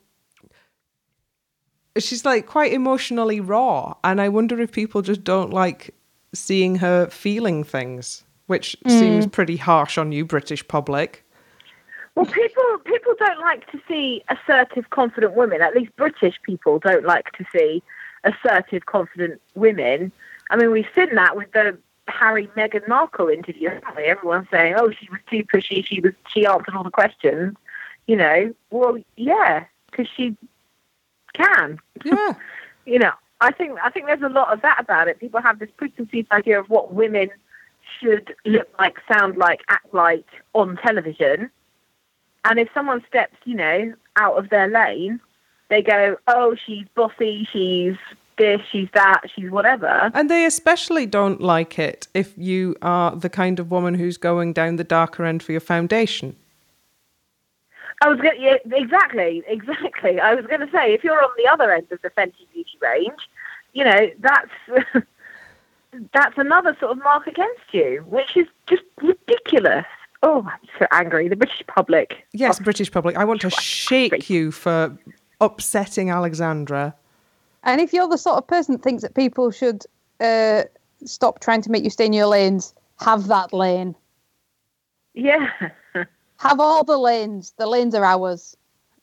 she's 2.00 2.26
like 2.26 2.48
quite 2.48 2.74
emotionally 2.74 3.40
raw, 3.40 3.96
and 4.04 4.20
I 4.22 4.30
wonder 4.30 4.60
if 4.62 4.72
people 4.72 5.02
just 5.02 5.24
don't 5.24 5.52
like 5.52 5.94
seeing 6.34 6.76
her 6.76 7.08
feeling 7.08 7.64
things, 7.64 8.24
which 8.48 8.76
hmm. 8.84 8.90
seems 8.90 9.28
pretty 9.28 9.58
harsh 9.58 9.98
on 9.98 10.12
you, 10.12 10.26
British 10.26 10.68
public. 10.68 11.26
Well, 12.16 12.26
people 12.26 12.64
people 12.86 13.14
don't 13.18 13.40
like 13.40 13.70
to 13.72 13.80
see 13.88 14.24
assertive, 14.30 14.90
confident 14.90 15.36
women. 15.36 15.62
At 15.62 15.76
least 15.76 15.96
British 15.96 16.36
people 16.44 16.80
don't 16.80 17.06
like 17.06 17.32
to 17.34 17.46
see 17.54 17.82
assertive, 18.24 18.86
confident 18.86 19.42
women. 19.56 20.12
I 20.50 20.58
mean, 20.58 20.72
we've 20.72 20.88
seen 20.96 21.16
that 21.16 21.36
with 21.36 21.52
the 21.54 21.78
Harry 22.08 22.48
Meghan 22.58 22.88
Markle 22.88 23.30
interview. 23.30 23.70
haven't 23.70 23.96
we? 23.96 24.04
Everyone's 24.04 24.48
saying, 24.52 24.76
"Oh, 24.78 24.92
she 24.92 25.08
was 25.10 25.20
too 25.30 25.44
pushy. 25.44 25.86
She 25.86 26.02
was 26.02 26.14
she 26.28 26.46
answered 26.46 26.76
all 26.76 26.84
the 26.84 26.92
questions." 26.92 27.56
You 28.08 28.16
know, 28.16 28.54
well, 28.72 28.98
yeah, 29.16 29.66
because 29.90 30.08
she 30.16 30.36
can. 31.34 31.80
Yeah. 32.04 32.34
you 32.86 33.00
know, 33.00 33.12
I 33.42 33.52
think 33.52 33.78
I 33.84 33.90
think 33.90 34.06
there's 34.08 34.22
a 34.22 34.30
lot 34.30 34.52
of 34.54 34.62
that 34.62 34.80
about 34.80 35.08
it. 35.08 35.20
People 35.20 35.42
have 35.42 35.60
this 35.60 35.70
preconceived 35.78 36.32
idea 36.32 36.60
of 36.60 36.70
what 36.70 36.94
women 36.94 37.30
should 38.00 38.36
look 38.46 38.68
like, 38.78 38.98
sound 39.12 39.38
like, 39.38 39.62
act 39.70 39.94
like 39.94 40.26
on 40.54 40.78
television. 40.78 41.50
And 42.46 42.60
if 42.60 42.70
someone 42.74 43.04
steps, 43.08 43.36
you 43.46 43.56
know, 43.56 43.94
out 44.16 44.38
of 44.38 44.50
their 44.50 44.68
lane, 44.68 45.20
they 45.70 45.82
go, 45.82 46.18
"Oh, 46.28 46.56
she's 46.66 46.86
bossy, 46.96 47.48
she's 47.52 47.96
this, 48.38 48.62
she's 48.72 48.90
that, 48.94 49.22
she's 49.34 49.50
whatever." 49.50 50.12
And 50.14 50.30
they 50.30 50.46
especially 50.46 51.06
don't 51.06 51.42
like 51.42 51.80
it 51.80 52.08
if 52.14 52.38
you 52.38 52.76
are 52.82 53.16
the 53.16 53.30
kind 53.30 53.60
of 53.60 53.72
woman 53.72 53.94
who's 53.94 54.18
going 54.18 54.54
down 54.54 54.78
the 54.78 54.84
darker 54.84 55.26
end 55.26 55.44
for 55.44 55.52
your 55.52 55.62
foundation. 55.62 56.36
I 58.02 58.08
was 58.10 58.20
going, 58.22 58.42
yeah, 58.42 58.58
exactly, 58.72 59.44
exactly. 59.48 60.20
I 60.20 60.34
was 60.34 60.46
going 60.46 60.62
to 60.62 60.72
say, 60.72 60.94
if 60.94 61.04
you're 61.04 61.22
on 61.22 61.32
the 61.38 61.48
other 61.48 61.72
end 61.72 61.88
of 61.92 62.02
the 62.02 62.10
Fenty 62.10 62.48
Beauty 62.54 62.78
range, 62.82 63.30
you 63.74 63.84
know, 63.84 64.10
that's 64.20 64.52
that's 66.14 66.38
another 66.38 66.76
sort 66.80 66.92
of 66.94 67.04
mark 67.04 67.28
against 67.28 67.74
you, 67.74 68.06
which 68.08 68.38
is 68.38 68.48
just 68.68 68.84
ridiculous. 69.02 69.86
Oh, 70.22 70.48
I'm 70.50 70.60
so 70.78 70.86
angry. 70.92 71.28
The 71.28 71.36
British 71.36 71.64
public. 71.68 72.26
Yes, 72.34 72.60
Oh, 72.60 72.64
British 72.64 72.92
public, 72.92 73.16
I 73.16 73.24
want 73.26 73.42
to 73.42 73.50
shake 73.50 74.30
you 74.30 74.52
for 74.52 74.98
upsetting 75.42 76.10
Alexandra. 76.10 76.96
And 77.64 77.82
if 77.82 77.94
you're 77.94 78.08
the 78.08 78.18
sort 78.18 78.38
of 78.38 78.48
person 78.48 78.76
that 78.76 78.82
thinks 78.82 79.02
that 79.02 79.16
people 79.16 79.52
should 79.52 79.84
uh, 80.20 80.64
stop 81.06 81.40
trying 81.40 81.62
to 81.62 81.72
make 81.72 81.84
you 81.84 81.90
stay 81.90 82.06
in 82.06 82.14
your 82.14 82.28
lanes, 82.28 82.74
have 83.00 83.28
that 83.28 83.52
lane. 83.54 83.96
yeah. 85.14 85.50
Have 86.40 86.62
all 86.62 86.86
the 86.86 86.98
lanes. 86.98 87.54
The 87.58 87.68
lanes 87.68 87.94
are 87.94 88.06
ours. 88.06 88.56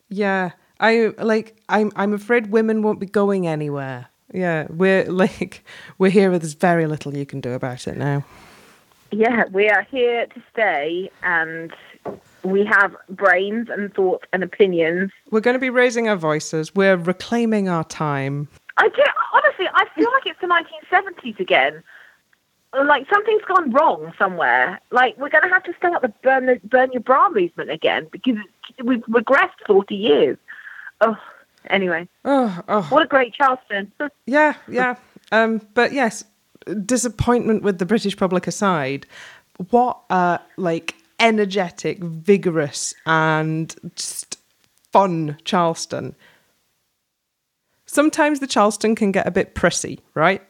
Yeah, 0.08 0.52
I 0.80 1.12
like. 1.18 1.62
I'm. 1.68 1.92
I'm 1.94 2.14
afraid 2.14 2.50
women 2.50 2.82
won't 2.82 2.98
be 2.98 3.06
going 3.06 3.46
anywhere. 3.46 4.06
Yeah, 4.32 4.66
we're 4.70 5.04
like 5.10 5.62
we're 5.98 6.10
here. 6.10 6.36
There's 6.38 6.54
very 6.54 6.86
little 6.86 7.14
you 7.14 7.26
can 7.26 7.40
do 7.42 7.52
about 7.52 7.86
it 7.86 7.98
now. 7.98 8.24
Yeah, 9.12 9.44
we 9.52 9.68
are 9.68 9.82
here 9.82 10.26
to 10.26 10.42
stay 10.52 11.10
and 11.22 11.72
we 12.42 12.64
have 12.64 12.96
brains 13.10 13.68
and 13.68 13.92
thoughts 13.94 14.24
and 14.32 14.42
opinions. 14.42 15.12
We're 15.30 15.40
going 15.40 15.54
to 15.54 15.60
be 15.60 15.70
raising 15.70 16.08
our 16.08 16.16
voices. 16.16 16.74
We're 16.74 16.96
reclaiming 16.96 17.68
our 17.68 17.84
time. 17.84 18.48
I 18.78 18.88
do, 18.88 19.02
honestly, 19.32 19.66
I 19.74 19.86
feel 19.94 20.10
like 20.12 20.26
it's 20.26 20.40
the 20.40 20.48
1970s 20.48 21.38
again. 21.38 21.82
Like 22.74 23.06
something's 23.10 23.42
gone 23.44 23.70
wrong 23.70 24.12
somewhere. 24.18 24.80
Like 24.90 25.16
we're 25.18 25.30
going 25.30 25.44
to 25.44 25.48
have 25.48 25.64
to 25.64 25.72
start 25.78 26.02
the 26.02 26.12
burn, 26.22 26.46
the 26.46 26.60
burn 26.64 26.92
your 26.92 27.00
bra 27.02 27.28
movement 27.30 27.70
again 27.70 28.08
because 28.10 28.36
we've 28.84 29.02
regressed 29.04 29.58
40 29.66 29.94
years. 29.94 30.36
Oh, 31.00 31.16
anyway, 31.70 32.08
Oh, 32.24 32.60
oh. 32.68 32.82
what 32.90 33.02
a 33.02 33.06
great 33.06 33.32
Charleston. 33.34 33.92
Yeah, 34.26 34.54
yeah. 34.68 34.96
Um, 35.32 35.60
but 35.74 35.92
yes, 35.92 36.24
disappointment 36.84 37.62
with 37.62 37.78
the 37.78 37.86
British 37.86 38.16
public 38.16 38.46
aside, 38.46 39.06
what 39.70 39.98
a 40.10 40.40
like 40.56 40.96
energetic, 41.18 41.98
vigorous, 42.02 42.94
and 43.06 43.74
just 43.94 44.38
fun 44.92 45.38
Charleston. 45.44 46.14
Sometimes 47.86 48.40
the 48.40 48.46
Charleston 48.46 48.94
can 48.94 49.12
get 49.12 49.26
a 49.26 49.30
bit 49.30 49.54
prissy, 49.54 50.00
right? 50.14 50.42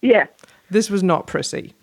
yeah. 0.00 0.26
This 0.70 0.90
was 0.90 1.02
not 1.02 1.26
prissy. 1.26 1.74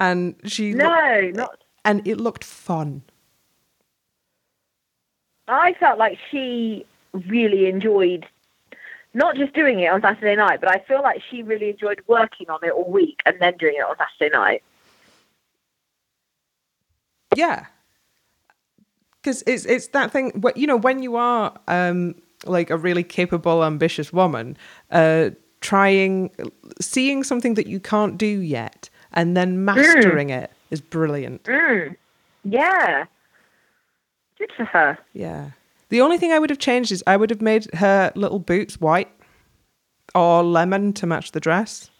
And 0.00 0.34
she 0.44 0.72
No, 0.72 0.88
looked- 1.22 1.36
not. 1.36 1.64
and 1.84 2.06
it 2.06 2.18
looked 2.18 2.44
fun. 2.44 3.02
I 5.48 5.74
felt 5.74 5.98
like 5.98 6.18
she 6.30 6.84
really 7.12 7.66
enjoyed 7.66 8.26
not 9.14 9.36
just 9.36 9.54
doing 9.54 9.80
it 9.80 9.86
on 9.86 10.02
Saturday 10.02 10.36
night, 10.36 10.60
but 10.60 10.70
I 10.70 10.80
feel 10.80 11.00
like 11.02 11.22
she 11.30 11.42
really 11.42 11.70
enjoyed 11.70 12.02
working 12.06 12.50
on 12.50 12.58
it 12.62 12.70
all 12.72 12.90
week 12.90 13.20
and 13.24 13.40
then 13.40 13.56
doing 13.56 13.74
it 13.76 13.82
on 13.82 13.96
Saturday 13.96 14.36
night. 14.36 14.62
Yeah. 17.34 17.66
Because 19.22 19.42
it's 19.46 19.64
it's 19.64 19.88
that 19.88 20.10
thing. 20.10 20.42
You 20.54 20.66
know, 20.66 20.76
when 20.76 21.02
you 21.02 21.16
are 21.16 21.52
um 21.68 22.14
like 22.44 22.70
a 22.70 22.76
really 22.76 23.02
capable, 23.02 23.64
ambitious 23.64 24.12
woman, 24.12 24.56
uh, 24.90 25.30
trying, 25.60 26.30
seeing 26.80 27.24
something 27.24 27.54
that 27.54 27.66
you 27.66 27.80
can't 27.80 28.18
do 28.18 28.26
yet, 28.26 28.88
and 29.12 29.36
then 29.36 29.64
mastering 29.64 30.30
it 30.30 30.50
is 30.70 30.80
brilliant. 30.80 31.44
Mm. 31.44 31.96
Yeah. 32.44 33.06
Good 34.38 34.50
for 34.56 34.64
her. 34.64 34.98
Yeah. 35.12 35.50
The 35.88 36.00
only 36.00 36.18
thing 36.18 36.32
I 36.32 36.38
would 36.38 36.50
have 36.50 36.58
changed 36.58 36.92
is 36.92 37.02
I 37.06 37.16
would 37.16 37.30
have 37.30 37.40
made 37.40 37.72
her 37.74 38.12
little 38.14 38.38
boots 38.38 38.80
white 38.80 39.08
or 40.14 40.42
lemon 40.42 40.92
to 40.94 41.06
match 41.06 41.32
the 41.32 41.40
dress. 41.40 41.90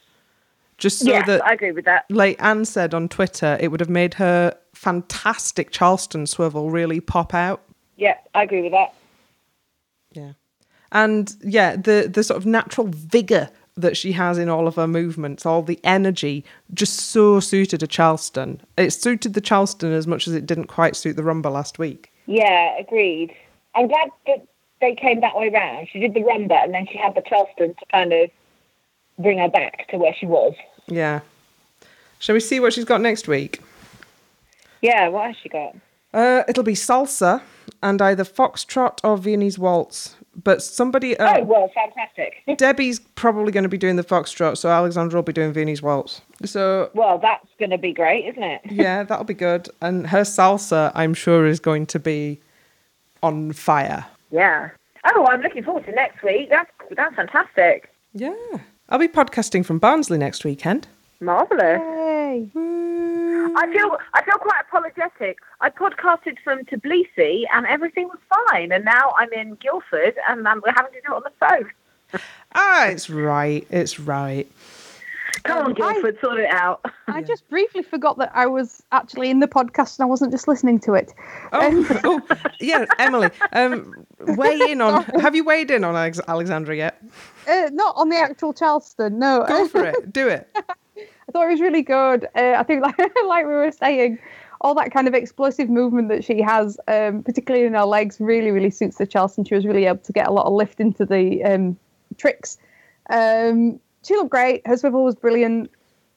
Just 0.78 1.00
so 1.00 1.06
yes, 1.06 1.26
that, 1.26 1.44
I 1.46 1.54
agree 1.54 1.72
with 1.72 1.86
that. 1.86 2.04
like 2.10 2.42
Anne 2.42 2.66
said 2.66 2.92
on 2.92 3.08
Twitter, 3.08 3.56
it 3.60 3.70
would 3.70 3.80
have 3.80 3.88
made 3.88 4.14
her 4.14 4.54
fantastic 4.74 5.70
Charleston 5.70 6.26
swivel 6.26 6.70
really 6.70 7.00
pop 7.00 7.32
out. 7.32 7.62
Yeah, 7.96 8.18
I 8.34 8.42
agree 8.42 8.60
with 8.60 8.72
that. 8.72 8.92
Yeah. 10.12 10.32
And 10.92 11.34
yeah, 11.42 11.76
the 11.76 12.10
the 12.12 12.24
sort 12.24 12.38
of 12.38 12.46
natural 12.46 12.88
vigor 12.88 13.50
that 13.76 13.96
she 13.96 14.12
has 14.12 14.38
in 14.38 14.48
all 14.48 14.66
of 14.66 14.76
her 14.76 14.86
movements, 14.86 15.44
all 15.44 15.62
the 15.62 15.78
energy, 15.84 16.44
just 16.72 17.10
so 17.10 17.40
suited 17.40 17.82
a 17.82 17.86
Charleston. 17.86 18.60
It 18.78 18.90
suited 18.90 19.34
the 19.34 19.40
Charleston 19.40 19.92
as 19.92 20.06
much 20.06 20.26
as 20.26 20.34
it 20.34 20.46
didn't 20.46 20.66
quite 20.66 20.96
suit 20.96 21.16
the 21.16 21.22
rumba 21.22 21.52
last 21.52 21.78
week. 21.78 22.10
Yeah, 22.24 22.78
agreed. 22.78 23.34
I'm 23.74 23.88
glad 23.88 24.08
that 24.26 24.46
they 24.80 24.94
came 24.94 25.20
that 25.20 25.36
way 25.36 25.50
round. 25.50 25.88
She 25.92 26.00
did 26.00 26.14
the 26.14 26.20
rumba 26.20 26.64
and 26.64 26.72
then 26.72 26.86
she 26.90 26.96
had 26.96 27.14
the 27.14 27.22
Charleston 27.22 27.74
to 27.74 27.86
kind 27.92 28.12
of 28.12 28.30
bring 29.18 29.38
her 29.38 29.48
back 29.48 29.88
to 29.88 29.98
where 29.98 30.14
she 30.14 30.26
was. 30.26 30.54
Yeah. 30.86 31.20
Shall 32.18 32.34
we 32.34 32.40
see 32.40 32.60
what 32.60 32.72
she's 32.72 32.84
got 32.84 33.00
next 33.00 33.28
week? 33.28 33.60
Yeah, 34.80 35.08
what 35.08 35.26
has 35.26 35.36
she 35.42 35.48
got? 35.48 35.76
Uh, 36.14 36.44
it'll 36.48 36.62
be 36.62 36.74
salsa 36.74 37.42
and 37.82 38.00
either 38.00 38.24
foxtrot 38.24 39.00
or 39.04 39.18
Viennese 39.18 39.58
waltz. 39.58 40.16
But 40.42 40.62
somebody, 40.62 41.16
uh, 41.16 41.38
Oh, 41.38 41.42
well, 41.44 41.70
fantastic. 41.74 42.42
Debbie's 42.58 42.98
probably 43.14 43.52
going 43.52 43.62
to 43.62 43.68
be 43.68 43.78
doing 43.78 43.96
the 43.96 44.04
foxtrot, 44.04 44.58
so 44.58 44.68
Alexandra 44.68 45.18
will 45.18 45.22
be 45.22 45.32
doing 45.32 45.52
Viennese 45.52 45.82
waltz. 45.82 46.20
So 46.44 46.90
well, 46.94 47.18
that's 47.18 47.46
going 47.58 47.70
to 47.70 47.78
be 47.78 47.92
great, 47.92 48.26
isn't 48.26 48.42
it? 48.42 48.60
yeah, 48.70 49.02
that'll 49.02 49.24
be 49.24 49.34
good. 49.34 49.68
And 49.80 50.06
her 50.08 50.22
salsa, 50.22 50.92
I'm 50.94 51.14
sure, 51.14 51.46
is 51.46 51.58
going 51.60 51.86
to 51.86 51.98
be 51.98 52.40
on 53.22 53.52
fire. 53.52 54.04
Yeah. 54.30 54.70
Oh, 55.06 55.26
I'm 55.26 55.40
looking 55.40 55.62
forward 55.62 55.86
to 55.86 55.92
next 55.92 56.22
week. 56.22 56.50
That's 56.50 56.70
that's 56.96 57.14
fantastic. 57.14 57.90
Yeah. 58.12 58.34
I'll 58.88 58.98
be 58.98 59.08
podcasting 59.08 59.64
from 59.64 59.78
Barnsley 59.78 60.18
next 60.18 60.44
weekend. 60.44 60.86
Marvellous. 61.20 61.80
Yay. 61.80 62.15
I 62.26 63.72
feel 63.72 63.96
I 64.14 64.22
feel 64.24 64.38
quite 64.38 64.60
apologetic. 64.68 65.38
I 65.60 65.70
podcasted 65.70 66.36
from 66.44 66.64
Tbilisi 66.64 67.44
and 67.52 67.66
everything 67.66 68.08
was 68.08 68.18
fine, 68.48 68.72
and 68.72 68.84
now 68.84 69.14
I'm 69.16 69.32
in 69.32 69.54
Guildford 69.56 70.14
and 70.28 70.46
um, 70.46 70.62
we're 70.64 70.72
having 70.74 70.92
to 70.92 71.00
do 71.00 71.12
it 71.12 71.16
on 71.16 71.22
the 71.24 71.32
phone. 71.40 71.70
Ah, 72.54 72.86
it's 72.86 73.10
right. 73.10 73.66
It's 73.68 73.98
right. 74.00 74.50
Come 75.42 75.58
on, 75.58 75.64
Um, 75.66 75.70
I- 75.72 75.74
Guildford, 75.74 76.18
sort 76.20 76.38
it 76.38 76.48
out. 76.50 76.80
I 77.08 77.20
just 77.32 77.46
briefly 77.50 77.82
forgot 77.82 78.16
that 78.18 78.30
I 78.32 78.46
was 78.46 78.82
actually 78.92 79.28
in 79.28 79.40
the 79.40 79.48
podcast 79.48 79.98
and 79.98 80.04
I 80.04 80.08
wasn't 80.08 80.30
just 80.32 80.48
listening 80.48 80.78
to 80.80 80.94
it. 80.94 81.12
Oh, 81.52 81.86
oh 82.04 82.36
yeah, 82.60 82.86
Emily. 82.98 83.28
Um, 83.52 84.06
weigh 84.20 84.58
in 84.70 84.80
on. 84.80 85.02
Have 85.20 85.34
you 85.34 85.44
weighed 85.44 85.70
in 85.70 85.84
on 85.84 85.94
Alex- 85.96 86.20
Alexandra 86.28 86.76
yet? 86.76 87.02
Uh, 87.46 87.68
not 87.72 87.94
on 87.96 88.08
the 88.08 88.16
actual 88.16 88.52
Charleston, 88.54 89.18
no. 89.18 89.44
Go 89.46 89.68
for 89.68 89.84
it. 89.84 90.12
Do 90.12 90.28
it. 90.28 90.48
I 91.28 91.32
thought 91.32 91.46
it 91.46 91.50
was 91.50 91.60
really 91.60 91.82
good. 91.82 92.26
Uh, 92.34 92.54
I 92.56 92.62
think, 92.62 92.82
like, 92.86 92.98
like 93.26 93.46
we 93.46 93.52
were 93.52 93.72
saying, 93.72 94.18
all 94.60 94.74
that 94.74 94.92
kind 94.92 95.08
of 95.08 95.14
explosive 95.14 95.68
movement 95.68 96.08
that 96.08 96.24
she 96.24 96.40
has, 96.40 96.78
um, 96.88 97.22
particularly 97.22 97.66
in 97.66 97.74
her 97.74 97.84
legs, 97.84 98.18
really, 98.20 98.50
really 98.50 98.70
suits 98.70 98.96
the 98.96 99.06
Charleston. 99.06 99.44
She 99.44 99.54
was 99.54 99.66
really 99.66 99.86
able 99.86 99.98
to 99.98 100.12
get 100.12 100.28
a 100.28 100.32
lot 100.32 100.46
of 100.46 100.52
lift 100.52 100.80
into 100.80 101.04
the 101.04 101.42
um, 101.44 101.76
tricks. 102.16 102.58
Um, 103.10 103.80
she 104.04 104.14
looked 104.14 104.30
great. 104.30 104.66
Her 104.66 104.76
swivel 104.76 105.04
was 105.04 105.14
brilliant. 105.14 105.70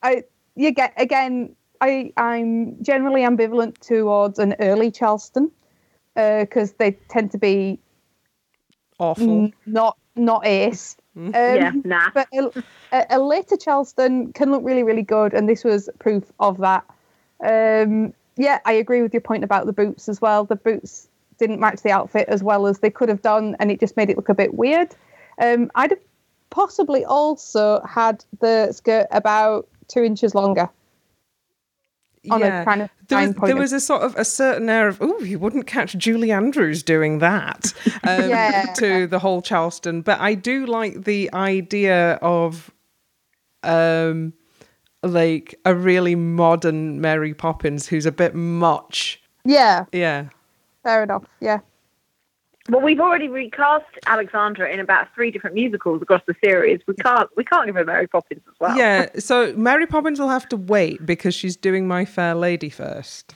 I, 0.03 0.23
you 0.55 0.71
get 0.71 0.93
again. 0.97 1.55
I, 1.81 2.11
I'm 2.17 2.81
generally 2.83 3.21
ambivalent 3.21 3.77
towards 3.77 4.37
an 4.37 4.53
early 4.59 4.91
Charleston 4.91 5.49
because 6.13 6.73
they 6.73 6.91
tend 7.07 7.31
to 7.31 7.37
be 7.37 7.79
Awful. 8.99 9.49
not 9.65 9.97
not 10.19 10.45
ace. 10.45 10.95
Um, 11.15 11.33
yeah, 11.33 11.71
nah. 11.83 12.09
but 12.13 12.27
a, 12.33 12.63
a, 12.91 13.05
a 13.11 13.19
later 13.19 13.57
Charleston 13.57 14.31
can 14.33 14.51
look 14.51 14.63
really, 14.63 14.83
really 14.83 15.01
good, 15.01 15.33
and 15.33 15.49
this 15.49 15.63
was 15.63 15.89
proof 15.99 16.23
of 16.39 16.57
that. 16.59 16.85
Um, 17.43 18.13
yeah, 18.37 18.59
I 18.65 18.73
agree 18.73 19.01
with 19.01 19.13
your 19.13 19.21
point 19.21 19.43
about 19.43 19.65
the 19.65 19.73
boots 19.73 20.07
as 20.07 20.21
well. 20.21 20.45
The 20.45 20.55
boots 20.55 21.09
didn't 21.37 21.59
match 21.59 21.81
the 21.81 21.91
outfit 21.91 22.27
as 22.29 22.43
well 22.43 22.67
as 22.67 22.79
they 22.79 22.89
could 22.89 23.09
have 23.09 23.21
done, 23.21 23.55
and 23.59 23.71
it 23.71 23.79
just 23.79 23.97
made 23.97 24.09
it 24.09 24.17
look 24.17 24.29
a 24.29 24.33
bit 24.33 24.53
weird. 24.53 24.95
Um, 25.41 25.71
I'd 25.75 25.91
have 25.91 25.99
possibly 26.49 27.03
also 27.05 27.81
had 27.81 28.23
the 28.39 28.71
skirt 28.71 29.07
about 29.11 29.67
two 29.87 30.03
inches 30.03 30.35
longer 30.35 30.69
on 32.29 32.43
a 32.43 32.65
kind 32.65 32.81
of 32.81 32.89
there 33.07 33.19
was, 33.27 33.35
there 33.35 33.55
was 33.55 33.73
a 33.73 33.79
sort 33.79 34.01
of 34.01 34.15
a 34.15 34.25
certain 34.25 34.69
air 34.69 34.87
of 34.87 34.97
oh 35.01 35.19
you 35.21 35.39
wouldn't 35.39 35.67
catch 35.67 35.97
Julie 35.97 36.31
Andrews 36.31 36.83
doing 36.83 37.19
that 37.19 37.73
um, 38.03 38.29
Yeah. 38.29 38.73
to 38.77 39.07
the 39.07 39.19
whole 39.19 39.41
Charleston 39.41 40.01
but 40.01 40.19
I 40.19 40.33
do 40.33 40.65
like 40.65 41.05
the 41.05 41.31
idea 41.33 42.13
of 42.15 42.71
um 43.63 44.33
like 45.01 45.55
a 45.65 45.73
really 45.73 46.15
modern 46.15 46.99
Mary 47.01 47.33
Poppins 47.33 47.87
who's 47.87 48.05
a 48.05 48.11
bit 48.11 48.35
much 48.35 49.21
Yeah, 49.45 49.85
yeah 49.93 50.25
fair 50.83 51.03
enough. 51.03 51.23
Yeah. 51.39 51.59
Well, 52.69 52.81
we've 52.81 52.99
already 52.99 53.27
recast 53.27 53.85
Alexandra 54.05 54.71
in 54.71 54.79
about 54.79 55.07
three 55.15 55.31
different 55.31 55.55
musicals 55.55 56.01
across 56.01 56.21
the 56.27 56.35
series. 56.43 56.79
We 56.87 56.93
can't 56.95 57.29
we 57.35 57.43
can't 57.43 57.65
give 57.65 57.75
her 57.75 57.83
Mary 57.85 58.07
Poppins 58.07 58.41
as 58.47 58.53
well. 58.59 58.77
yeah 58.77 59.07
so 59.17 59.53
Mary 59.57 59.87
Poppins 59.87 60.19
will 60.19 60.29
have 60.29 60.47
to 60.49 60.57
wait 60.57 61.05
because 61.05 61.33
she's 61.33 61.55
doing 61.55 61.87
My 61.87 62.05
Fair 62.05 62.35
Lady 62.35 62.69
first 62.69 63.35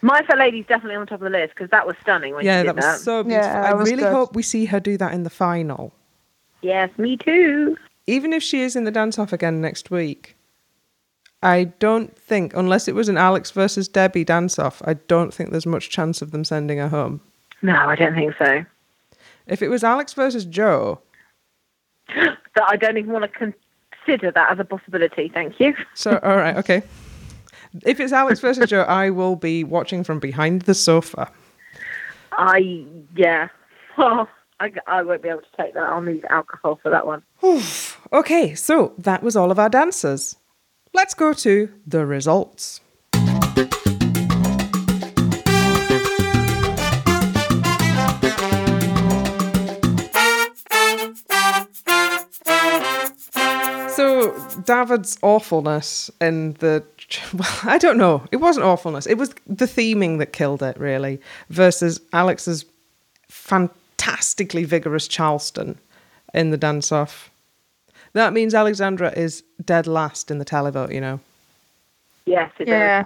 My 0.00 0.22
Fair 0.22 0.36
Lady's 0.38 0.66
definitely 0.66 0.96
on 0.96 1.06
top 1.06 1.20
of 1.20 1.24
the 1.30 1.38
list 1.38 1.50
because 1.54 1.70
that 1.70 1.86
was 1.86 1.96
stunning 2.00 2.34
when 2.34 2.44
yeah 2.44 2.62
she 2.62 2.66
that 2.66 2.72
did 2.74 2.76
was 2.76 2.84
that. 2.84 3.00
so 3.00 3.22
beautiful 3.22 3.50
Yeah, 3.50 3.62
I 3.66 3.72
really 3.72 4.02
good. 4.04 4.12
hope 4.12 4.34
we 4.34 4.42
see 4.42 4.64
her 4.66 4.80
do 4.80 4.96
that 4.96 5.12
in 5.12 5.22
the 5.24 5.30
final 5.30 5.92
Yes, 6.62 6.90
me 6.96 7.16
too. 7.16 7.76
even 8.06 8.32
if 8.32 8.42
she 8.42 8.60
is 8.62 8.74
in 8.76 8.84
the 8.84 8.90
dance 8.90 9.18
off 9.18 9.32
again 9.32 9.60
next 9.60 9.90
week, 9.90 10.36
I 11.42 11.64
don't 11.64 12.16
think, 12.16 12.54
unless 12.54 12.86
it 12.86 12.94
was 12.94 13.08
an 13.08 13.18
Alex 13.18 13.50
versus 13.50 13.88
Debbie 13.88 14.22
dance 14.24 14.60
off, 14.60 14.80
I 14.84 14.94
don't 14.94 15.34
think 15.34 15.50
there's 15.50 15.66
much 15.66 15.90
chance 15.90 16.22
of 16.22 16.30
them 16.30 16.44
sending 16.44 16.78
her 16.78 16.88
home. 16.88 17.20
No, 17.62 17.74
I 17.74 17.94
don't 17.96 18.14
think 18.14 18.34
so. 18.38 18.64
If 19.46 19.62
it 19.62 19.68
was 19.68 19.82
Alex 19.84 20.12
versus 20.14 20.44
Joe, 20.44 21.00
That 22.54 22.68
I 22.68 22.76
don't 22.76 22.98
even 22.98 23.12
want 23.12 23.24
to 23.24 23.54
consider 24.04 24.30
that 24.30 24.52
as 24.52 24.58
a 24.58 24.64
possibility. 24.64 25.30
Thank 25.32 25.58
you. 25.58 25.74
so 25.94 26.18
all 26.22 26.36
right, 26.36 26.56
okay. 26.56 26.82
If 27.86 28.00
it's 28.00 28.12
Alex 28.12 28.40
versus 28.40 28.68
Joe, 28.68 28.82
I 28.82 29.08
will 29.08 29.36
be 29.36 29.64
watching 29.64 30.04
from 30.04 30.18
behind 30.18 30.62
the 30.62 30.74
sofa. 30.74 31.30
I 32.32 32.84
yeah. 33.16 33.48
Oh, 33.98 34.26
I, 34.58 34.72
I 34.86 35.02
won't 35.02 35.22
be 35.22 35.28
able 35.28 35.42
to 35.42 35.62
take 35.62 35.74
that. 35.74 35.82
I'll 35.82 36.00
need 36.00 36.24
alcohol 36.30 36.80
for 36.82 36.88
that 36.88 37.06
one. 37.06 37.22
Okay, 38.10 38.54
so 38.54 38.94
that 38.96 39.22
was 39.22 39.36
all 39.36 39.50
of 39.50 39.58
our 39.58 39.68
dancers. 39.68 40.36
Let's 40.94 41.12
go 41.12 41.34
to 41.34 41.68
the 41.86 42.06
results. 42.06 42.80
David's 54.64 55.18
awfulness 55.22 56.10
in 56.20 56.54
the 56.54 56.84
well, 57.34 57.58
I 57.64 57.78
don't 57.78 57.98
know. 57.98 58.24
It 58.30 58.36
wasn't 58.36 58.66
awfulness. 58.66 59.06
It 59.06 59.18
was 59.18 59.34
the 59.46 59.66
theming 59.66 60.18
that 60.18 60.32
killed 60.32 60.62
it, 60.62 60.78
really, 60.78 61.20
versus 61.50 62.00
Alex's 62.12 62.64
fantastically 63.28 64.64
vigorous 64.64 65.08
Charleston 65.08 65.78
in 66.34 66.50
the 66.50 66.56
dance 66.56 66.92
off. 66.92 67.30
That 68.14 68.32
means 68.32 68.54
Alexandra 68.54 69.12
is 69.16 69.42
dead 69.64 69.86
last 69.86 70.30
in 70.30 70.38
the 70.38 70.44
televote, 70.44 70.92
you 70.92 71.00
know. 71.00 71.20
Yes, 72.26 72.50
it 72.58 72.68
Yeah. 72.68 73.04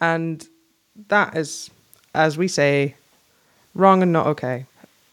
And 0.00 0.46
that 1.08 1.36
is, 1.36 1.70
as 2.14 2.36
we 2.36 2.48
say, 2.48 2.94
wrong 3.74 4.02
and 4.02 4.12
not 4.12 4.26
okay. 4.26 4.66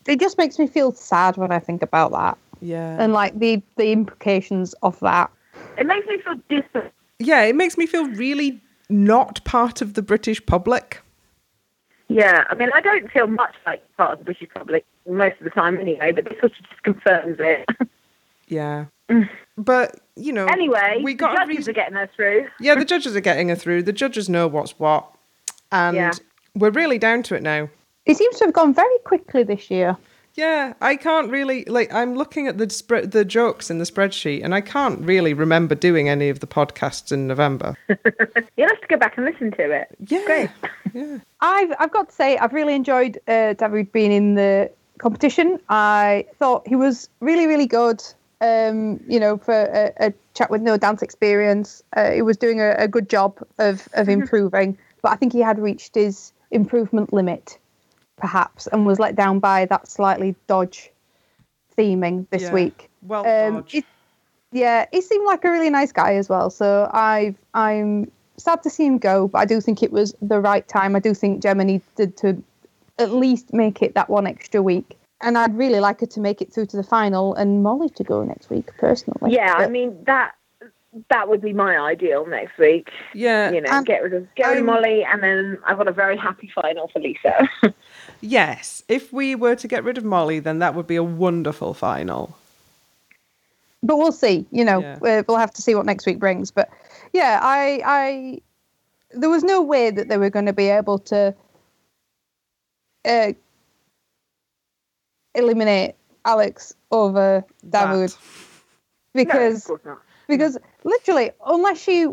It 0.08 0.20
just 0.20 0.38
makes 0.38 0.58
me 0.58 0.68
feel 0.68 0.92
sad 0.94 1.38
when 1.38 1.52
I 1.52 1.60
think 1.60 1.82
about 1.82 2.12
that. 2.12 2.38
Yeah. 2.62 2.98
and 3.00 3.14
like 3.14 3.38
the 3.40 3.62
the 3.78 3.92
implications 3.92 4.74
of 4.84 5.00
that. 5.00 5.30
Does. 5.80 5.86
It 5.86 5.88
makes 5.88 6.08
me 6.08 6.18
feel 6.22 6.36
distant. 6.62 6.94
yeah, 7.20 7.42
it 7.44 7.56
makes 7.56 7.78
me 7.78 7.86
feel 7.86 8.08
really 8.10 8.62
not 8.90 9.44
part 9.46 9.82
of 9.82 9.94
the 9.94 10.02
British 10.02 10.46
public. 10.46 11.02
Yeah, 12.08 12.44
I 12.50 12.56
mean, 12.56 12.70
I 12.74 12.82
don't 12.82 13.12
feel 13.12 13.28
much 13.28 13.54
like 13.68 13.84
part 13.96 14.14
of 14.14 14.20
the 14.20 14.26
British 14.26 14.50
public 14.56 14.84
most 15.08 15.38
of 15.38 15.44
the 15.44 15.52
time 15.52 15.78
anyway, 15.78 16.12
but 16.12 16.26
this 16.26 16.40
sort 16.40 16.52
of 16.54 16.70
just 16.70 16.84
confirms 16.84 17.38
it. 17.40 17.66
Yeah. 18.48 18.86
But, 19.58 20.00
you 20.16 20.32
know, 20.32 20.46
anyway, 20.46 21.02
we 21.04 21.12
the 21.14 21.18
got 21.18 21.34
a 21.34 21.36
judges 21.42 21.58
reason- 21.58 21.72
are 21.72 21.74
getting 21.74 21.98
us 21.98 22.10
through. 22.16 22.48
Yeah, 22.62 22.76
the 22.76 22.86
judges 22.86 23.14
are 23.16 23.20
getting 23.20 23.50
her 23.50 23.56
through. 23.56 23.84
The 23.84 23.92
judges 23.92 24.30
know 24.30 24.48
what's 24.48 24.80
what. 24.80 25.06
And 25.72 25.98
Yeah. 25.98 26.12
we're 26.56 26.70
really 26.72 26.98
down 26.98 27.24
to 27.24 27.36
it 27.36 27.44
now. 27.44 27.68
It 28.06 28.16
seems 28.16 28.38
to 28.38 28.46
have 28.46 28.54
gone 28.54 28.74
very 28.74 28.98
quickly 29.04 29.44
this 29.44 29.70
year. 29.70 29.98
Yeah, 30.40 30.74
I 30.80 30.96
can't 30.96 31.30
really 31.30 31.66
like. 31.66 31.94
I'm 31.94 32.16
looking 32.16 32.48
at 32.48 32.58
the 32.58 32.70
spread, 32.70 33.12
the 33.12 33.26
jokes 33.26 33.70
in 33.70 33.78
the 33.78 33.84
spreadsheet, 33.86 34.42
and 34.44 34.56
I 34.56 34.62
can't 34.62 35.02
really 35.02 35.34
remember 35.34 35.76
doing 35.76 36.08
any 36.08 36.30
of 36.30 36.40
the 36.40 36.48
podcasts 36.48 37.12
in 37.12 37.28
November. 37.28 37.76
You'll 38.58 38.70
have 38.70 38.82
to 38.82 38.88
go 38.88 38.98
back 38.98 39.18
and 39.18 39.26
listen 39.26 39.52
to 39.52 39.72
it. 39.72 39.88
Yeah, 40.08 40.24
Great. 40.26 40.50
yeah, 40.94 41.18
I've 41.42 41.74
I've 41.80 41.92
got 41.92 42.10
to 42.10 42.16
say 42.16 42.38
I've 42.38 42.54
really 42.54 42.74
enjoyed 42.76 43.20
uh, 43.28 43.54
David 43.54 43.92
being 43.92 44.12
in 44.14 44.36
the 44.36 44.72
competition. 44.98 45.60
I 45.70 46.26
thought 46.40 46.66
he 46.68 46.76
was 46.78 47.10
really 47.20 47.46
really 47.48 47.68
good. 47.68 48.02
um, 48.42 49.02
you 49.10 49.20
know, 49.20 49.38
for 49.38 49.54
a, 49.54 50.08
a 50.08 50.14
chat 50.34 50.50
with 50.50 50.62
no 50.62 50.78
dance 50.78 51.02
experience. 51.02 51.84
Uh, 51.98 52.12
he 52.12 52.22
was 52.22 52.38
doing 52.38 52.62
a, 52.62 52.76
a 52.78 52.88
good 52.88 53.10
job 53.10 53.38
of 53.58 53.90
of 53.94 54.08
improving, 54.08 54.78
but 55.02 55.12
I 55.12 55.18
think 55.18 55.34
he 55.34 55.42
had 55.42 55.60
reached 55.60 55.96
his 55.96 56.32
improvement 56.52 57.12
limit, 57.12 57.59
perhaps, 58.20 58.68
and 58.68 58.86
was 58.86 59.00
let 59.00 59.16
down 59.16 59.40
by 59.40 59.66
that 59.66 59.88
slightly 59.88 60.36
dodge 60.48 60.92
theming 61.78 62.28
this 62.30 62.44
Yeah. 62.44 62.54
week. 62.54 62.90
Well, 63.02 63.22
Um, 63.26 63.56
Dodge. 63.56 63.76
it- 63.76 63.86
yeah, 64.52 64.86
he 64.92 65.02
seemed 65.02 65.26
like 65.26 65.46
a 65.46 65.52
really 65.52 65.70
nice 65.70 65.92
guy 65.92 66.16
as 66.16 66.28
well. 66.30 66.50
So 66.50 66.90
I've 66.94 67.36
I'm 67.54 68.12
sad 68.38 68.64
to 68.64 68.70
see 68.70 68.86
him 68.86 68.98
go, 68.98 69.28
but 69.28 69.40
I 69.40 69.46
do 69.46 69.60
think 69.62 69.84
it 69.84 69.92
was 69.92 70.14
the 70.22 70.40
right 70.40 70.68
time. 70.68 70.96
I 70.96 71.00
do 71.00 71.14
think 71.14 71.42
Gemma 71.42 71.66
needed 71.66 72.18
to 72.18 72.42
at 72.98 73.12
least 73.12 73.54
make 73.54 73.82
it 73.82 73.94
that 73.96 74.10
one 74.10 74.28
extra 74.28 74.62
week. 74.62 74.98
And 75.22 75.38
I'd 75.38 75.58
really 75.58 75.80
like 75.82 76.00
her 76.00 76.06
to 76.08 76.20
make 76.22 76.42
it 76.42 76.52
through 76.54 76.68
to 76.68 76.78
the 76.78 76.84
final 76.84 77.34
and 77.36 77.62
Mollie 77.64 77.90
to 77.90 78.04
go 78.04 78.24
next 78.24 78.50
week, 78.50 78.72
personally. 78.78 79.34
Yeah, 79.34 79.54
I 79.58 79.68
mean 79.68 80.04
that 80.06 80.32
that 81.10 81.30
would 81.30 81.40
be 81.42 81.54
my 81.54 81.78
ideal 81.78 82.26
next 82.26 82.58
week. 82.58 82.90
yeah, 83.14 83.52
You 83.52 83.62
know, 83.62 83.70
Um, 83.70 83.84
get 83.84 84.02
rid 84.02 84.14
of 84.14 84.34
get 84.36 84.48
rid 84.48 84.60
of 84.60 84.66
Mollie, 84.66 85.04
and 85.04 85.22
then 85.22 85.58
I've 85.66 85.78
got 85.78 85.88
a 85.88 85.92
very 85.94 86.18
happy 86.18 86.50
final 86.56 86.88
for 86.88 87.00
Lisa. 87.00 87.48
yes. 88.22 88.84
If 88.88 89.12
we 89.14 89.36
were 89.36 89.56
to 89.56 89.68
get 89.68 89.84
rid 89.84 89.98
of 89.98 90.04
Mollie, 90.04 90.40
then 90.40 90.60
that 90.60 90.76
would 90.76 90.88
be 90.88 90.96
a 90.96 91.04
wonderful 91.04 91.74
final. 91.74 92.36
but 93.82 93.96
we'll 93.98 94.12
see. 94.12 94.46
You 94.52 94.66
know, 94.66 94.80
Yeah. 94.82 94.98
we- 95.00 95.22
we'll 95.28 95.38
have 95.38 95.54
to 95.54 95.62
see 95.62 95.74
what 95.74 95.86
next 95.86 96.06
week 96.06 96.20
brings. 96.20 96.52
But 96.52 96.70
yeah, 97.14 97.40
I, 97.42 97.82
I, 97.86 98.42
there 99.12 99.30
was 99.30 99.42
no 99.44 99.62
way 99.62 99.90
that 99.90 100.10
they 100.10 100.18
were 100.18 100.30
going 100.30 100.48
to 100.48 100.54
be 100.54 100.68
able 100.68 101.00
to 101.00 101.34
uh, 103.06 103.32
eliminate 105.36 105.96
Alex 106.26 106.74
over 106.92 107.44
Davood 107.66 108.12
That. 108.12 108.18
no, 109.16 109.24
because 109.24 109.72
because 110.28 110.58
literally, 110.84 111.32
unless 111.46 111.82
she 111.82 112.06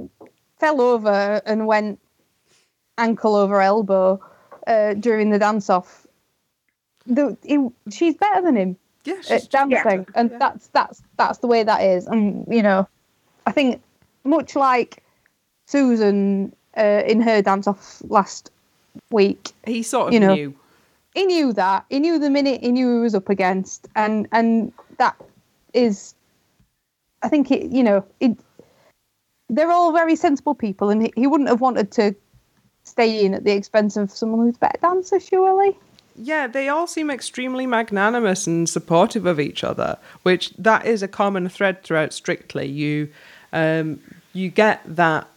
fell 0.61 0.81
over 0.81 1.43
and 1.45 1.67
went 1.67 2.01
ankle 2.99 3.35
over 3.35 3.61
elbow 3.61 4.23
uh, 4.67 4.95
during 4.95 5.31
the 5.31 5.39
dance 5.39 5.71
off, 5.71 6.07
the, 7.07 7.37
he, 7.45 7.69
she's 7.91 8.17
better 8.17 8.43
than 8.43 8.57
him 8.57 8.77
Yeah, 9.05 9.15
at 9.31 9.51
dancing, 9.51 10.07
and 10.15 10.31
Yeah. 10.31 10.39
that's 10.39 10.67
that's 10.69 11.03
that's 11.17 11.39
the 11.39 11.47
way 11.47 11.63
that 11.63 11.83
is. 11.83 12.07
And 12.07 12.45
you 12.49 12.63
know, 12.63 12.89
I 13.47 13.53
think 13.53 13.81
much 14.25 14.57
like 14.57 15.03
Susan 15.67 16.53
uh, 16.77 17.03
in 17.07 17.21
her 17.21 17.43
dance 17.43 17.67
off 17.67 18.03
last 18.09 18.51
week, 19.11 19.53
he 19.65 19.83
sort 19.83 20.09
of 20.09 20.15
you 20.15 20.21
know, 20.21 20.35
knew. 20.35 20.55
he 21.15 21.25
knew 21.27 21.53
that. 21.53 21.85
He 21.89 22.01
knew 22.01 22.19
the 22.19 22.31
minute 22.31 22.61
he 22.63 22.73
knew 22.73 22.97
he 22.97 23.01
was 23.01 23.15
up 23.15 23.29
against, 23.29 23.87
and 23.95 24.27
and 24.33 24.73
that 24.99 25.15
is, 25.75 26.15
I 27.23 27.29
think 27.29 27.51
it. 27.51 27.71
You 27.71 27.85
know, 27.85 28.05
it. 28.21 28.37
They're 29.49 29.71
all 29.71 29.93
very 29.93 30.17
sensible 30.17 30.57
people, 30.57 30.91
and 30.91 31.03
he, 31.03 31.13
he 31.15 31.29
wouldn't 31.29 31.49
have 31.49 31.61
wanted 31.61 31.93
to 31.93 32.17
stay 32.87 33.25
in 33.25 33.35
at 33.35 33.45
the 33.45 33.53
expense 33.53 33.97
of 33.97 34.11
someone 34.11 34.47
who's 34.47 34.57
a 34.57 34.61
better 34.61 34.79
dancer, 34.81 35.21
surely. 35.21 35.77
Yeah, 36.15 36.47
they 36.47 36.69
all 36.69 36.87
seem 36.87 37.11
extremely 37.11 37.67
magnanimous 37.67 38.47
and 38.47 38.69
supportive 38.69 39.27
of 39.27 39.39
each 39.39 39.63
other, 39.63 39.99
which 40.23 40.51
that 40.57 40.87
is 40.87 41.03
a 41.03 41.09
common 41.09 41.49
thread 41.49 41.83
throughout 41.83 42.15
Strictly. 42.15 42.67
You, 42.67 43.11
um, 43.53 44.01
you 44.33 44.49
get 44.49 44.81
that 44.87 45.29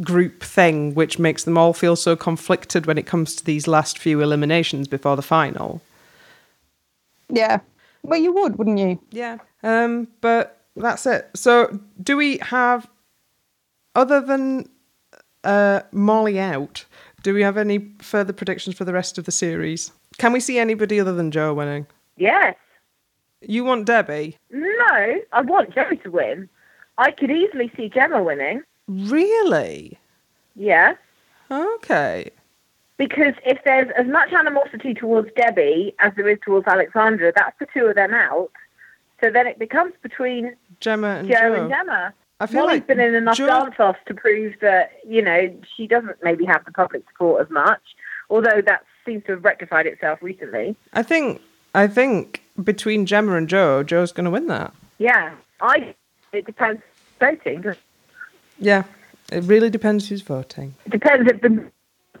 group 0.00 0.42
thing, 0.42 0.94
which 0.94 1.18
makes 1.18 1.44
them 1.44 1.56
all 1.56 1.72
feel 1.72 1.94
so 1.94 2.16
conflicted 2.16 2.86
when 2.86 2.98
it 2.98 3.06
comes 3.06 3.36
to 3.36 3.44
these 3.44 3.68
last 3.68 3.98
few 3.98 4.20
eliminations 4.20 4.88
before 4.88 5.14
the 5.14 5.22
final. 5.22 5.82
Yeah, 7.28 7.60
well, 8.02 8.18
you 8.18 8.32
would, 8.32 8.58
wouldn't 8.58 8.78
you? 8.78 8.98
Yeah. 9.10 9.38
Um, 9.62 10.08
but 10.20 10.58
that's 10.74 11.06
it. 11.06 11.30
So, 11.34 11.78
do 12.02 12.16
we 12.16 12.38
have, 12.38 12.88
other 13.94 14.20
than 14.20 14.68
uh, 15.44 15.80
Mollie 15.92 16.40
out, 16.40 16.84
do 17.22 17.34
we 17.34 17.42
have 17.42 17.56
any 17.56 17.88
further 18.00 18.32
predictions 18.32 18.76
for 18.76 18.84
the 18.84 18.92
rest 18.92 19.18
of 19.18 19.24
the 19.24 19.32
series? 19.32 19.92
Can 20.18 20.32
we 20.32 20.40
see 20.40 20.58
anybody 20.58 21.00
other 21.00 21.12
than 21.14 21.30
Joe 21.30 21.54
winning? 21.54 21.86
Yes. 22.16 22.56
You 23.40 23.64
want 23.64 23.86
Debbie? 23.86 24.36
No, 24.50 25.16
I 25.32 25.40
want 25.42 25.74
Joe 25.74 25.90
to 25.90 26.10
win. 26.10 26.48
I 26.98 27.10
could 27.10 27.30
easily 27.30 27.72
see 27.76 27.88
Gemma 27.88 28.22
winning. 28.22 28.62
Really? 28.86 29.98
Yes. 30.54 30.96
Okay. 31.50 32.30
Because 32.98 33.34
if 33.44 33.58
there's 33.64 33.90
as 33.96 34.06
much 34.06 34.32
animosity 34.32 34.94
towards 34.94 35.30
Debbie 35.34 35.94
as 35.98 36.12
there 36.16 36.28
is 36.28 36.38
towards 36.44 36.66
Alexandra, 36.66 37.32
that's 37.34 37.58
the 37.58 37.66
two 37.74 37.86
of 37.86 37.94
them 37.96 38.12
out. 38.14 38.50
So 39.22 39.30
then 39.30 39.46
it 39.46 39.58
becomes 39.58 39.94
between 40.02 40.54
Gemma 40.80 41.16
and 41.18 41.28
Joe, 41.28 41.34
Joe. 41.34 41.54
and 41.54 41.70
Gemma. 41.70 42.14
I 42.42 42.46
feel 42.46 42.62
Mollie's 42.62 42.80
like 42.80 42.88
been 42.88 42.98
in 42.98 43.14
enough 43.14 43.36
dance 43.36 43.76
offs 43.78 44.00
to 44.06 44.14
prove 44.14 44.54
that, 44.62 44.90
you 45.08 45.22
know, 45.22 45.56
she 45.76 45.86
doesn't 45.86 46.16
maybe 46.24 46.44
have 46.44 46.64
the 46.64 46.72
public 46.72 47.04
support 47.08 47.40
as 47.40 47.48
much, 47.50 47.80
although 48.30 48.60
that 48.66 48.84
seems 49.06 49.22
to 49.26 49.32
have 49.32 49.44
rectified 49.44 49.86
itself 49.86 50.18
recently. 50.20 50.74
I 50.92 51.04
think 51.04 51.40
I 51.72 51.86
think 51.86 52.42
between 52.60 53.06
Gemma 53.06 53.36
and 53.36 53.48
Joe, 53.48 53.84
Joe's 53.84 54.10
going 54.10 54.24
to 54.24 54.30
win 54.30 54.48
that. 54.48 54.74
Yeah. 54.98 55.34
I 55.60 55.94
it 56.32 56.44
depends 56.44 56.82
voting. 57.20 57.64
Yeah. 58.58 58.82
It 59.30 59.44
really 59.44 59.70
depends 59.70 60.08
who's 60.08 60.22
voting. 60.22 60.74
It 60.84 60.90
depends 60.90 61.30
if 61.30 61.40
the 61.42 61.70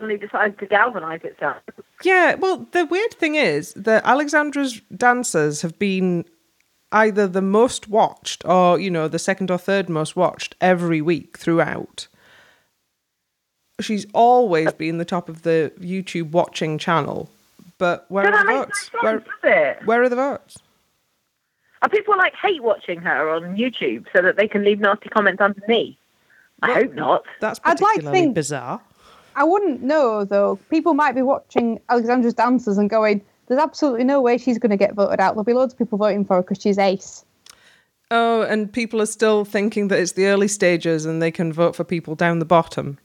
Mollie 0.00 0.18
decides 0.18 0.56
to 0.60 0.66
galvanise 0.66 1.22
itself. 1.24 1.56
Yeah, 2.04 2.36
well, 2.36 2.68
the 2.70 2.86
weird 2.86 3.12
thing 3.14 3.34
is 3.34 3.74
that 3.74 4.04
Alexandra's 4.04 4.80
dancers 4.96 5.62
have 5.62 5.78
been 5.80 6.24
either 6.92 7.26
the 7.26 7.42
most 7.42 7.88
watched 7.88 8.44
or, 8.44 8.78
you 8.78 8.90
know, 8.90 9.08
the 9.08 9.18
second 9.18 9.50
or 9.50 9.58
third 9.58 9.88
most 9.88 10.14
watched 10.16 10.54
every 10.60 11.00
week 11.00 11.38
throughout. 11.38 12.06
She's 13.80 14.06
always 14.12 14.72
been 14.72 14.98
the 14.98 15.04
top 15.04 15.28
of 15.28 15.42
the 15.42 15.72
YouTube 15.80 16.30
watching 16.30 16.78
channel. 16.78 17.30
But 17.78 18.04
where 18.10 18.26
So 18.26 18.30
are 18.32 18.44
the 18.46 18.52
votes? 18.52 18.90
no 18.94 19.00
Where, 19.02 19.12
sense, 19.18 19.24
does 19.42 19.50
it? 19.80 19.86
where 19.86 20.02
are 20.02 20.08
the 20.08 20.16
votes? 20.16 20.58
Are 21.80 21.88
people 21.88 22.16
like 22.16 22.34
hate 22.36 22.62
watching 22.62 23.00
her 23.00 23.28
on 23.30 23.56
YouTube 23.56 24.06
so 24.14 24.22
that 24.22 24.36
they 24.36 24.46
can 24.46 24.62
leave 24.62 24.78
nasty 24.78 25.08
comments 25.08 25.40
underneath? 25.40 25.96
I 26.62 26.68
Well- 26.68 26.76
hope 26.76 26.94
not. 26.94 27.24
That's 27.40 27.58
I'd 27.64 27.70
like 27.70 27.78
to 27.80 27.84
particularly 27.86 28.20
think- 28.20 28.34
bizarre. 28.34 28.80
I 29.34 29.44
wouldn't 29.44 29.82
know 29.82 30.24
though. 30.24 30.56
People 30.70 30.94
might 30.94 31.14
be 31.14 31.22
watching 31.22 31.80
Alexandra's 31.88 32.34
dances 32.34 32.76
and 32.78 32.88
going, 32.90 33.22
"There's 33.52 33.62
absolutely 33.62 34.04
no 34.04 34.20
way 34.20 34.38
she's 34.38 34.58
going 34.58 34.70
to 34.70 34.76
get 34.76 34.94
voted 34.94 35.20
out." 35.20 35.34
There'll 35.34 35.44
be 35.44 35.52
loads 35.52 35.74
of 35.74 35.78
people 35.78 35.98
voting 35.98 36.24
for 36.24 36.36
her 36.36 36.42
because 36.42 36.60
she's 36.60 36.78
ace. 36.78 37.24
Oh, 38.10 38.42
and 38.42 38.72
people 38.72 39.00
are 39.00 39.06
still 39.06 39.44
thinking 39.44 39.88
that 39.88 39.98
it's 39.98 40.12
the 40.12 40.26
early 40.26 40.48
stages 40.48 41.06
and 41.06 41.20
they 41.20 41.30
can 41.30 41.52
vote 41.52 41.76
for 41.76 41.84
people 41.84 42.14
down 42.14 42.38
the 42.38 42.44
bottom. 42.44 42.98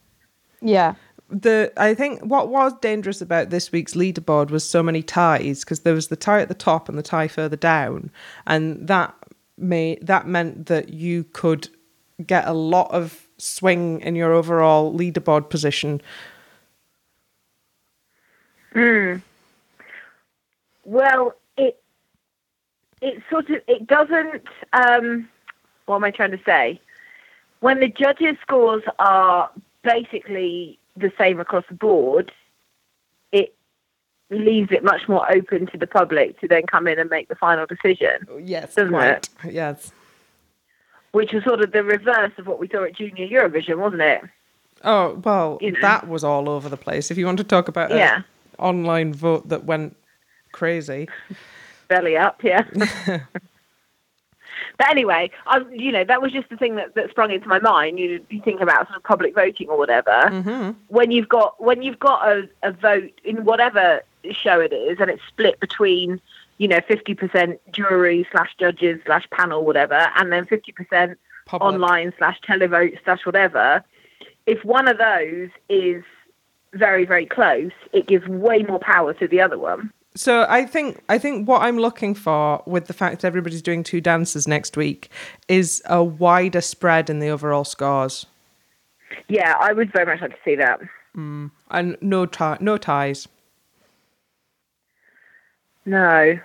Yeah, 0.62 0.96
the 1.30 1.72
I 1.78 1.94
think 1.94 2.22
what 2.22 2.50
was 2.50 2.74
dangerous 2.82 3.22
about 3.22 3.50
this 3.50 3.72
week's 3.72 3.94
leaderboard 3.94 4.50
was 4.50 4.68
so 4.68 4.82
many 4.82 5.04
ties 5.04 5.62
because 5.64 5.82
there 5.82 5.94
was 5.94 6.08
the 6.08 6.16
tie 6.16 6.42
at 6.42 6.48
the 6.48 6.54
top 6.54 6.88
and 6.88 6.98
the 6.98 7.04
tie 7.04 7.28
further 7.28 7.58
down, 7.58 8.12
and 8.46 8.88
that 8.88 9.14
may 9.58 9.98
that 10.02 10.28
meant 10.28 10.68
that 10.68 10.90
you 10.90 11.26
could 11.26 11.70
get 12.26 12.48
a 12.48 12.54
lot 12.54 12.90
of 12.92 13.28
swing 13.38 14.02
in 14.02 14.16
your 14.16 14.34
overall 14.34 14.94
leaderboard 14.98 15.50
position. 15.50 16.02
Hmm. 18.74 19.18
Well, 20.92 21.36
it 21.58 21.80
it 23.02 23.22
sort 23.30 23.50
of 23.50 23.62
it 23.68 23.86
doesn't. 23.86 24.44
Um, 24.74 25.28
what 25.86 25.98
am 25.98 26.04
I 26.06 26.12
trying 26.12 26.32
to 26.32 26.40
say? 26.46 26.80
When 27.60 27.80
the 27.82 27.90
judges' 27.90 28.38
scores 28.42 28.84
are 28.98 29.50
basically 29.84 30.80
the 30.96 31.12
same 31.18 31.40
across 31.42 31.66
the 31.68 31.76
board, 31.76 32.32
it 33.34 33.54
leaves 34.30 34.72
it 34.72 34.84
much 34.84 35.10
more 35.10 35.30
open 35.32 35.68
to 35.68 35.78
the 35.78 35.88
public 35.88 36.40
to 36.40 36.48
then 36.48 36.64
come 36.64 36.88
in 36.88 36.98
and 37.00 37.10
make 37.10 37.28
the 37.28 37.36
final 37.36 37.66
decision, 37.66 38.26
Yes, 38.42 38.76
Doesn't 38.76 38.94
right. 38.94 39.28
Yes. 39.50 39.92
which 41.12 41.34
was 41.34 41.44
sort 41.44 41.62
of 41.62 41.72
the 41.74 41.84
reverse 41.84 42.32
of 42.38 42.48
what 42.48 42.60
we 42.60 42.68
saw 42.70 42.84
at 42.84 42.94
Junior 42.96 43.28
Eurovision, 43.28 43.78
wasn't 43.78 44.02
it? 44.04 44.22
Oh 44.86 45.20
well, 45.26 45.58
You 45.62 45.72
know. 45.72 45.82
that 45.82 46.08
was 46.08 46.24
all 46.24 46.48
over 46.50 46.70
the 46.70 46.78
place. 46.78 47.12
If 47.12 47.18
you 47.18 47.26
want 47.26 47.40
to 47.40 47.44
talk 47.44 47.68
about 47.68 47.92
an 47.92 47.98
Yeah. 47.98 48.22
online 48.58 49.14
vote 49.14 49.50
that 49.50 49.66
went 49.66 49.97
crazy, 50.58 51.08
belly 51.88 52.18
up, 52.18 52.44
yeah. 52.44 52.64
but 54.78 54.90
anyway, 54.90 55.30
I, 55.46 55.60
you 55.72 55.92
know, 55.92 56.04
that 56.04 56.22
was 56.22 56.32
just 56.32 56.50
the 56.50 56.58
thing 56.58 56.76
that, 56.76 56.96
that 56.96 57.12
sprung 57.12 57.32
into 57.32 57.48
my 57.48 57.60
mind. 57.60 58.00
You, 58.00 58.26
you 58.30 58.42
think 58.42 58.60
about 58.60 58.88
sort 58.88 58.98
of 58.98 59.04
public 59.04 59.36
voting 59.36 59.70
or 59.70 59.78
whatever. 59.78 60.30
hmm 60.30 60.72
When 60.88 61.12
you've 61.12 61.30
got 61.30 61.62
when 61.64 61.82
you've 61.84 62.00
got 62.00 62.28
a, 62.28 62.50
a 62.64 62.72
vote 62.72 63.14
in 63.24 63.46
whatever 63.46 64.02
show 64.32 64.60
it 64.60 64.74
is, 64.74 64.98
and 65.00 65.10
it's 65.10 65.22
split 65.28 65.60
between 65.60 66.20
you 66.58 66.68
know 66.68 66.80
fifty 66.88 67.14
percent 67.14 67.60
jury 67.72 68.28
slash 68.32 68.56
judges 68.60 69.00
slash 69.06 69.28
panel 69.32 69.64
whatever, 69.64 70.10
and 70.16 70.32
then 70.32 70.46
fifty 70.46 70.72
percent 70.72 71.20
online 71.68 72.14
slash 72.18 72.40
televote 72.42 72.98
slash 73.04 73.26
whatever. 73.26 73.84
If 74.48 74.66
one 74.66 74.88
of 74.88 74.98
those 74.98 75.50
is 75.70 76.04
very 76.74 77.06
very 77.06 77.26
close, 77.26 77.72
it 77.94 78.08
gives 78.08 78.28
way 78.28 78.64
more 78.64 78.80
power 78.80 79.14
to 79.14 79.28
the 79.28 79.40
other 79.42 79.60
one. 79.60 79.92
So 80.18 80.48
I 80.50 80.66
think 80.66 81.04
I 81.10 81.20
think 81.20 81.48
what 81.48 81.62
I'm 81.62 81.78
looking 81.78 82.16
for 82.16 82.64
with 82.66 82.88
the 82.88 82.94
fact 82.94 83.24
everybody's 83.24 83.62
doing 83.62 83.84
two 83.84 84.02
dances 84.02 84.48
next 84.48 84.76
week 84.76 85.12
is 85.48 85.82
a 85.86 86.04
wider 86.04 86.60
spread 86.62 87.10
in 87.12 87.20
the 87.20 87.30
overall 87.30 87.64
scores 87.64 88.26
Yeah, 89.28 89.56
I 89.60 89.74
would 89.74 89.94
very 89.94 90.06
much 90.08 90.20
like 90.22 90.32
to 90.32 90.38
see 90.44 90.56
that. 90.56 90.80
Mm, 91.16 91.52
and 91.70 91.98
no 92.02 92.26
tie, 92.26 92.58
no 92.60 92.78
ties. 92.78 93.28
No. 95.86 96.40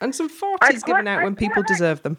And 0.00 0.14
some 0.14 0.26
I'd 0.26 0.30
forties 0.32 0.82
quite- 0.82 0.86
given 0.86 1.08
out 1.08 1.20
I'd 1.20 1.24
when 1.24 1.36
people 1.36 1.62
like- 1.62 1.68
deserve 1.68 2.02
them. 2.02 2.18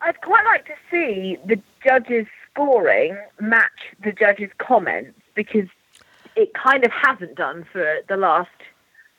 I'd 0.00 0.20
quite 0.20 0.44
like 0.44 0.64
to 0.66 0.74
see 0.92 1.38
the 1.44 1.60
judges' 1.84 2.28
scoring 2.52 3.18
match 3.40 3.80
the 4.04 4.12
judges' 4.12 4.50
comments 4.58 5.18
because 5.34 5.68
it 6.38 6.54
kind 6.54 6.84
of 6.84 6.92
hasn't 6.92 7.34
done 7.34 7.66
for 7.72 7.96
the 8.08 8.16
last 8.16 8.48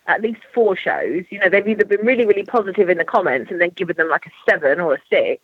at 0.07 0.21
least 0.21 0.39
four 0.53 0.75
shows. 0.75 1.25
You 1.29 1.39
know, 1.39 1.49
they've 1.49 1.67
either 1.67 1.85
been 1.85 2.05
really, 2.05 2.25
really 2.25 2.43
positive 2.43 2.89
in 2.89 2.97
the 2.97 3.03
comments 3.03 3.51
and 3.51 3.59
then 3.59 3.69
given 3.71 3.97
them 3.97 4.07
like 4.09 4.25
a 4.25 4.31
seven 4.49 4.79
or 4.79 4.95
a 4.95 5.01
six, 5.09 5.43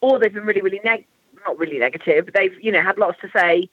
or 0.00 0.18
they've 0.18 0.34
been 0.34 0.44
really, 0.44 0.60
really 0.60 0.80
neg 0.84 1.06
not 1.46 1.58
really 1.58 1.78
negative. 1.78 2.24
But 2.24 2.34
they've, 2.34 2.56
you 2.60 2.72
know, 2.72 2.82
had 2.82 2.98
lots 2.98 3.20
to 3.20 3.30
say, 3.34 3.70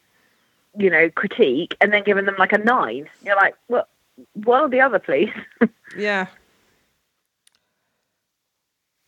you 0.78 0.90
know, 0.90 1.10
critique, 1.10 1.76
and 1.82 1.92
then 1.92 2.04
given 2.04 2.26
them 2.26 2.36
like 2.38 2.54
a 2.54 2.60
nine. 2.60 3.10
You're 3.24 3.36
like, 3.36 3.56
well, 3.68 3.88
one 4.34 4.62
or 4.62 4.70
the 4.70 4.82
other, 4.82 5.00
please. 5.00 5.32
Yeah. 5.98 6.28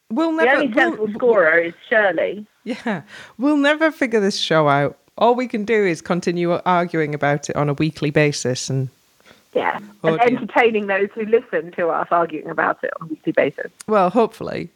We'll 0.09 0.33
never. 0.33 0.49
the 0.49 0.55
only 0.55 0.67
we'll- 0.67 0.75
sensible 0.75 1.13
scorer 1.13 1.57
is 1.59 1.73
Shirley. 1.89 2.45
Yeah, 2.65 3.03
we'll 3.37 3.55
never 3.55 3.89
figure 3.89 4.19
this 4.19 4.37
show 4.37 4.67
out. 4.67 4.97
All 5.17 5.35
we 5.35 5.47
can 5.47 5.63
do 5.65 5.85
is 5.85 6.01
continue 6.01 6.53
arguing 6.65 7.13
about 7.13 7.49
it 7.49 7.55
on 7.55 7.69
a 7.69 7.73
weekly 7.73 8.09
basis, 8.09 8.69
and 8.69 8.89
Yeah, 9.53 9.79
and 10.03 10.19
entertaining 10.21 10.87
those 10.87 11.09
who 11.13 11.25
listen 11.25 11.71
to 11.73 11.89
us 11.89 12.07
arguing 12.11 12.49
about 12.49 12.83
it 12.83 12.91
on 12.99 13.07
a 13.07 13.09
weekly 13.09 13.31
basis. 13.31 13.71
well, 13.87 14.09
hopefully. 14.09 14.69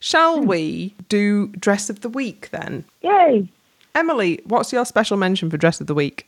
Shall 0.00 0.40
Hmm. 0.42 0.46
we 0.48 0.94
do 1.08 1.46
dress 1.48 1.88
of 1.88 2.00
the 2.00 2.08
week 2.08 2.50
then? 2.50 2.84
Yay! 3.02 3.48
Emily, 3.94 4.40
what's 4.44 4.72
your 4.72 4.84
special 4.84 5.16
mention 5.16 5.48
for 5.50 5.56
dress 5.56 5.80
of 5.80 5.86
the 5.86 5.94
week? 5.94 6.26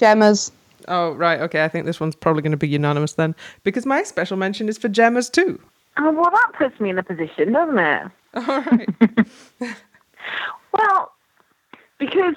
Gemmas. 0.00 0.50
Oh, 0.88 1.12
right. 1.12 1.40
Okay. 1.40 1.64
I 1.64 1.68
think 1.68 1.86
this 1.86 2.00
one's 2.00 2.14
probably 2.14 2.42
going 2.42 2.50
to 2.52 2.56
be 2.56 2.68
unanimous 2.68 3.12
then, 3.14 3.34
because 3.64 3.86
my 3.86 4.02
special 4.02 4.36
mention 4.36 4.68
is 4.68 4.78
for 4.78 4.88
Gemma's 4.88 5.28
too. 5.30 5.60
Oh, 5.98 6.10
well, 6.10 6.30
that 6.30 6.52
puts 6.56 6.80
me 6.80 6.90
in 6.90 6.98
a 6.98 7.02
position, 7.02 7.52
doesn't 7.52 7.78
it? 7.78 8.02
All 8.34 8.62
right. 8.62 8.88
Well, 10.72 11.12
because 11.98 12.34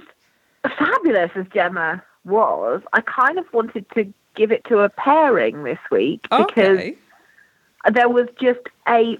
fabulous 0.70 1.32
as 1.36 1.46
Gemma 1.54 2.04
was, 2.24 2.82
I 2.94 3.02
kind 3.02 3.38
of 3.38 3.52
wanted 3.54 3.86
to 3.96 4.12
give 4.36 4.52
it 4.52 4.64
to 4.66 4.80
a 4.80 4.90
pairing 4.90 5.64
this 5.64 5.80
week 5.92 6.24
because 6.30 6.92
there 7.92 8.10
was 8.10 8.28
just 8.42 8.60
a 8.88 9.18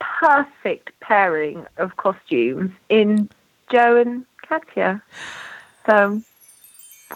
perfect 0.00 0.90
pairing 1.00 1.66
of 1.76 1.96
costumes 1.96 2.70
in 2.88 3.28
Joe 3.70 3.96
and 3.96 4.24
Katya. 4.48 5.02
So 5.86 6.20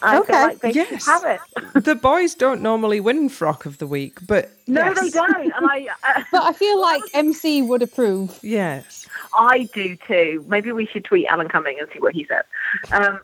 I 0.02 0.18
Okay, 0.18 0.32
feel 0.32 0.42
like 0.42 0.60
they 0.60 0.72
yes. 0.72 1.06
have 1.06 1.24
it. 1.24 1.40
The 1.84 1.94
boys 1.94 2.34
don't 2.34 2.62
normally 2.62 3.00
win 3.00 3.28
frock 3.28 3.66
of 3.66 3.78
the 3.78 3.86
week, 3.86 4.18
but 4.26 4.50
No, 4.66 4.84
yes. 4.84 5.00
they 5.00 5.10
don't. 5.10 5.52
And 5.52 5.66
I, 5.66 5.88
uh, 6.16 6.22
But 6.30 6.42
I 6.42 6.52
feel 6.52 6.80
like 6.80 7.02
MC 7.14 7.62
would 7.62 7.82
approve. 7.82 8.38
Yes. 8.42 9.06
I 9.36 9.68
do 9.74 9.96
too. 10.06 10.44
Maybe 10.48 10.72
we 10.72 10.86
should 10.86 11.04
tweet 11.04 11.26
Alan 11.26 11.48
Cumming 11.48 11.78
and 11.80 11.88
see 11.92 11.98
what 12.00 12.14
he 12.14 12.24
says. 12.26 12.44
Um, 12.92 13.20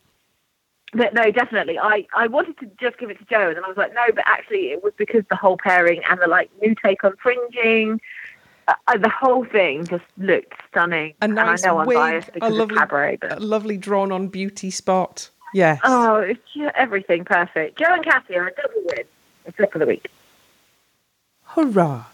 but 0.96 1.14
no, 1.14 1.30
definitely. 1.30 1.78
I, 1.78 2.06
I 2.14 2.26
wanted 2.26 2.58
to 2.58 2.66
just 2.80 2.98
give 2.98 3.10
it 3.10 3.18
to 3.18 3.24
Joe, 3.24 3.50
and 3.50 3.64
I 3.64 3.68
was 3.68 3.76
like, 3.76 3.94
no, 3.94 4.04
but 4.14 4.24
actually, 4.26 4.70
it 4.70 4.82
was 4.82 4.92
because 4.96 5.24
the 5.28 5.36
whole 5.36 5.56
pairing 5.56 6.02
and 6.08 6.20
the 6.20 6.26
like 6.26 6.50
new 6.60 6.74
take 6.74 7.04
on 7.04 7.14
fringing, 7.22 8.00
uh, 8.68 8.74
uh, 8.88 8.98
the 8.98 9.10
whole 9.10 9.44
thing 9.44 9.86
just 9.86 10.04
looked 10.18 10.54
stunning. 10.70 11.14
A 11.20 11.28
nice 11.28 11.62
and 11.62 11.70
I 11.70 11.72
know 11.72 11.78
I'm 11.80 11.86
wig, 11.86 11.96
biased 11.96 12.28
a 12.28 12.32
because 12.32 12.52
lovely, 12.52 12.74
of 12.74 12.78
cabaret, 12.78 13.18
but 13.20 13.32
a 13.32 13.40
lovely 13.40 13.76
drawn-on 13.76 14.28
beauty 14.28 14.70
spot. 14.70 15.30
Yes. 15.54 15.80
oh, 15.84 16.16
it's 16.16 16.40
just 16.54 16.74
everything 16.74 17.24
perfect. 17.24 17.78
Joe 17.78 17.86
and 17.94 18.04
Katya 18.04 18.38
are 18.38 18.48
a 18.48 18.54
double 18.54 18.82
win. 18.84 19.06
A 19.46 19.52
Flip 19.52 19.74
of 19.74 19.78
the 19.78 19.86
week. 19.86 20.08
Hurrah. 21.44 22.06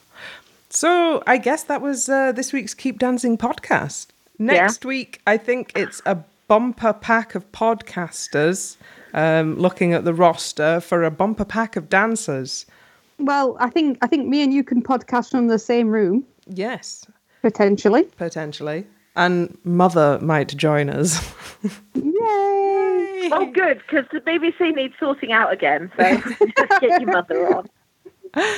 So 0.69 1.23
I 1.27 1.39
guess 1.39 1.63
that 1.65 1.81
was 1.81 2.09
uh, 2.09 2.33
this 2.33 2.53
week's 2.53 2.75
Keep 2.75 2.99
Dancing 2.99 3.39
podcast. 3.39 4.09
Next 4.39 4.85
week, 4.85 5.21
I 5.27 5.37
think 5.37 5.73
it's 5.75 6.03
a 6.05 6.19
bumper 6.53 6.93
pack 6.93 7.35
of 7.35 7.51
podcasters 7.53 8.77
um, 9.15 9.57
looking 9.57 9.95
at 9.95 10.05
the 10.05 10.13
roster 10.13 10.81
for 10.81 11.03
a 11.03 11.11
bumper 11.11 11.47
pack 11.47 11.77
of 11.77 11.89
dancers. 11.89 12.67
Well, 13.19 13.57
I 13.59 13.71
think 13.71 13.97
I 14.03 14.07
think 14.07 14.29
me 14.29 14.43
and 14.43 14.53
you 14.53 14.63
can 14.63 14.83
podcast 14.83 15.31
from 15.31 15.47
the 15.49 15.59
same 15.59 15.89
room 15.89 16.27
Yes, 16.47 17.07
potentially. 17.41 18.03
potentially. 18.19 18.87
And 19.17 19.57
Mother 19.65 20.19
might 20.21 20.55
join 20.55 20.91
us. 20.91 21.17
Yay! 21.95 22.11
Oh, 23.35 23.47
good, 23.47 23.81
because 23.89 24.05
the 24.13 24.19
BBC 24.21 24.75
needs 24.75 24.93
sorting 25.01 25.33
out 25.33 25.53
again. 25.55 25.91
So 25.97 26.17
just 26.59 26.81
get 26.83 27.01
your 27.01 27.07
mother 27.13 27.57
on. 27.57 27.67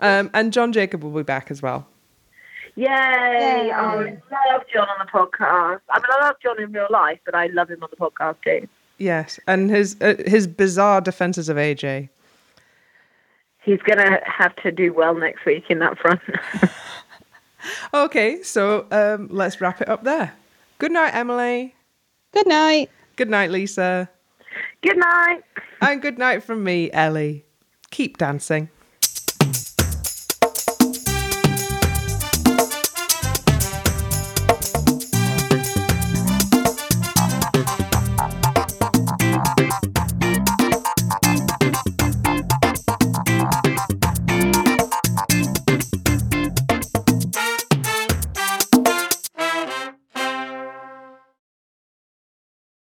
Um, 0.00 0.30
and 0.34 0.52
John 0.52 0.72
Jacob 0.72 1.02
will 1.02 1.10
be 1.12 1.22
back 1.22 1.50
as 1.50 1.60
well. 1.62 1.86
Yay! 2.78 2.84
Yay. 2.86 3.72
Oh, 3.74 4.00
I 4.00 4.52
love 4.52 4.62
John 4.72 4.88
on 4.88 5.04
the 5.04 5.10
podcast. 5.10 5.80
I 5.90 5.98
mean, 5.98 6.06
I 6.10 6.26
love 6.26 6.36
John 6.42 6.60
in 6.62 6.72
real 6.72 6.86
life, 6.90 7.18
but 7.24 7.34
I 7.34 7.46
love 7.48 7.70
him 7.70 7.82
on 7.82 7.88
the 7.90 7.96
podcast 7.96 8.36
too. 8.44 8.68
Yes, 8.98 9.38
and 9.46 9.70
his 9.70 9.96
uh, 10.00 10.14
his 10.26 10.46
bizarre 10.46 11.00
defenses 11.00 11.48
of 11.48 11.56
AJ. 11.56 12.08
He's 13.62 13.80
going 13.82 13.98
to 13.98 14.20
have 14.24 14.56
to 14.62 14.72
do 14.72 14.92
well 14.92 15.14
next 15.14 15.44
week 15.44 15.64
in 15.68 15.78
that 15.80 15.98
front. 15.98 16.20
Okay, 17.92 18.42
so 18.42 18.86
um, 18.90 19.28
let's 19.30 19.60
wrap 19.60 19.80
it 19.80 19.88
up 19.88 20.04
there. 20.04 20.32
Good 20.78 20.92
night, 20.92 21.14
Emily. 21.14 21.74
Good 22.32 22.46
night. 22.46 22.90
Good 23.16 23.28
night, 23.28 23.50
Lisa. 23.50 24.08
Good 24.82 24.96
night. 24.96 25.42
And 25.80 26.00
good 26.00 26.18
night 26.18 26.42
from 26.42 26.62
me, 26.62 26.90
Ellie. 26.92 27.44
Keep 27.90 28.18
dancing. 28.18 28.68